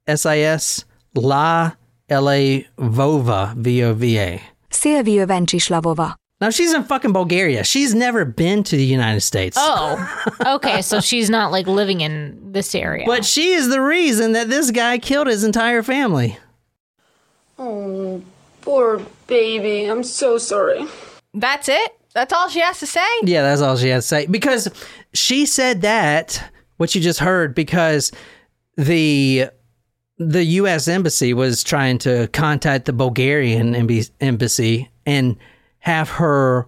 S 0.07 0.25
I 0.25 0.37
S 0.37 0.85
La 1.15 1.71
L 2.07 2.29
A 2.29 2.65
Vova 2.77 3.53
V 3.57 3.83
O 3.83 3.93
V 3.93 4.17
A. 4.19 4.41
Szilvia 4.69 5.27
Vencsislavova. 5.27 6.15
Now 6.41 6.49
she's 6.49 6.73
in 6.73 6.83
fucking 6.83 7.13
Bulgaria. 7.13 7.63
She's 7.63 7.93
never 7.93 8.25
been 8.25 8.63
to 8.63 8.75
the 8.75 8.83
United 8.83 9.21
States. 9.21 9.55
Oh, 9.59 10.25
okay. 10.45 10.81
So 10.81 10.99
she's 10.99 11.29
not 11.29 11.51
like 11.51 11.67
living 11.67 12.01
in 12.01 12.51
this 12.51 12.73
area. 12.73 13.05
But 13.05 13.23
she 13.23 13.51
is 13.53 13.69
the 13.69 13.79
reason 13.79 14.31
that 14.31 14.49
this 14.49 14.71
guy 14.71 14.97
killed 14.97 15.27
his 15.27 15.43
entire 15.43 15.83
family. 15.83 16.37
Oh, 17.59 18.23
poor 18.61 19.05
baby. 19.27 19.85
I'm 19.85 20.03
so 20.03 20.39
sorry. 20.39 20.87
That's 21.35 21.69
it. 21.69 21.95
That's 22.15 22.33
all 22.33 22.49
she 22.49 22.59
has 22.59 22.79
to 22.79 22.87
say. 22.87 23.05
Yeah, 23.23 23.43
that's 23.43 23.61
all 23.61 23.77
she 23.77 23.89
has 23.89 24.03
to 24.05 24.07
say. 24.07 24.25
Because 24.25 24.67
she 25.13 25.45
said 25.45 25.81
that, 25.81 26.51
what 26.77 26.95
you 26.95 27.01
just 27.01 27.19
heard, 27.19 27.53
because 27.53 28.11
the 28.77 29.45
the 30.17 30.43
U.S. 30.43 30.87
embassy 30.87 31.33
was 31.33 31.63
trying 31.63 31.99
to 31.99 32.27
contact 32.29 32.85
the 32.85 32.93
Bulgarian 32.93 33.75
embassy 34.19 34.89
and 35.05 35.37
have 35.81 36.09
her, 36.09 36.67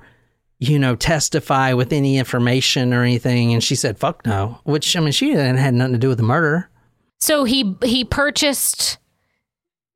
you 0.59 0.78
know, 0.78 0.95
testify 0.95 1.74
with 1.74 1.91
any 1.93 2.18
information 2.18 2.93
or 2.93 3.01
anything. 3.03 3.53
And 3.53 3.64
she 3.64 3.76
said, 3.76 3.97
"Fuck 3.97 4.26
no." 4.26 4.59
Which 4.64 4.95
I 4.95 4.99
mean, 4.99 5.11
she 5.11 5.28
didn't 5.32 5.57
had 5.57 5.74
nothing 5.74 5.93
to 5.93 5.99
do 5.99 6.09
with 6.09 6.18
the 6.18 6.24
murder. 6.24 6.70
so 7.20 7.43
he 7.45 7.76
he 7.84 8.03
purchased 8.03 8.97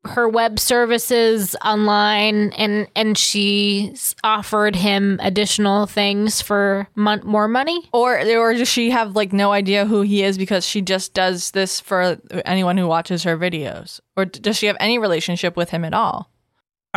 her 0.06 0.30
web 0.30 0.58
services 0.58 1.54
online 1.66 2.54
and 2.54 2.88
and 2.96 3.18
she 3.18 3.94
offered 4.24 4.74
him 4.74 5.20
additional 5.22 5.86
things 5.86 6.42
for 6.42 6.88
mon- 6.96 7.26
more 7.26 7.48
money. 7.50 7.90
Or 7.92 8.18
or 8.18 8.54
does 8.54 8.70
she 8.70 8.90
have 8.92 9.18
like 9.18 9.34
no 9.34 9.52
idea 9.52 9.86
who 9.86 10.04
he 10.04 10.24
is 10.24 10.38
because 10.38 10.66
she 10.66 10.82
just 10.82 11.14
does 11.14 11.52
this 11.52 11.82
for 11.82 12.18
anyone 12.46 12.78
who 12.78 12.88
watches 12.88 13.24
her 13.24 13.38
videos? 13.38 14.00
Or 14.16 14.24
does 14.24 14.56
she 14.58 14.68
have 14.68 14.78
any 14.80 14.98
relationship 14.98 15.58
with 15.58 15.72
him 15.72 15.84
at 15.84 15.94
all? 15.94 16.32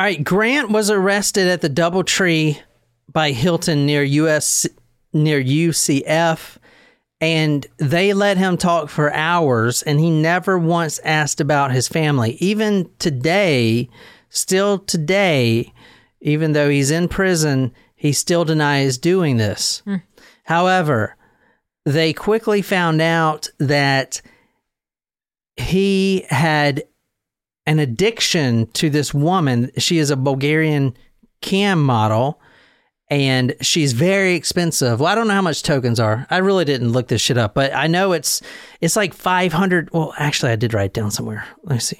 All 0.00 0.06
right, 0.06 0.24
Grant 0.24 0.70
was 0.70 0.90
arrested 0.90 1.46
at 1.46 1.60
the 1.60 1.68
DoubleTree 1.68 2.58
by 3.12 3.32
Hilton 3.32 3.84
near 3.84 4.02
US 4.02 4.66
near 5.12 5.44
UCF 5.44 6.56
and 7.20 7.66
they 7.76 8.14
let 8.14 8.38
him 8.38 8.56
talk 8.56 8.88
for 8.88 9.12
hours 9.12 9.82
and 9.82 10.00
he 10.00 10.08
never 10.08 10.58
once 10.58 11.00
asked 11.04 11.38
about 11.38 11.72
his 11.72 11.86
family. 11.86 12.38
Even 12.40 12.88
today, 12.98 13.90
still 14.30 14.78
today, 14.78 15.70
even 16.22 16.52
though 16.52 16.70
he's 16.70 16.90
in 16.90 17.06
prison, 17.06 17.70
he 17.94 18.14
still 18.14 18.46
denies 18.46 18.96
doing 18.96 19.36
this. 19.36 19.80
Hmm. 19.84 19.96
However, 20.44 21.14
they 21.84 22.14
quickly 22.14 22.62
found 22.62 23.02
out 23.02 23.50
that 23.58 24.22
he 25.56 26.24
had 26.30 26.84
an 27.66 27.78
addiction 27.78 28.66
to 28.72 28.90
this 28.90 29.12
woman. 29.14 29.70
She 29.78 29.98
is 29.98 30.10
a 30.10 30.16
Bulgarian 30.16 30.96
cam 31.40 31.82
model 31.82 32.40
and 33.10 33.54
she's 33.60 33.92
very 33.92 34.34
expensive. 34.34 35.00
Well, 35.00 35.10
I 35.10 35.16
don't 35.16 35.26
know 35.26 35.34
how 35.34 35.42
much 35.42 35.64
tokens 35.64 35.98
are. 35.98 36.26
I 36.30 36.38
really 36.38 36.64
didn't 36.64 36.92
look 36.92 37.08
this 37.08 37.20
shit 37.20 37.36
up, 37.36 37.54
but 37.54 37.74
I 37.74 37.88
know 37.88 38.12
it's 38.12 38.40
it's 38.80 38.96
like 38.96 39.12
500. 39.14 39.90
Well, 39.92 40.14
actually 40.16 40.52
I 40.52 40.56
did 40.56 40.72
write 40.72 40.86
it 40.86 40.94
down 40.94 41.10
somewhere. 41.10 41.44
Let 41.64 41.74
me 41.74 41.80
see. 41.80 41.98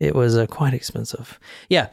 It 0.00 0.14
was 0.14 0.36
uh, 0.36 0.46
quite 0.46 0.74
expensive. 0.74 1.38
Yeah. 1.68 1.88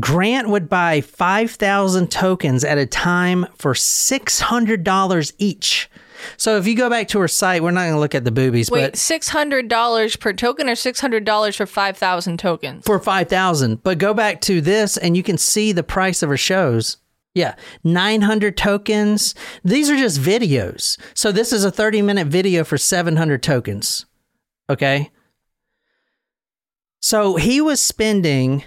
Grant 0.00 0.48
would 0.48 0.70
buy 0.70 1.02
5,000 1.02 2.10
tokens 2.10 2.64
at 2.64 2.78
a 2.78 2.86
time 2.86 3.46
for 3.56 3.74
$600 3.74 5.32
each. 5.36 5.90
So 6.36 6.56
if 6.56 6.66
you 6.66 6.76
go 6.76 6.88
back 6.90 7.08
to 7.08 7.20
her 7.20 7.28
site, 7.28 7.62
we're 7.62 7.70
not 7.70 7.82
going 7.82 7.94
to 7.94 8.00
look 8.00 8.14
at 8.14 8.24
the 8.24 8.30
boobies, 8.30 8.70
Wait, 8.70 8.82
but 8.82 8.96
six 8.96 9.28
hundred 9.28 9.68
dollars 9.68 10.16
per 10.16 10.32
token 10.32 10.68
or 10.68 10.74
six 10.74 11.00
hundred 11.00 11.24
dollars 11.24 11.56
for 11.56 11.66
five 11.66 11.96
thousand 11.96 12.38
tokens? 12.38 12.84
for 12.84 12.98
5000 12.98 13.82
but 13.82 13.98
go 13.98 14.14
back 14.14 14.40
to 14.42 14.60
this 14.60 14.96
and 14.96 15.16
you 15.16 15.22
can 15.22 15.38
see 15.38 15.72
the 15.72 15.82
price 15.82 16.22
of 16.22 16.28
her 16.28 16.36
shows. 16.36 16.98
Yeah 17.34 17.54
900 17.84 18.56
tokens. 18.56 19.34
These 19.64 19.88
are 19.90 19.96
just 19.96 20.20
videos. 20.20 20.98
So 21.14 21.32
this 21.32 21.52
is 21.52 21.64
a 21.64 21.70
30 21.70 22.02
minute 22.02 22.26
video 22.26 22.64
for 22.64 22.76
700 22.76 23.42
tokens. 23.42 24.06
Okay? 24.68 25.10
So 27.00 27.36
he 27.36 27.60
was 27.60 27.80
spending 27.80 28.64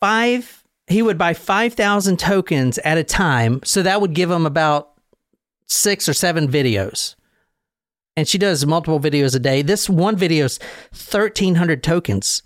five 0.00 0.64
he 0.88 1.02
would 1.02 1.18
buy 1.18 1.34
5,000 1.34 2.18
tokens 2.18 2.78
at 2.78 2.96
a 2.96 3.04
time. 3.04 3.60
So 3.62 3.82
that 3.82 4.00
would 4.00 4.14
give 4.14 4.30
him 4.30 4.46
about 4.46 4.97
six 5.68 6.08
or 6.08 6.14
seven 6.14 6.48
videos. 6.48 7.14
And 8.16 8.26
she 8.26 8.38
does 8.38 8.66
multiple 8.66 8.98
videos 8.98 9.36
a 9.36 9.38
day. 9.38 9.62
This 9.62 9.88
one 9.88 10.16
video 10.16 10.46
is 10.46 10.58
1,300 10.90 11.82
tokens. 11.84 12.42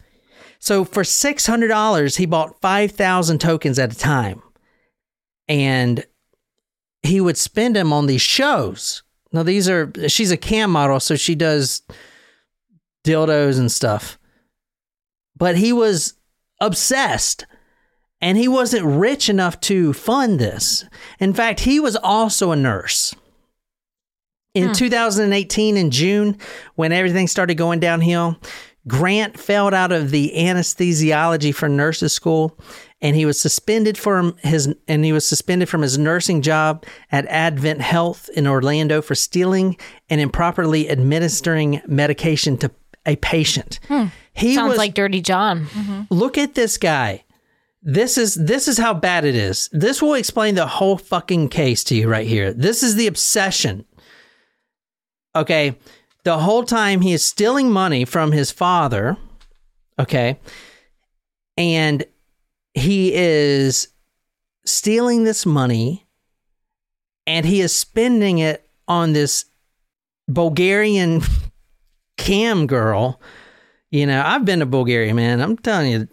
So 0.59 0.85
for 0.85 1.03
$600, 1.03 2.16
he 2.16 2.27
bought 2.27 2.61
5,000 2.61 3.41
tokens 3.41 3.79
at 3.79 3.93
a 3.93 3.99
time. 3.99 4.43
And 5.49 6.05
he 7.03 7.20
would 7.20 7.39
spend 7.39 7.75
them 7.75 7.93
on 7.93 8.07
these 8.07 8.20
shows. 8.20 9.03
Now, 9.33 9.43
these 9.43 9.68
are, 9.68 9.91
she's 10.09 10.31
a 10.31 10.37
cam 10.37 10.70
model, 10.70 11.01
so 11.01 11.16
she 11.16 11.35
does 11.35 11.83
dildos 13.03 13.59
and 13.59 13.73
stuff. 13.73 14.18
But 15.37 15.57
he 15.57 15.73
was 15.73 16.14
obsessed 16.61 17.47
and 18.23 18.39
he 18.39 18.47
wasn't 18.47 18.87
rich 18.87 19.29
enough 19.29 19.61
to 19.61 19.93
fund 19.93 20.39
this. 20.39 20.85
In 21.18 21.35
fact, 21.35 21.61
he 21.61 21.81
was 21.81 21.97
also 21.97 22.53
a 22.53 22.57
nurse. 22.57 23.14
In 24.55 24.68
hmm. 24.68 24.75
2018, 24.75 25.77
in 25.77 25.91
June, 25.91 26.39
when 26.77 26.93
everything 26.93 27.27
started 27.27 27.57
going 27.57 27.81
downhill, 27.81 28.39
Grant 28.87 29.39
failed 29.39 29.75
out 29.75 29.93
of 29.93 30.11
the 30.11 30.33
anesthesiology 30.37 31.55
for 31.55 31.68
nurses 31.68 32.12
school, 32.12 32.59
and 33.01 33.16
he 33.16 33.25
was 33.25 33.41
suspended 33.41 33.97
from 33.99 34.37
his 34.39 34.73
and 34.89 35.05
he 35.05 35.12
was 35.12 35.27
suspended 35.27 35.68
from 35.68 35.83
his 35.83 35.99
nursing 35.99 36.43
job 36.43 36.85
at 37.11 37.27
Advent 37.27 37.81
Health 37.81 38.29
in 38.35 38.47
Orlando 38.47 39.01
for 39.01 39.14
stealing 39.14 39.77
and 40.11 40.20
improperly 40.20 40.91
administering 40.91 41.81
medication 41.87 42.57
to 42.59 42.70
a 43.07 43.16
patient. 43.16 43.81
Hmm. 43.89 44.07
He 44.33 44.55
Sounds 44.55 44.70
was 44.70 44.79
like 44.79 44.95
Dirty 44.95 45.20
John. 45.20 45.66
look 46.11 46.39
at 46.39 46.55
this 46.55 46.77
guy. 46.77 47.25
This 47.83 48.16
is 48.16 48.35
this 48.35 48.68
is 48.68 48.78
how 48.78 48.95
bad 48.95 49.24
it 49.24 49.35
is. 49.35 49.68
This 49.72 50.01
will 50.01 50.14
explain 50.14 50.55
the 50.55 50.66
whole 50.66 50.97
fucking 50.97 51.49
case 51.49 51.83
to 51.85 51.97
you 51.97 52.09
right 52.09 52.26
here. 52.26 52.53
This 52.53 52.83
is 52.83 52.95
the 52.95 53.09
obsession. 53.09 53.85
Okay. 55.35 55.76
The 56.24 56.39
whole 56.39 56.62
time 56.62 57.01
he 57.01 57.12
is 57.12 57.24
stealing 57.24 57.72
money 57.72 58.05
from 58.05 58.30
his 58.30 58.53
father. 58.53 59.16
Okay. 59.99 60.39
And 61.57 62.05
he 62.74 63.12
is 63.14 63.89
stealing 64.64 65.24
this 65.24 65.45
money 65.45 66.07
and 67.26 67.45
he 67.45 67.61
is 67.61 67.74
spending 67.74 68.39
it 68.39 68.68
on 68.87 69.12
this 69.12 69.47
Bulgarian 70.28 71.22
cam 72.16 72.68
girl. 72.68 73.20
You 73.91 74.07
know, 74.07 74.22
I've 74.24 74.45
been 74.45 74.61
to 74.61 74.66
Bulgaria, 74.66 75.12
man. 75.14 75.41
I'm 75.41 75.57
telling 75.57 75.91
you, 75.91 76.09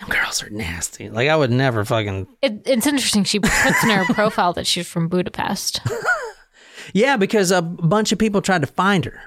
them 0.00 0.08
girls 0.08 0.42
are 0.42 0.50
nasty. 0.50 1.08
Like 1.08 1.28
I 1.28 1.36
would 1.36 1.50
never 1.50 1.84
fucking 1.84 2.26
It, 2.42 2.62
it's 2.66 2.86
interesting. 2.86 3.24
She 3.24 3.40
puts 3.40 3.84
in 3.84 3.90
her 3.90 4.04
profile 4.14 4.52
that 4.54 4.66
she's 4.66 4.88
from 4.88 5.08
Budapest. 5.08 5.80
Yeah, 6.92 7.16
because 7.16 7.50
a 7.50 7.62
bunch 7.62 8.12
of 8.12 8.18
people 8.18 8.42
tried 8.42 8.60
to 8.60 8.66
find 8.66 9.04
her. 9.06 9.20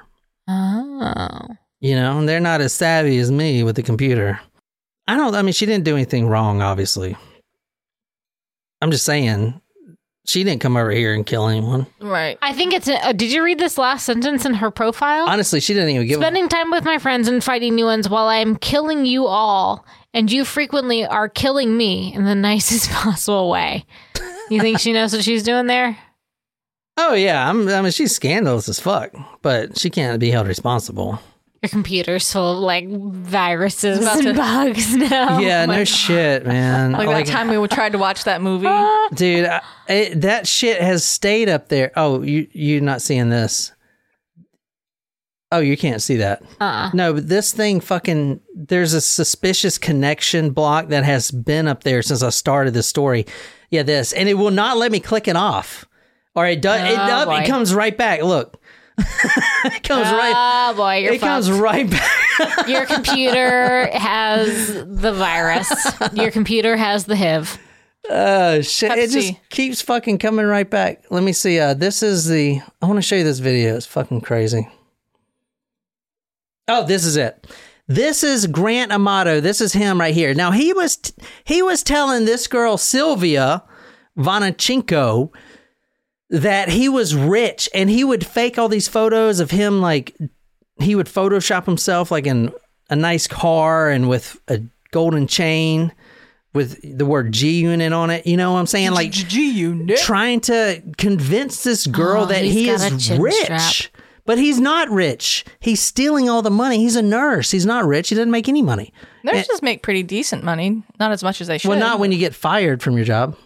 Oh. 0.47 1.47
You 1.79 1.95
know, 1.95 2.19
and 2.19 2.29
they're 2.29 2.39
not 2.39 2.61
as 2.61 2.73
savvy 2.73 3.17
as 3.17 3.31
me 3.31 3.63
with 3.63 3.75
the 3.75 3.83
computer. 3.83 4.39
I 5.07 5.15
don't 5.15 5.33
I 5.33 5.41
mean 5.41 5.53
she 5.53 5.65
didn't 5.65 5.83
do 5.85 5.95
anything 5.95 6.27
wrong, 6.27 6.61
obviously. 6.61 7.17
I'm 8.81 8.91
just 8.91 9.05
saying 9.05 9.59
she 10.25 10.43
didn't 10.43 10.61
come 10.61 10.75
over 10.75 10.91
here 10.91 11.13
and 11.13 11.25
kill 11.25 11.47
anyone. 11.47 11.87
Right. 12.01 12.37
I 12.41 12.53
think 12.53 12.73
it's. 12.73 12.87
A, 12.87 13.07
uh, 13.07 13.11
did 13.13 13.31
you 13.31 13.43
read 13.43 13.59
this 13.59 13.77
last 13.77 14.05
sentence 14.05 14.45
in 14.45 14.55
her 14.55 14.69
profile? 14.69 15.27
Honestly, 15.27 15.59
she 15.61 15.73
didn't 15.73 15.89
even 15.89 16.05
give 16.05 16.19
a 16.19 16.21
Spending 16.21 16.49
time 16.49 16.69
with 16.69 16.83
my 16.83 16.97
friends 16.99 17.27
and 17.27 17.43
fighting 17.43 17.75
new 17.75 17.85
ones 17.85 18.09
while 18.09 18.27
I 18.27 18.35
am 18.37 18.57
killing 18.57 19.05
you 19.05 19.25
all, 19.25 19.85
and 20.17 20.31
you 20.31 20.43
frequently 20.43 21.05
are 21.05 21.29
killing 21.29 21.77
me 21.77 22.13
in 22.13 22.25
the 22.25 22.35
nicest 22.49 22.89
possible 22.89 23.49
way. 23.49 23.85
You 24.49 24.59
think 24.59 24.79
she 24.79 24.91
knows 24.93 25.13
what 25.13 25.23
she's 25.23 25.43
doing 25.43 25.67
there? 25.67 25.97
Oh 26.97 27.13
yeah, 27.13 27.47
I'm, 27.49 27.67
I 27.69 27.81
mean 27.81 27.91
she's 27.91 28.15
scandalous 28.15 28.67
as 28.67 28.79
fuck, 28.79 29.11
but 29.43 29.77
she 29.77 29.89
can't 29.89 30.19
be 30.19 30.31
held 30.31 30.47
responsible. 30.47 31.19
Your 31.61 31.69
computer's 31.69 32.31
full 32.31 32.53
of 32.53 32.59
like 32.59 32.87
viruses 32.89 33.99
about 33.99 34.17
and 34.17 34.27
to- 34.27 34.33
bugs 34.35 34.95
now. 34.95 35.39
yeah, 35.39 35.65
oh 35.67 35.71
no 35.71 35.83
shit, 35.83 36.45
man. 36.45 36.93
Like, 36.93 37.07
Like, 37.07 37.25
that 37.25 37.31
time 37.31 37.49
we 37.49 37.67
tried 37.67 37.91
to 37.91 37.97
watch 37.97 38.23
that 38.23 38.41
movie. 38.41 38.67
dude, 39.15 39.45
I, 39.45 39.61
it, 39.87 40.21
that 40.21 40.47
shit 40.47 40.81
has 40.81 41.03
stayed 41.03 41.49
up 41.49 41.67
there. 41.69 41.91
Oh, 41.95 42.21
you 42.23 42.47
you're 42.53 42.81
not 42.81 43.01
seeing 43.01 43.29
this? 43.29 43.71
Oh, 45.51 45.59
you 45.59 45.77
can't 45.77 46.01
see 46.01 46.17
that. 46.17 46.43
Uh-uh. 46.59 46.91
No, 46.93 47.13
but 47.13 47.29
this 47.29 47.53
thing 47.53 47.79
fucking 47.79 48.41
there's 48.53 48.93
a 48.93 48.99
suspicious 49.01 49.77
connection 49.77 50.49
block 50.51 50.89
that 50.89 51.05
has 51.05 51.31
been 51.31 51.67
up 51.67 51.83
there 51.83 52.01
since 52.01 52.21
I 52.21 52.29
started 52.29 52.73
the 52.73 52.83
story. 52.83 53.25
Yeah, 53.69 53.83
this. 53.83 54.11
And 54.11 54.27
it 54.27 54.33
will 54.33 54.51
not 54.51 54.77
let 54.77 54.91
me 54.91 54.99
click 54.99 55.27
it 55.27 55.35
off. 55.37 55.85
Or 56.35 56.45
it 56.45 56.61
does 56.61 56.81
it, 56.81 56.97
Oh, 56.97 57.01
up, 57.01 57.41
it 57.43 57.47
comes 57.47 57.73
right 57.73 57.97
back. 57.97 58.21
Look. 58.21 58.61
it 58.99 59.83
comes 59.83 60.07
right 60.07 60.33
Oh 60.35 60.73
boy, 60.75 60.97
you're 60.97 61.13
it 61.13 61.19
comes 61.21 61.51
right 61.51 61.87
back. 61.89 62.67
Your 62.67 62.85
computer 62.87 63.85
has 63.95 64.73
the 64.73 65.13
virus. 65.13 65.71
Your 66.13 66.31
computer 66.31 66.75
has 66.75 67.05
the 67.05 67.15
HIV. 67.15 67.59
Oh 68.09 68.61
shit. 68.61 68.97
It 68.97 69.11
just 69.11 69.33
keeps 69.49 69.81
fucking 69.83 70.17
coming 70.17 70.47
right 70.47 70.67
back. 70.69 71.03
Let 71.11 71.21
me 71.23 71.31
see. 71.31 71.59
Uh 71.59 71.75
this 71.75 72.01
is 72.01 72.25
the 72.27 72.59
I 72.81 72.87
want 72.87 72.97
to 72.97 73.03
show 73.03 73.15
you 73.15 73.23
this 73.23 73.37
video. 73.39 73.75
It's 73.75 73.85
fucking 73.85 74.21
crazy. 74.21 74.67
Oh, 76.67 76.85
this 76.85 77.05
is 77.05 77.15
it. 77.17 77.47
This 77.87 78.23
is 78.23 78.47
Grant 78.47 78.91
Amato. 78.91 79.39
This 79.39 79.61
is 79.61 79.71
him 79.73 79.99
right 79.99 80.13
here. 80.13 80.33
Now 80.33 80.51
he 80.51 80.73
was 80.73 80.97
t- 80.97 81.13
he 81.45 81.61
was 81.61 81.83
telling 81.83 82.25
this 82.25 82.47
girl 82.47 82.77
Sylvia 82.77 83.63
Vonachenko 84.17 85.29
that 86.29 86.67
he 86.69 86.89
was 86.89 87.15
rich 87.15 87.69
and 87.73 87.89
he 87.89 88.03
would 88.03 88.25
fake 88.25 88.57
all 88.59 88.67
these 88.67 88.87
photos 88.89 89.39
of 89.39 89.51
him 89.51 89.79
like 89.79 90.15
he 90.79 90.95
would 90.95 91.05
photoshop 91.07 91.65
himself 91.65 92.11
like 92.11 92.27
in 92.27 92.51
a 92.89 92.95
nice 92.95 93.27
car 93.27 93.89
and 93.89 94.09
with 94.09 94.37
a 94.49 94.61
golden 94.91 95.25
chain 95.27 95.93
with 96.53 96.97
the 96.97 97.05
word 97.05 97.31
G 97.31 97.61
unit 97.61 97.93
on 97.93 98.09
it. 98.09 98.27
You 98.27 98.35
know 98.35 98.51
what 98.53 98.59
I'm 98.59 98.67
saying? 98.67 98.91
Like 98.91 99.11
G 99.11 99.49
unit. 99.51 99.97
trying 99.99 100.41
to 100.41 100.81
convince 100.97 101.63
this 101.63 101.87
girl 101.87 102.23
Oh, 102.23 102.25
that 102.25 102.43
he 102.43 102.67
is 102.69 103.11
rich. 103.17 103.33
strap. 103.35 103.96
But 104.27 104.37
he's 104.37 104.59
not 104.59 104.89
rich. 104.89 105.45
He's 105.61 105.81
stealing 105.81 106.29
all 106.29 106.41
the 106.41 106.51
money. 106.51 106.79
He's 106.79 106.97
a 106.97 107.01
nurse. 107.01 107.49
He's 107.49 107.65
not 107.65 107.85
rich. 107.85 108.09
He 108.09 108.15
doesn't 108.15 108.29
make 108.29 108.49
any 108.49 108.61
money. 108.61 108.93
Nurses 109.23 109.61
make 109.61 109.81
pretty 109.81 110.03
decent 110.03 110.43
money. 110.43 110.83
Not 110.99 111.13
as 111.13 111.23
much 111.23 111.39
as 111.39 111.47
they 111.47 111.57
should. 111.57 111.69
Well, 111.69 111.79
not 111.79 111.97
when 111.97 112.11
you 112.11 112.19
get 112.19 112.35
fired 112.35 112.83
from 112.83 112.97
your 112.97 113.05
job. 113.05 113.37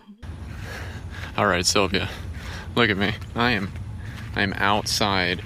All 1.37 1.45
right, 1.45 1.63
Sylvia. 1.63 2.09
Look 2.75 2.89
at 2.89 2.97
me. 2.97 3.13
I 3.35 3.51
am 3.51 3.71
I 4.35 4.41
am 4.41 4.53
outside 4.53 5.43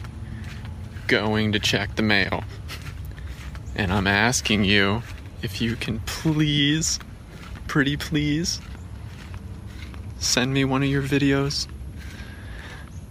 going 1.07 1.51
to 1.51 1.59
check 1.59 1.97
the 1.97 2.01
mail. 2.01 2.45
And 3.75 3.91
I'm 3.91 4.07
asking 4.07 4.63
you 4.63 5.03
if 5.41 5.59
you 5.59 5.75
can 5.75 5.99
please 6.05 6.97
pretty 7.67 7.97
please 7.97 8.61
send 10.17 10.53
me 10.53 10.63
one 10.63 10.81
of 10.81 10.87
your 10.87 11.03
videos. 11.03 11.67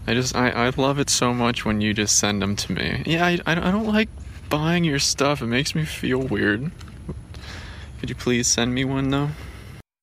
I 0.06 0.14
just 0.14 0.34
I, 0.36 0.50
I 0.50 0.68
love 0.76 0.98
it 0.98 1.08
so 1.10 1.32
much 1.32 1.64
when 1.64 1.80
you 1.80 1.94
just 1.94 2.18
send 2.18 2.42
them 2.42 2.56
to 2.56 2.72
me. 2.72 3.02
Yeah, 3.06 3.24
I, 3.26 3.38
I 3.46 3.54
don't- 3.54 3.86
like 3.86 4.08
buying 4.50 4.84
your 4.84 4.98
stuff. 4.98 5.40
It 5.42 5.46
makes 5.46 5.74
me 5.74 5.84
feel 5.84 6.18
weird. 6.18 6.70
Could 8.00 8.08
you 8.10 8.14
please 8.14 8.46
send 8.46 8.74
me 8.74 8.84
one 8.84 9.10
though? 9.10 9.30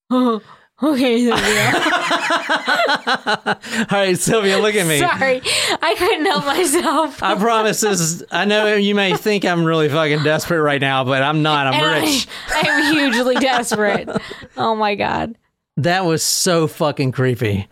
Oh, 0.10 0.42
Okay, 0.84 1.24
Sylvia. 1.26 1.72
All 2.66 3.86
right, 3.92 4.18
Sylvia, 4.18 4.58
look 4.58 4.74
at 4.74 4.88
me. 4.88 4.98
Sorry, 4.98 5.40
I 5.80 5.96
couldn't 5.96 6.26
help 6.26 6.44
myself. 6.46 7.22
I 7.22 7.36
promise 7.36 7.82
this 7.82 8.00
is, 8.00 8.24
I 8.32 8.46
know 8.46 8.74
you 8.76 8.96
may 8.96 9.16
think 9.16 9.46
I'm 9.46 9.64
really 9.64 9.90
fucking 9.90 10.24
desperate 10.24 10.60
right 10.64 10.82
now, 10.82 11.04
but 11.04 11.22
I'm 11.22 11.44
not. 11.44 11.68
I'm 11.68 11.76
And 11.76 12.04
rich. 12.04 12.28
I, 12.50 12.62
I'm 12.68 12.94
hugely 12.96 13.36
desperate. 13.36 14.10
Oh 14.58 14.74
my 14.76 14.96
god, 14.96 15.36
That 15.78 16.04
was 16.06 16.24
so 16.24 16.66
fucking 16.68 17.12
creepy. 17.12 17.68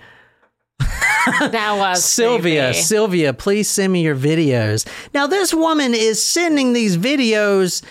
that 1.51 1.75
was 1.77 2.03
Sylvia, 2.03 2.69
creepy. 2.69 2.81
Sylvia, 2.81 3.33
please 3.33 3.69
send 3.69 3.93
me 3.93 4.03
your 4.03 4.15
videos. 4.15 4.87
Now, 5.13 5.27
this 5.27 5.53
woman 5.53 5.93
is 5.93 6.21
sending 6.21 6.73
these 6.73 6.97
videos 6.97 7.83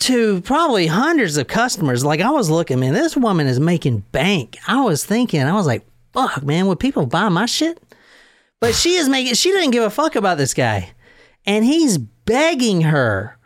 to 0.00 0.40
probably 0.42 0.86
hundreds 0.86 1.36
of 1.36 1.46
customers. 1.48 2.04
Like, 2.04 2.20
I 2.20 2.30
was 2.30 2.50
looking, 2.50 2.80
man, 2.80 2.94
this 2.94 3.16
woman 3.16 3.46
is 3.46 3.58
making 3.58 4.00
bank. 4.12 4.56
I 4.66 4.82
was 4.82 5.04
thinking, 5.04 5.42
I 5.42 5.54
was 5.54 5.66
like, 5.66 5.86
fuck, 6.12 6.42
man, 6.42 6.66
would 6.66 6.80
people 6.80 7.06
buy 7.06 7.28
my 7.28 7.46
shit? 7.46 7.82
But 8.60 8.74
she 8.74 8.94
is 8.94 9.08
making, 9.08 9.34
she 9.34 9.50
didn't 9.50 9.70
give 9.70 9.84
a 9.84 9.90
fuck 9.90 10.16
about 10.16 10.38
this 10.38 10.54
guy. 10.54 10.90
And 11.46 11.64
he's 11.64 11.96
begging 11.98 12.82
her, 12.82 13.38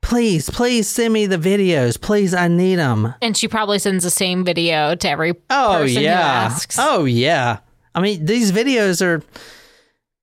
please, 0.00 0.48
please 0.50 0.88
send 0.88 1.12
me 1.12 1.26
the 1.26 1.38
videos. 1.38 2.00
Please, 2.00 2.34
I 2.34 2.48
need 2.48 2.76
them. 2.76 3.14
And 3.20 3.36
she 3.36 3.48
probably 3.48 3.78
sends 3.78 4.04
the 4.04 4.10
same 4.10 4.44
video 4.44 4.94
to 4.94 5.08
every 5.08 5.34
Oh 5.50 5.78
person 5.80 5.96
who 5.96 6.02
yeah. 6.02 6.58
Oh 6.78 7.04
yeah. 7.04 7.58
I 7.98 8.00
mean, 8.00 8.24
these 8.24 8.52
videos 8.52 9.04
are. 9.04 9.24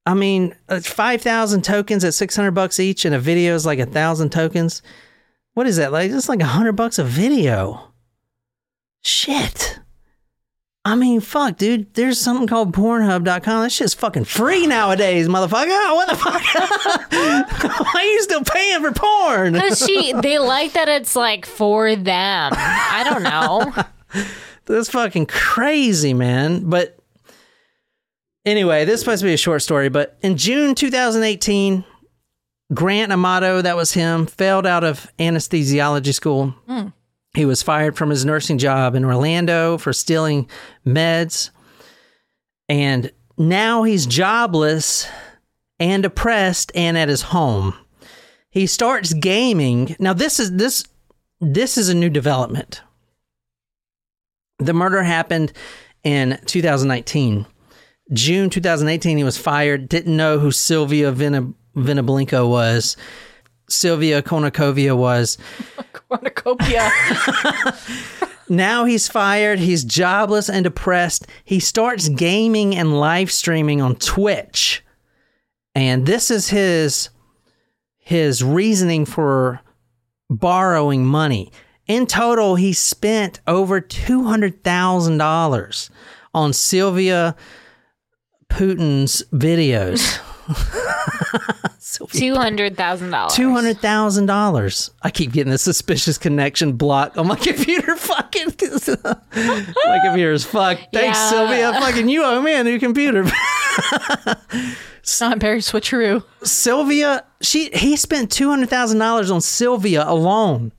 I 0.05 0.13
mean, 0.13 0.55
it's 0.69 0.87
five 0.87 1.21
thousand 1.21 1.63
tokens 1.63 2.05
at 2.05 2.13
six 2.13 2.33
hundred 2.33 2.51
bucks 2.51 2.79
each, 2.79 3.03
and 3.03 3.13
a 3.13 3.19
video 3.19 3.53
is 3.53 3.65
like 3.65 3.79
a 3.79 3.85
thousand 3.85 4.31
tokens. 4.31 4.81
What 5.55 5.67
is 5.67 5.75
that 5.75 5.91
like? 5.91 6.09
It's 6.09 6.29
like 6.29 6.39
a 6.39 6.45
hundred 6.45 6.77
bucks 6.77 6.99
a 6.99 7.03
video. 7.03 7.91
Shit. 9.01 9.81
I 10.85 10.95
mean, 10.95 11.19
fuck, 11.19 11.57
dude. 11.57 11.93
There's 11.95 12.17
something 12.17 12.47
called 12.47 12.73
Pornhub.com. 12.73 13.63
That 13.63 13.71
shit's 13.73 13.93
fucking 13.93 14.23
free 14.23 14.67
nowadays, 14.67 15.27
motherfucker. 15.27 15.67
What 15.95 16.07
the 16.07 16.15
fuck? 16.15 16.43
Why 17.93 17.93
are 17.93 18.03
you 18.05 18.23
still 18.23 18.43
paying 18.43 18.83
for 18.83 18.93
porn? 18.93 19.53
Because 19.53 19.85
she, 19.85 20.13
they 20.13 20.39
like 20.39 20.73
that 20.73 20.87
it's 20.87 21.13
like 21.13 21.45
for 21.45 21.93
them. 21.97 22.53
I 22.55 23.03
don't 23.03 23.23
know. 23.23 24.23
That's 24.65 24.89
fucking 24.91 25.25
crazy, 25.25 26.13
man. 26.13 26.69
But 26.69 26.97
anyway, 28.45 28.85
this 28.85 28.95
is 28.95 28.99
supposed 29.01 29.21
to 29.21 29.27
be 29.27 29.33
a 29.33 29.37
short 29.37 29.61
story. 29.61 29.89
But 29.89 30.17
in 30.21 30.37
June 30.37 30.75
2018, 30.75 31.83
Grant 32.73 33.11
Amato, 33.11 33.61
that 33.61 33.75
was 33.75 33.93
him, 33.93 34.25
failed 34.25 34.65
out 34.65 34.83
of 34.83 35.07
anesthesiology 35.19 36.13
school. 36.13 36.55
Hmm. 36.67 36.87
He 37.33 37.45
was 37.45 37.61
fired 37.61 37.97
from 37.97 38.09
his 38.09 38.25
nursing 38.25 38.57
job 38.57 38.95
in 38.95 39.03
Orlando 39.03 39.77
for 39.77 39.91
stealing 39.91 40.49
meds. 40.85 41.49
And 42.69 43.11
now 43.37 43.83
he's 43.83 44.05
jobless 44.05 45.07
and 45.79 46.01
depressed 46.01 46.71
and 46.73 46.97
at 46.97 47.09
his 47.09 47.21
home. 47.21 47.73
He 48.49 48.67
starts 48.67 49.13
gaming. 49.13 49.95
Now 49.99 50.13
this 50.13 50.39
is 50.39 50.53
this 50.53 50.85
this 51.41 51.77
is 51.77 51.89
a 51.89 51.93
new 51.93 52.09
development. 52.09 52.81
The 54.59 54.73
murder 54.73 55.03
happened 55.03 55.51
in 56.03 56.39
2019. 56.45 57.45
June 58.13 58.49
2018 58.49 59.17
he 59.17 59.23
was 59.23 59.37
fired, 59.37 59.89
didn't 59.89 60.15
know 60.15 60.39
who 60.39 60.51
Sylvia 60.51 61.11
Vina, 61.11 61.51
Vinablinko 61.75 62.49
was. 62.49 62.95
Sylvia 63.67 64.21
Konakovia 64.21 64.95
was. 64.95 65.37
Cornucopia. 65.93 66.91
Now 68.47 68.85
he's 68.85 69.07
fired. 69.07 69.57
He's 69.59 69.83
jobless 69.83 70.47
and 70.49 70.63
depressed. 70.63 71.25
He 71.43 71.59
starts 71.59 72.09
gaming 72.09 72.75
and 72.75 72.99
live 72.99 73.31
streaming 73.31 73.81
on 73.81 73.95
Twitch. 73.95 74.83
And 75.73 76.05
this 76.05 76.29
is 76.29 76.49
his 76.49 77.09
his 77.97 78.43
reasoning 78.43 79.05
for 79.05 79.61
borrowing 80.29 81.03
money. 81.05 81.51
In 81.87 82.05
total, 82.05 82.53
he 82.55 82.71
spent 82.71 83.39
over 83.47 83.81
$200,000 83.81 85.89
on 86.35 86.53
Sylvia 86.53 87.35
Putin's 88.55 89.23
videos. 89.33 90.19
Two 92.11 92.35
hundred 92.35 92.75
thousand 92.77 93.11
dollars. 93.11 93.33
Two 93.33 93.51
hundred 93.51 93.79
thousand 93.79 94.25
dollars. 94.27 94.91
I 95.01 95.09
keep 95.11 95.31
getting 95.31 95.51
the 95.51 95.57
suspicious 95.57 96.17
connection 96.17 96.73
block 96.73 97.17
on 97.17 97.27
my 97.27 97.35
computer. 97.41 97.95
Fucking, 97.95 98.45
my 99.05 99.99
computer 100.03 100.31
is 100.33 100.45
fucked. 100.45 100.87
Thanks, 100.93 101.17
Yeah. 101.17 101.29
Sylvia. 101.29 101.73
Fucking, 101.73 102.09
you 102.09 102.23
owe 102.23 102.41
me 102.41 102.53
a 102.53 102.63
new 102.63 102.79
computer. 102.79 103.23
Not 105.21 105.39
Barry 105.39 105.59
switcheroo. 105.59 106.23
Sylvia, 106.43 107.23
she 107.41 107.69
he 107.73 107.95
spent 107.95 108.31
two 108.31 108.49
hundred 108.49 108.69
thousand 108.69 108.99
dollars 108.99 109.31
on 109.31 109.41
Sylvia 109.41 110.03
alone. 110.07 110.71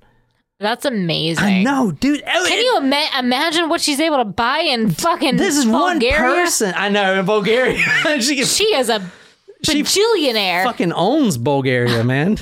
That's 0.58 0.84
amazing. 0.86 1.44
I 1.44 1.62
know, 1.62 1.90
dude. 1.92 2.24
Can 2.24 2.58
you 2.58 2.78
ima- 2.78 3.10
imagine 3.18 3.68
what 3.68 3.80
she's 3.80 4.00
able 4.00 4.16
to 4.18 4.24
buy 4.24 4.60
in 4.60 4.90
fucking 4.90 5.36
This 5.36 5.56
is 5.58 5.66
Bulgaria? 5.66 6.22
one 6.22 6.34
person. 6.44 6.72
I 6.76 6.88
know 6.88 7.18
in 7.20 7.26
Bulgaria. 7.26 7.76
she 8.20 8.36
gets 8.36 8.54
She 8.56 8.64
is 8.74 8.88
a 8.88 9.02
She 9.62 9.82
bajillionaire. 9.82 10.64
fucking 10.64 10.92
owns 10.92 11.36
Bulgaria, 11.36 12.02
man. 12.04 12.38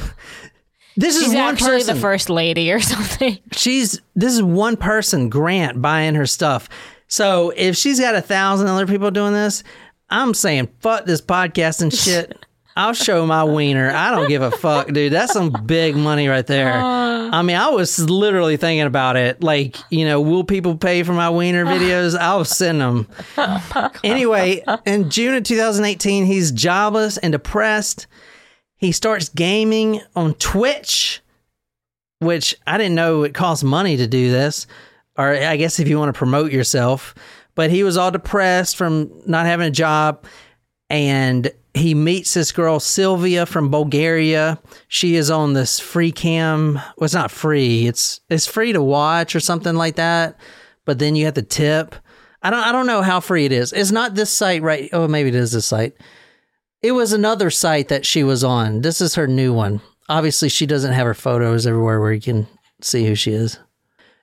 This 0.97 1.19
She's 1.19 1.29
is 1.31 1.35
one 1.35 1.39
actually 1.55 1.79
person. 1.79 1.95
the 1.97 2.01
first 2.01 2.31
lady 2.31 2.71
or 2.71 2.79
something. 2.93 3.39
she's 3.51 4.01
this 4.15 4.33
is 4.33 4.43
one 4.45 4.77
person 4.77 5.29
grant 5.29 5.83
buying 5.83 6.15
her 6.15 6.27
stuff 6.27 6.69
so 7.09 7.53
if 7.57 7.77
she's 7.77 7.99
got 7.99 8.15
a 8.15 8.21
thousand 8.21 8.69
other 8.69 8.87
people 8.87 9.11
doing 9.11 9.33
this 9.33 9.65
i'm 10.09 10.33
saying 10.35 10.69
fuck 10.81 11.05
this 11.05 11.21
podcast 11.21 11.83
and 11.83 11.93
shit 11.93 12.39
i'll 12.77 12.93
show 12.93 13.27
my 13.27 13.45
wiener. 13.45 13.91
I 13.91 14.11
don't 14.11 14.29
give 14.29 14.43
a 14.43 14.51
fuck 14.51 14.89
dude. 14.89 15.13
That's 15.13 15.33
some 15.33 15.51
big 15.65 15.97
money 15.97 16.29
right 16.29 16.47
there. 16.47 16.73
Uh. 16.73 17.31
I 17.33 17.43
mean 17.43 17.57
i 17.57 17.69
was 17.69 17.99
literally 17.99 18.57
thinking 18.57 18.87
about 18.87 19.17
it. 19.17 19.43
Like 19.43 19.77
you 19.91 20.05
know 20.05 20.21
will 20.21 20.45
people 20.45 20.77
pay 20.77 21.03
for 21.03 21.13
my 21.13 21.31
wiener 21.31 21.65
videos? 21.65 22.19
I'll 22.19 22.45
send 22.45 22.81
them. 22.81 23.09
Anyway 24.05 24.63
in 24.87 25.11
june 25.11 25.35
of 25.35 25.45
2018 25.45 26.27
he's 26.27 26.53
jobless 26.53 27.17
and 27.19 27.33
depressed. 27.33 28.07
He 28.77 28.93
starts 28.93 29.29
gaming 29.29 30.01
on 30.15 30.35
twitch 30.35 31.23
which 32.25 32.57
I 32.67 32.79
didn't 32.79 32.95
know 32.95 33.23
it 33.23 33.35
costs 33.35 33.63
money 33.63 33.97
to 33.97 34.07
do 34.07 34.31
this, 34.31 34.67
or 35.17 35.35
I 35.35 35.57
guess 35.57 35.79
if 35.79 35.89
you 35.89 35.99
want 35.99 36.13
to 36.15 36.19
promote 36.19 36.53
yourself. 36.53 37.15
But 37.55 37.71
he 37.71 37.85
was 37.85 37.97
all 37.97 38.11
depressed 38.11 38.77
from 38.77 39.11
not 39.27 39.47
having 39.47 39.69
a 39.69 39.71
job, 39.71 40.25
and 40.91 41.53
he 41.75 41.93
meets 41.93 42.35
this 42.35 42.53
girl 42.53 42.79
Sylvia 42.79 43.47
from 43.47 43.69
Bulgaria. 43.69 44.61
She 44.87 45.17
is 45.17 45.31
on 45.31 45.53
this 45.53 45.81
free 45.81 46.13
cam. 46.13 46.75
Well, 46.75 47.05
it's 47.05 47.15
not 47.15 47.33
free. 47.33 47.89
It's 47.89 48.21
it's 48.31 48.47
free 48.47 48.73
to 48.73 48.83
watch 48.83 49.35
or 49.35 49.41
something 49.41 49.75
like 49.75 49.97
that. 49.97 50.39
But 50.85 51.01
then 51.01 51.17
you 51.17 51.25
have 51.25 51.35
to 51.35 51.43
tip. 51.43 51.97
I 52.43 52.51
don't 52.51 52.61
I 52.61 52.71
don't 52.71 52.87
know 52.87 53.03
how 53.03 53.19
free 53.19 53.45
it 53.45 53.53
is. 53.53 53.73
It's 53.73 53.91
not 53.91 54.15
this 54.15 54.33
site 54.33 54.63
right. 54.63 54.89
Oh, 54.93 55.09
maybe 55.09 55.31
it 55.31 55.35
is 55.35 55.53
this 55.53 55.67
site. 55.67 55.95
It 56.81 56.93
was 56.93 57.13
another 57.13 57.51
site 57.51 57.89
that 57.89 58.07
she 58.07 58.23
was 58.23 58.45
on. 58.45 58.83
This 58.83 59.01
is 59.01 59.17
her 59.17 59.27
new 59.27 59.53
one. 59.53 59.81
Obviously, 60.09 60.51
she 60.51 60.67
doesn't 60.67 60.93
have 60.93 61.07
her 61.07 61.15
photos 61.15 61.67
everywhere 61.67 62.01
where 62.01 62.13
you 62.13 62.21
can 62.21 62.47
see 62.83 63.07
who 63.07 63.15
she 63.15 63.33
is. 63.33 63.59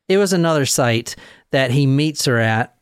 It 0.08 0.18
was 0.18 0.32
another 0.32 0.66
site 0.66 1.16
that 1.50 1.72
he 1.72 1.88
meets 1.88 2.26
her 2.26 2.38
at, 2.38 2.78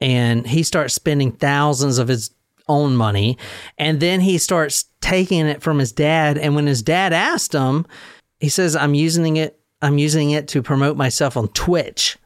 and 0.00 0.46
he 0.46 0.62
starts 0.62 0.94
spending 0.94 1.32
thousands 1.32 1.98
of 1.98 2.08
his 2.08 2.30
own 2.70 2.96
money. 2.96 3.36
And 3.76 4.00
then 4.00 4.20
he 4.20 4.38
starts 4.38 4.86
taking 5.00 5.46
it 5.46 5.60
from 5.60 5.78
his 5.78 5.92
dad. 5.92 6.38
And 6.38 6.54
when 6.54 6.66
his 6.66 6.82
dad 6.82 7.12
asked 7.12 7.52
him, 7.52 7.84
he 8.38 8.48
says, 8.48 8.76
I'm 8.76 8.94
using 8.94 9.36
it, 9.36 9.60
I'm 9.82 9.98
using 9.98 10.30
it 10.30 10.48
to 10.48 10.62
promote 10.62 10.96
myself 10.96 11.36
on 11.36 11.48
Twitch. 11.48 12.16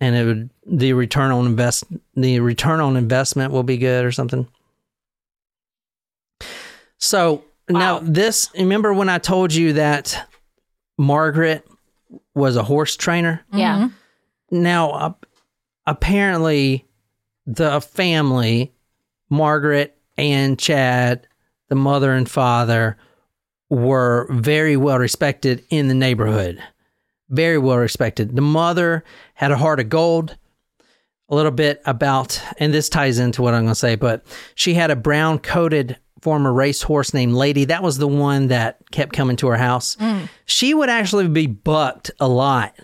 And 0.00 0.14
it 0.14 0.24
would 0.24 0.50
the 0.66 0.92
return 0.92 1.30
on 1.30 1.46
invest 1.46 1.84
the 2.14 2.40
return 2.40 2.80
on 2.80 2.96
investment 2.96 3.52
will 3.52 3.62
be 3.62 3.78
good 3.78 4.04
or 4.04 4.12
something. 4.12 4.46
So 6.98 7.44
now 7.68 8.00
this 8.00 8.50
remember 8.54 8.92
when 8.92 9.08
I 9.08 9.18
told 9.18 9.54
you 9.54 9.74
that 9.74 10.28
Margaret 10.98 11.66
was 12.34 12.56
a 12.56 12.62
horse 12.62 12.96
trainer? 12.96 13.42
Yeah. 13.52 13.88
Now 14.50 14.90
uh, 14.90 15.12
apparently 15.86 16.84
the 17.46 17.80
family, 17.80 18.72
Margaret 19.28 19.96
and 20.16 20.58
Chad, 20.58 21.26
the 21.68 21.74
mother 21.74 22.12
and 22.12 22.28
father, 22.28 22.96
were 23.68 24.26
very 24.30 24.76
well 24.76 24.98
respected 24.98 25.64
in 25.70 25.88
the 25.88 25.94
neighborhood. 25.94 26.62
Very 27.28 27.58
well 27.58 27.78
respected. 27.78 28.36
The 28.36 28.42
mother 28.42 29.04
had 29.34 29.50
a 29.50 29.56
heart 29.56 29.80
of 29.80 29.88
gold. 29.88 30.36
A 31.28 31.34
little 31.34 31.50
bit 31.50 31.82
about, 31.84 32.40
and 32.58 32.72
this 32.72 32.88
ties 32.88 33.18
into 33.18 33.42
what 33.42 33.52
I'm 33.52 33.62
going 33.62 33.72
to 33.72 33.74
say, 33.74 33.96
but 33.96 34.24
she 34.54 34.74
had 34.74 34.92
a 34.92 34.96
brown 34.96 35.40
coated 35.40 35.96
former 36.20 36.52
racehorse 36.52 37.12
named 37.12 37.34
Lady. 37.34 37.64
That 37.64 37.82
was 37.82 37.98
the 37.98 38.06
one 38.06 38.46
that 38.48 38.78
kept 38.92 39.12
coming 39.12 39.36
to 39.38 39.48
her 39.48 39.56
house. 39.56 39.96
Mm. 39.96 40.28
She 40.44 40.72
would 40.72 40.88
actually 40.88 41.26
be 41.26 41.48
bucked 41.48 42.12
a 42.20 42.28
lot. 42.28 42.74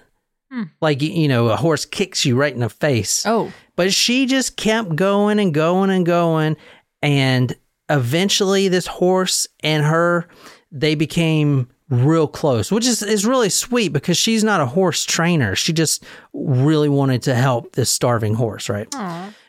Like, 0.81 1.01
you 1.01 1.29
know, 1.29 1.49
a 1.49 1.57
horse 1.57 1.85
kicks 1.85 2.25
you 2.27 2.37
right 2.37 2.53
in 2.53 2.61
the 2.61 2.69
face. 2.69 3.25
Oh. 3.27 3.53
But 3.77 3.93
she 3.93 4.27
just 4.27 4.57
kept 4.57 4.95
going 4.97 5.39
and 5.39 5.55
going 5.55 5.89
and 5.91 6.05
going. 6.05 6.57
And 7.01 7.55
eventually, 7.89 8.69
this 8.69 8.87
horse 8.87 9.49
and 9.63 9.85
her, 9.85 10.29
they 10.71 10.95
became 10.95 11.69
real 11.89 12.27
close, 12.27 12.71
which 12.71 12.87
is, 12.87 13.03
is 13.03 13.27
really 13.27 13.49
sweet 13.51 13.93
because 13.93 14.17
she's 14.17 14.45
not 14.45 14.61
a 14.61 14.67
horse 14.67 15.05
trainer. 15.05 15.55
She 15.57 15.73
just 15.73 16.05
really 16.33 16.89
wanted 16.89 17.23
to 17.23 17.35
help 17.35 17.73
this 17.73 17.91
starving 17.91 18.35
horse, 18.35 18.69
right? 18.69 18.89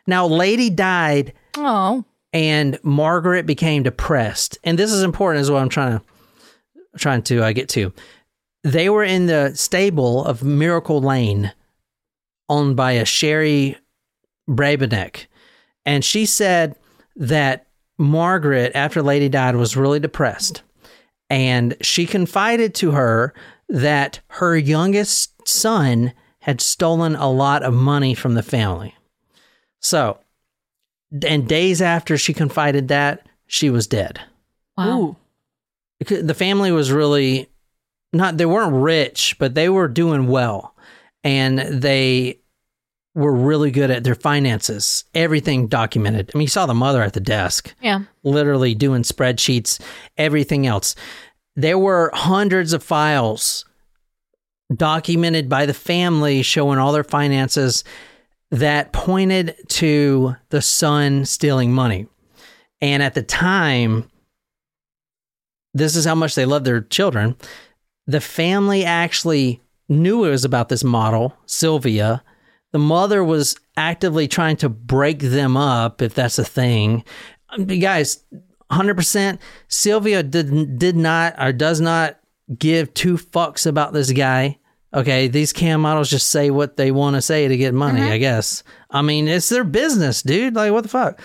Now, 0.07 0.25
Lady 0.27 0.69
died 0.69 1.33
Oh. 1.55 2.03
and 2.33 2.79
Margaret 2.83 3.45
became 3.45 3.83
depressed. 3.83 4.57
And 4.63 4.77
this 4.79 4.91
is 4.91 5.03
important, 5.03 5.41
is 5.41 5.51
what 5.51 5.61
I'm 5.61 5.69
trying 5.69 5.99
to 5.99 6.05
trying 6.97 7.23
to 7.23 7.43
uh, 7.43 7.51
get 7.53 7.69
to. 7.69 7.91
They 8.63 8.89
were 8.89 9.03
in 9.03 9.25
the 9.25 9.53
stable 9.55 10.23
of 10.23 10.43
Miracle 10.43 11.01
Lane, 11.01 11.51
owned 12.47 12.75
by 12.75 12.93
a 12.93 13.05
Sherry 13.05 13.77
Brabenek, 14.49 15.27
and 15.85 16.03
she 16.03 16.25
said 16.25 16.75
that 17.15 17.67
Margaret, 17.97 18.71
after 18.73 19.01
Lady 19.01 19.29
died, 19.29 19.55
was 19.55 19.77
really 19.77 19.99
depressed, 19.99 20.63
and 21.29 21.75
she 21.81 22.05
confided 22.05 22.73
to 22.75 22.91
her 22.91 23.33
that 23.69 24.21
her 24.27 24.57
youngest 24.57 25.47
son 25.47 26.13
had 26.39 26.59
stolen 26.61 27.15
a 27.15 27.29
lot 27.29 27.63
of 27.63 27.73
money 27.73 28.13
from 28.13 28.33
the 28.33 28.43
family. 28.43 28.95
So, 29.79 30.19
and 31.25 31.47
days 31.47 31.81
after 31.81 32.17
she 32.17 32.33
confided 32.33 32.87
that, 32.87 33.27
she 33.45 33.69
was 33.69 33.87
dead. 33.87 34.19
Wow. 34.77 35.17
The 35.99 36.33
family 36.33 36.71
was 36.71 36.91
really 36.91 37.49
not, 38.13 38.37
they 38.37 38.45
weren't 38.45 38.73
rich, 38.73 39.35
but 39.39 39.55
they 39.55 39.69
were 39.69 39.87
doing 39.87 40.27
well. 40.27 40.75
And 41.23 41.59
they 41.59 42.39
were 43.15 43.33
really 43.33 43.69
good 43.71 43.91
at 43.91 44.03
their 44.03 44.15
finances, 44.15 45.03
everything 45.13 45.67
documented. 45.67 46.31
I 46.33 46.37
mean, 46.37 46.43
you 46.43 46.49
saw 46.49 46.65
the 46.65 46.73
mother 46.73 47.01
at 47.03 47.13
the 47.13 47.19
desk, 47.19 47.73
Yeah. 47.81 48.01
literally 48.23 48.73
doing 48.73 49.03
spreadsheets, 49.03 49.79
everything 50.17 50.65
else. 50.65 50.95
There 51.55 51.77
were 51.77 52.09
hundreds 52.13 52.73
of 52.73 52.83
files 52.83 53.65
documented 54.75 55.47
by 55.47 55.67
the 55.67 55.73
family 55.75 56.41
showing 56.41 56.79
all 56.79 56.91
their 56.91 57.03
finances 57.03 57.83
that 58.49 58.91
pointed 58.93 59.55
to 59.67 60.35
the 60.49 60.61
son 60.61 61.25
stealing 61.25 61.71
money. 61.71 62.07
And 62.81 63.03
at 63.03 63.13
the 63.13 63.21
time, 63.23 64.09
this 65.75 65.95
is 65.95 66.05
how 66.05 66.15
much 66.15 66.33
they 66.35 66.45
loved 66.45 66.65
their 66.65 66.81
children. 66.81 67.35
The 68.07 68.21
family 68.21 68.83
actually 68.83 69.61
knew 69.89 70.25
it 70.25 70.29
was 70.31 70.45
about 70.45 70.69
this 70.69 70.83
model, 70.83 71.35
Sylvia. 71.45 72.23
The 72.71 72.79
mother 72.79 73.23
was 73.23 73.55
actively 73.77 74.27
trying 74.27 74.57
to 74.57 74.69
break 74.69 75.19
them 75.19 75.55
up, 75.55 76.01
if 76.01 76.13
that's 76.13 76.39
a 76.39 76.43
thing. 76.43 77.03
Um, 77.49 77.65
guys, 77.65 78.23
100%, 78.71 79.39
Sylvia 79.67 80.23
did, 80.23 80.79
did 80.79 80.95
not 80.95 81.35
or 81.39 81.53
does 81.53 81.79
not 81.79 82.19
give 82.57 82.93
two 82.93 83.17
fucks 83.17 83.65
about 83.65 83.93
this 83.93 84.11
guy. 84.11 84.57
Okay, 84.93 85.27
these 85.27 85.53
cam 85.53 85.81
models 85.81 86.09
just 86.09 86.29
say 86.29 86.51
what 86.51 86.77
they 86.77 86.91
want 86.91 87.15
to 87.15 87.21
say 87.21 87.47
to 87.47 87.57
get 87.57 87.73
money, 87.73 88.01
I 88.01 88.17
guess. 88.19 88.63
I 88.91 89.01
mean, 89.01 89.27
it's 89.27 89.49
their 89.49 89.63
business, 89.63 90.21
dude. 90.21 90.55
Like, 90.55 90.71
what 90.71 90.83
the 90.83 90.89
fuck? 90.89 91.19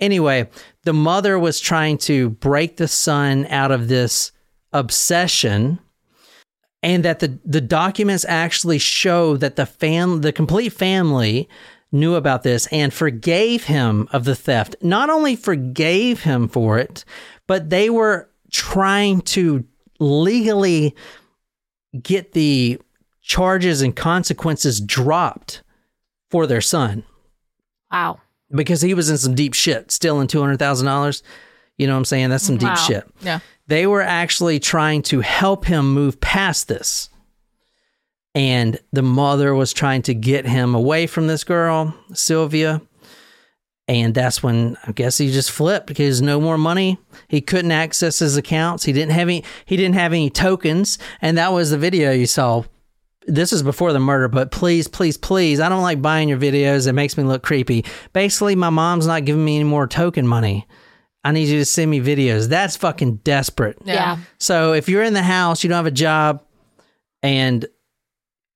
Anyway, 0.00 0.48
the 0.82 0.92
mother 0.92 1.38
was 1.38 1.60
trying 1.60 1.98
to 1.98 2.30
break 2.30 2.76
the 2.76 2.88
son 2.88 3.46
out 3.46 3.70
of 3.70 3.86
this 3.86 4.32
obsession 4.72 5.78
and 6.82 7.04
that 7.04 7.20
the 7.20 7.38
the 7.44 7.60
documents 7.60 8.24
actually 8.28 8.78
show 8.78 9.36
that 9.36 9.56
the 9.56 9.66
fam 9.66 10.20
the 10.22 10.32
complete 10.32 10.70
family 10.72 11.48
knew 11.92 12.14
about 12.14 12.42
this 12.42 12.66
and 12.68 12.92
forgave 12.92 13.64
him 13.64 14.08
of 14.12 14.24
the 14.24 14.34
theft. 14.34 14.74
Not 14.80 15.10
only 15.10 15.36
forgave 15.36 16.22
him 16.22 16.48
for 16.48 16.78
it, 16.78 17.04
but 17.46 17.68
they 17.70 17.90
were 17.90 18.28
trying 18.50 19.20
to 19.22 19.64
legally 19.98 20.94
get 22.02 22.32
the 22.32 22.80
charges 23.20 23.82
and 23.82 23.94
consequences 23.94 24.80
dropped 24.80 25.62
for 26.30 26.46
their 26.46 26.60
son 26.62 27.04
Wow. 27.90 28.20
because 28.54 28.80
he 28.80 28.94
was 28.94 29.10
in 29.10 29.18
some 29.18 29.34
deep 29.34 29.52
shit, 29.54 29.90
stealing 29.90 30.26
two 30.26 30.40
hundred 30.40 30.58
thousand 30.58 30.86
dollars. 30.86 31.22
You 31.78 31.86
know 31.86 31.92
what 31.94 31.98
I'm 31.98 32.04
saying? 32.06 32.30
That's 32.30 32.44
some 32.44 32.56
deep 32.56 32.68
Wow. 32.70 32.74
shit. 32.74 33.04
Yeah. 33.20 33.40
They 33.66 33.86
were 33.86 34.02
actually 34.02 34.58
trying 34.58 35.02
to 35.02 35.20
help 35.20 35.64
him 35.64 35.94
move 35.94 36.20
past 36.20 36.68
this. 36.68 37.08
And 38.34 38.78
the 38.92 39.02
mother 39.02 39.54
was 39.54 39.72
trying 39.72 40.02
to 40.02 40.14
get 40.14 40.46
him 40.46 40.74
away 40.74 41.06
from 41.06 41.26
this 41.26 41.44
girl, 41.44 41.94
Sylvia. 42.14 42.80
And 43.88 44.14
that's 44.14 44.42
when 44.42 44.76
I 44.86 44.92
guess 44.92 45.18
he 45.18 45.30
just 45.30 45.50
flipped 45.50 45.86
because 45.86 46.22
no 46.22 46.40
more 46.40 46.56
money. 46.56 46.98
He 47.28 47.40
couldn't 47.40 47.72
access 47.72 48.20
his 48.20 48.36
accounts. 48.36 48.84
He 48.84 48.92
didn't 48.92 49.12
have 49.12 49.28
any 49.28 49.44
he 49.66 49.76
didn't 49.76 49.96
have 49.96 50.12
any 50.12 50.30
tokens. 50.30 50.98
And 51.20 51.36
that 51.36 51.52
was 51.52 51.70
the 51.70 51.78
video 51.78 52.12
you 52.12 52.26
saw. 52.26 52.64
This 53.26 53.52
is 53.52 53.62
before 53.62 53.92
the 53.92 54.00
murder, 54.00 54.26
but 54.26 54.50
please, 54.50 54.88
please, 54.88 55.16
please, 55.16 55.60
I 55.60 55.68
don't 55.68 55.82
like 55.82 56.02
buying 56.02 56.28
your 56.28 56.38
videos. 56.38 56.88
It 56.88 56.92
makes 56.92 57.16
me 57.16 57.22
look 57.22 57.44
creepy. 57.44 57.84
Basically, 58.12 58.56
my 58.56 58.70
mom's 58.70 59.06
not 59.06 59.24
giving 59.24 59.44
me 59.44 59.56
any 59.56 59.64
more 59.64 59.86
token 59.86 60.26
money. 60.26 60.66
I 61.24 61.32
need 61.32 61.48
you 61.48 61.58
to 61.58 61.64
send 61.64 61.90
me 61.90 62.00
videos. 62.00 62.48
That's 62.48 62.76
fucking 62.76 63.16
desperate. 63.16 63.78
Yeah. 63.84 64.18
So 64.38 64.72
if 64.72 64.88
you're 64.88 65.04
in 65.04 65.14
the 65.14 65.22
house, 65.22 65.62
you 65.62 65.68
don't 65.68 65.76
have 65.76 65.86
a 65.86 65.90
job, 65.90 66.42
and 67.22 67.64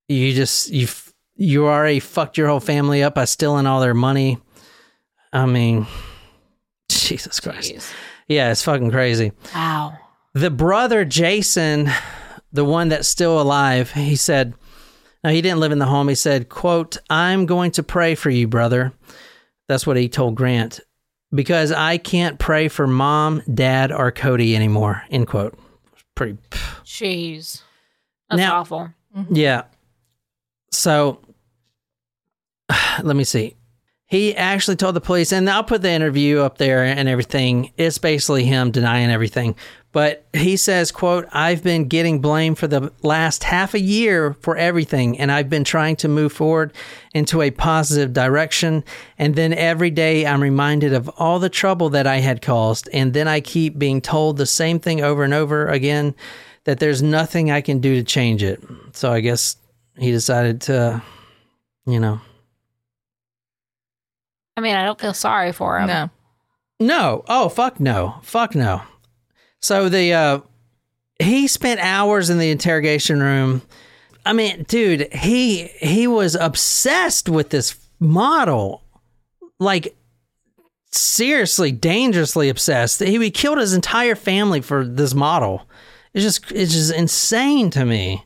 you 0.08 0.34
just 0.34 0.70
you 0.70 0.88
you 1.36 1.66
already 1.66 2.00
fucked 2.00 2.38
your 2.38 2.48
whole 2.48 2.60
family 2.60 3.02
up 3.02 3.14
by 3.14 3.24
stealing 3.24 3.66
all 3.66 3.80
their 3.80 3.94
money. 3.94 4.38
I 5.32 5.46
mean, 5.46 5.86
Jesus 6.88 7.40
Christ. 7.40 7.72
Jeez. 7.72 7.92
Yeah, 8.26 8.50
it's 8.50 8.62
fucking 8.62 8.90
crazy. 8.90 9.32
Wow. 9.54 9.98
The 10.34 10.50
brother 10.50 11.04
Jason, 11.04 11.88
the 12.52 12.64
one 12.64 12.88
that's 12.88 13.08
still 13.08 13.40
alive, 13.40 13.92
he 13.92 14.16
said, 14.16 14.54
no, 15.22 15.30
he 15.30 15.40
didn't 15.42 15.60
live 15.60 15.72
in 15.72 15.78
the 15.78 15.86
home. 15.86 16.08
He 16.08 16.14
said, 16.14 16.48
quote, 16.48 16.96
I'm 17.08 17.46
going 17.46 17.70
to 17.72 17.82
pray 17.82 18.14
for 18.14 18.30
you, 18.30 18.48
brother. 18.48 18.92
That's 19.68 19.86
what 19.86 19.96
he 19.96 20.08
told 20.08 20.34
Grant. 20.34 20.80
Because 21.34 21.72
I 21.72 21.98
can't 21.98 22.38
pray 22.38 22.68
for 22.68 22.86
mom, 22.86 23.42
dad, 23.52 23.92
or 23.92 24.12
Cody 24.12 24.54
anymore. 24.54 25.02
End 25.10 25.26
quote. 25.26 25.58
Pretty 26.14 26.38
Jeez. 26.84 27.62
That's 28.30 28.38
Now- 28.38 28.60
awful. 28.60 28.90
Mm-hmm. 29.16 29.34
Yeah. 29.34 29.62
So 30.70 31.20
let 33.02 33.16
me 33.16 33.24
see. 33.24 33.56
He 34.08 34.36
actually 34.36 34.76
told 34.76 34.94
the 34.94 35.00
police, 35.00 35.32
and 35.32 35.50
I'll 35.50 35.64
put 35.64 35.82
the 35.82 35.90
interview 35.90 36.38
up 36.40 36.58
there 36.58 36.84
and 36.84 37.08
everything. 37.08 37.72
It's 37.76 37.98
basically 37.98 38.44
him 38.44 38.70
denying 38.70 39.10
everything. 39.10 39.56
But 39.96 40.26
he 40.34 40.58
says, 40.58 40.92
quote, 40.92 41.26
I've 41.32 41.62
been 41.62 41.88
getting 41.88 42.20
blamed 42.20 42.58
for 42.58 42.66
the 42.66 42.92
last 43.00 43.44
half 43.44 43.72
a 43.72 43.80
year 43.80 44.34
for 44.42 44.54
everything, 44.54 45.18
and 45.18 45.32
I've 45.32 45.48
been 45.48 45.64
trying 45.64 45.96
to 45.96 46.06
move 46.06 46.34
forward 46.34 46.74
into 47.14 47.40
a 47.40 47.50
positive 47.50 48.12
direction. 48.12 48.84
And 49.16 49.36
then 49.36 49.54
every 49.54 49.88
day 49.88 50.26
I'm 50.26 50.42
reminded 50.42 50.92
of 50.92 51.08
all 51.16 51.38
the 51.38 51.48
trouble 51.48 51.88
that 51.88 52.06
I 52.06 52.18
had 52.18 52.42
caused. 52.42 52.90
And 52.92 53.14
then 53.14 53.26
I 53.26 53.40
keep 53.40 53.78
being 53.78 54.02
told 54.02 54.36
the 54.36 54.44
same 54.44 54.80
thing 54.80 55.00
over 55.00 55.24
and 55.24 55.32
over 55.32 55.66
again 55.66 56.14
that 56.64 56.78
there's 56.78 57.02
nothing 57.02 57.50
I 57.50 57.62
can 57.62 57.78
do 57.78 57.94
to 57.94 58.04
change 58.04 58.42
it. 58.42 58.62
So 58.92 59.10
I 59.10 59.20
guess 59.20 59.56
he 59.96 60.10
decided 60.10 60.60
to, 60.62 61.02
you 61.86 62.00
know, 62.00 62.20
I 64.58 64.60
mean, 64.60 64.76
I 64.76 64.84
don't 64.84 65.00
feel 65.00 65.14
sorry 65.14 65.52
for 65.52 65.78
him. 65.78 65.86
No. 65.86 66.10
No. 66.80 67.24
Oh, 67.28 67.48
fuck 67.48 67.80
no. 67.80 68.16
Fuck 68.22 68.54
no. 68.54 68.82
So 69.66 69.88
the 69.88 70.12
uh 70.12 70.40
he 71.18 71.48
spent 71.48 71.80
hours 71.80 72.30
in 72.30 72.38
the 72.38 72.52
interrogation 72.52 73.20
room. 73.20 73.62
I 74.24 74.32
mean, 74.32 74.62
dude, 74.68 75.12
he 75.12 75.64
he 75.80 76.06
was 76.06 76.36
obsessed 76.36 77.28
with 77.28 77.50
this 77.50 77.76
model. 77.98 78.84
Like 79.58 79.96
seriously, 80.92 81.72
dangerously 81.72 82.48
obsessed. 82.48 83.00
He, 83.02 83.18
he 83.18 83.30
killed 83.32 83.58
his 83.58 83.74
entire 83.74 84.14
family 84.14 84.60
for 84.60 84.84
this 84.84 85.14
model. 85.14 85.68
It's 86.14 86.22
just 86.22 86.52
it's 86.52 86.72
just 86.72 86.94
insane 86.94 87.70
to 87.70 87.84
me. 87.84 88.24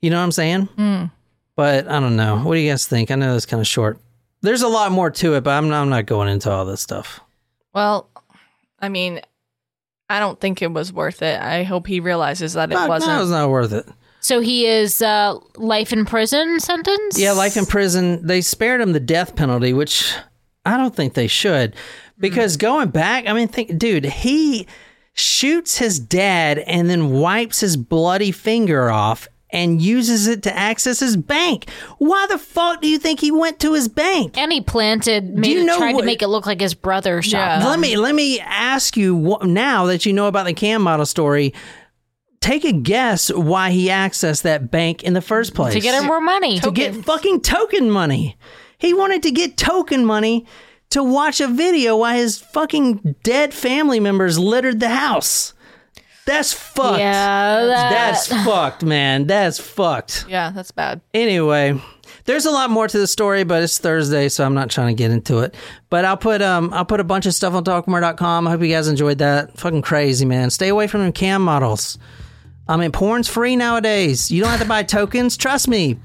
You 0.00 0.10
know 0.10 0.18
what 0.18 0.24
I'm 0.24 0.30
saying? 0.30 1.10
But 1.56 1.88
I 1.88 1.98
don't 1.98 2.14
know. 2.14 2.36
What 2.44 2.54
do 2.54 2.60
you 2.60 2.70
guys 2.70 2.86
think? 2.86 3.10
I 3.10 3.16
know 3.16 3.34
it's 3.34 3.44
kind 3.44 3.60
of 3.60 3.66
short. 3.66 3.98
There's 4.40 4.62
a 4.62 4.68
lot 4.68 4.92
more 4.92 5.10
to 5.10 5.34
it, 5.34 5.40
but 5.42 5.50
I'm 5.50 5.68
not, 5.68 5.82
I'm 5.82 5.88
not 5.88 6.06
going 6.06 6.28
into 6.28 6.48
all 6.48 6.64
this 6.64 6.80
stuff. 6.80 7.18
Well, 7.72 8.08
I 8.78 8.88
mean, 8.88 9.20
I 10.08 10.20
don't 10.20 10.40
think 10.40 10.62
it 10.62 10.72
was 10.72 10.92
worth 10.92 11.22
it. 11.22 11.40
I 11.40 11.64
hope 11.64 11.86
he 11.86 12.00
realizes 12.00 12.52
that 12.54 12.70
it 12.70 12.74
Fuck, 12.74 12.88
wasn't. 12.88 13.12
No, 13.12 13.22
it's 13.22 13.30
not 13.30 13.50
worth 13.50 13.72
it. 13.72 13.86
So 14.20 14.40
he 14.40 14.66
is 14.66 15.02
uh, 15.02 15.38
life 15.56 15.92
in 15.92 16.04
prison 16.04 16.58
sentence? 16.58 17.18
Yeah, 17.18 17.32
life 17.32 17.56
in 17.56 17.66
prison. 17.66 18.26
They 18.26 18.40
spared 18.40 18.80
him 18.80 18.92
the 18.92 19.00
death 19.00 19.36
penalty, 19.36 19.72
which 19.72 20.12
I 20.64 20.76
don't 20.76 20.94
think 20.94 21.14
they 21.14 21.28
should. 21.28 21.76
Because 22.18 22.56
going 22.56 22.90
back, 22.90 23.28
I 23.28 23.32
mean, 23.32 23.48
think, 23.48 23.78
dude, 23.78 24.04
he 24.04 24.66
shoots 25.12 25.78
his 25.78 26.00
dad 26.00 26.58
and 26.58 26.90
then 26.90 27.10
wipes 27.10 27.60
his 27.60 27.76
bloody 27.76 28.32
finger 28.32 28.90
off 28.90 29.28
and 29.50 29.80
uses 29.80 30.26
it 30.26 30.42
to 30.42 30.56
access 30.56 30.98
his 31.00 31.16
bank. 31.16 31.70
Why 31.98 32.26
the 32.28 32.36
fuck 32.38 32.80
do 32.82 32.88
you 32.88 32.98
think 32.98 33.20
he 33.20 33.30
went 33.30 33.60
to 33.60 33.74
his 33.74 33.86
bank? 33.88 34.36
And 34.36 34.52
he 34.52 34.60
planted, 34.60 35.34
made 35.36 35.52
you 35.52 35.60
it, 35.60 35.64
know 35.64 35.78
tried 35.78 35.94
what- 35.94 36.00
to 36.02 36.06
make 36.06 36.22
it 36.22 36.28
look 36.28 36.46
like 36.46 36.60
his 36.60 36.74
brother 36.74 37.22
shot 37.22 37.36
Yeah. 37.38 37.58
Um, 37.58 37.64
let 37.70 37.78
me 37.78 37.96
let 37.96 38.14
me 38.14 38.40
ask 38.40 38.96
you 38.96 39.16
wh- 39.40 39.44
now 39.46 39.86
that 39.86 40.04
you 40.04 40.12
know 40.12 40.26
about 40.26 40.46
the 40.46 40.52
cam 40.54 40.82
model 40.82 41.06
story. 41.06 41.54
Take 42.40 42.64
a 42.64 42.72
guess 42.72 43.32
why 43.32 43.70
he 43.70 43.86
accessed 43.88 44.42
that 44.42 44.70
bank 44.70 45.02
in 45.02 45.14
the 45.14 45.22
first 45.22 45.54
place. 45.54 45.72
to 45.74 45.80
get 45.80 45.98
him 46.00 46.06
more 46.06 46.20
money. 46.20 46.60
to 46.60 46.70
get 46.70 46.94
fucking 47.04 47.40
token 47.40 47.90
money. 47.90 48.36
He 48.78 48.92
wanted 48.94 49.22
to 49.24 49.30
get 49.30 49.56
token 49.56 50.04
money 50.04 50.46
to 50.90 51.02
watch 51.02 51.40
a 51.40 51.48
video 51.48 51.96
while 51.96 52.14
his 52.14 52.38
fucking 52.38 53.16
dead 53.24 53.52
family 53.54 53.98
members 54.00 54.38
littered 54.38 54.78
the 54.80 54.90
house. 54.90 55.54
That's 56.26 56.52
fucked. 56.52 56.98
Yeah, 56.98 57.64
that- 57.66 57.90
That's 57.90 58.26
fucked, 58.44 58.84
man. 58.84 59.26
That's 59.26 59.58
fucked. 59.58 60.26
yeah, 60.28 60.50
that's 60.54 60.70
bad. 60.72 61.00
Anyway, 61.14 61.80
there's 62.24 62.44
a 62.46 62.50
lot 62.50 62.68
more 62.70 62.88
to 62.88 62.98
the 62.98 63.06
story, 63.06 63.44
but 63.44 63.62
it's 63.62 63.78
Thursday, 63.78 64.28
so 64.28 64.44
I'm 64.44 64.52
not 64.54 64.68
trying 64.68 64.88
to 64.88 65.00
get 65.00 65.10
into 65.12 65.38
it. 65.38 65.54
But 65.88 66.04
I'll 66.04 66.16
put 66.16 66.42
um 66.42 66.72
I'll 66.74 66.84
put 66.84 66.98
a 67.00 67.04
bunch 67.04 67.26
of 67.26 67.34
stuff 67.34 67.54
on 67.54 67.64
talkmurder.com. 67.64 68.46
I 68.46 68.50
hope 68.50 68.60
you 68.60 68.68
guys 68.68 68.88
enjoyed 68.88 69.18
that. 69.18 69.56
Fucking 69.58 69.82
crazy, 69.82 70.24
man. 70.26 70.50
Stay 70.50 70.68
away 70.68 70.88
from 70.88 71.02
them 71.02 71.12
cam 71.12 71.42
models. 71.42 71.96
I 72.68 72.76
mean, 72.76 72.90
porn's 72.90 73.28
free 73.28 73.54
nowadays. 73.54 74.28
You 74.30 74.42
don't 74.42 74.50
have 74.50 74.60
to 74.60 74.66
buy 74.66 74.82
tokens. 74.82 75.36
Trust 75.36 75.68
me. 75.68 75.98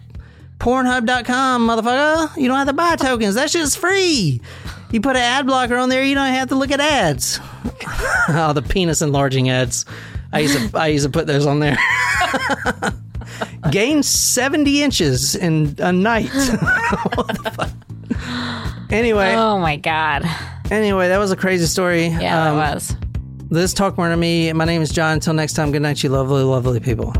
Pornhub.com, 0.59 1.67
motherfucker. 1.67 2.37
You 2.37 2.47
don't 2.47 2.57
have 2.57 2.67
to 2.67 2.73
buy 2.73 2.95
tokens. 2.95 3.33
That 3.33 3.49
shit's 3.49 3.75
free. 3.75 4.39
You 4.91 5.01
put 5.01 5.15
an 5.15 5.21
ad 5.23 5.47
blocker 5.47 5.75
on 5.75 5.89
there, 5.89 6.03
you 6.03 6.13
don't 6.13 6.27
have 6.27 6.49
to 6.49 6.55
look 6.55 6.69
at 6.69 6.79
ads. 6.79 7.39
oh, 8.29 8.51
the 8.53 8.61
penis 8.61 9.01
enlarging 9.01 9.49
ads. 9.49 9.85
I 10.33 10.39
used 10.39 10.71
to 10.71 10.77
I 10.77 10.87
used 10.87 11.05
to 11.05 11.09
put 11.11 11.27
those 11.27 11.45
on 11.45 11.59
there. 11.59 11.77
Gain 13.71 14.03
70 14.03 14.83
inches 14.83 15.35
in 15.35 15.75
a 15.79 15.91
night. 15.91 16.29
what 17.15 17.27
the 17.27 17.51
fuck? 17.53 17.69
Anyway, 18.91 19.33
Oh 19.35 19.57
my 19.59 19.77
god. 19.77 20.23
anyway, 20.69 21.07
that 21.07 21.17
was 21.17 21.31
a 21.31 21.35
crazy 21.35 21.65
story. 21.65 22.07
Yeah, 22.07 22.49
Um, 22.51 22.57
that 22.57 22.73
was. 22.75 22.95
This 23.49 23.73
Talk 23.73 23.97
Murder 23.97 24.13
to 24.13 24.17
me. 24.17 24.51
My 24.53 24.65
name 24.65 24.81
is 24.81 24.91
John. 24.91 25.13
Until 25.13 25.33
next 25.33 25.53
time, 25.53 25.71
good 25.71 25.81
night, 25.81 26.01
you 26.03 26.09
lovely, 26.09 26.43
lovely 26.43 26.79
people. 26.79 27.13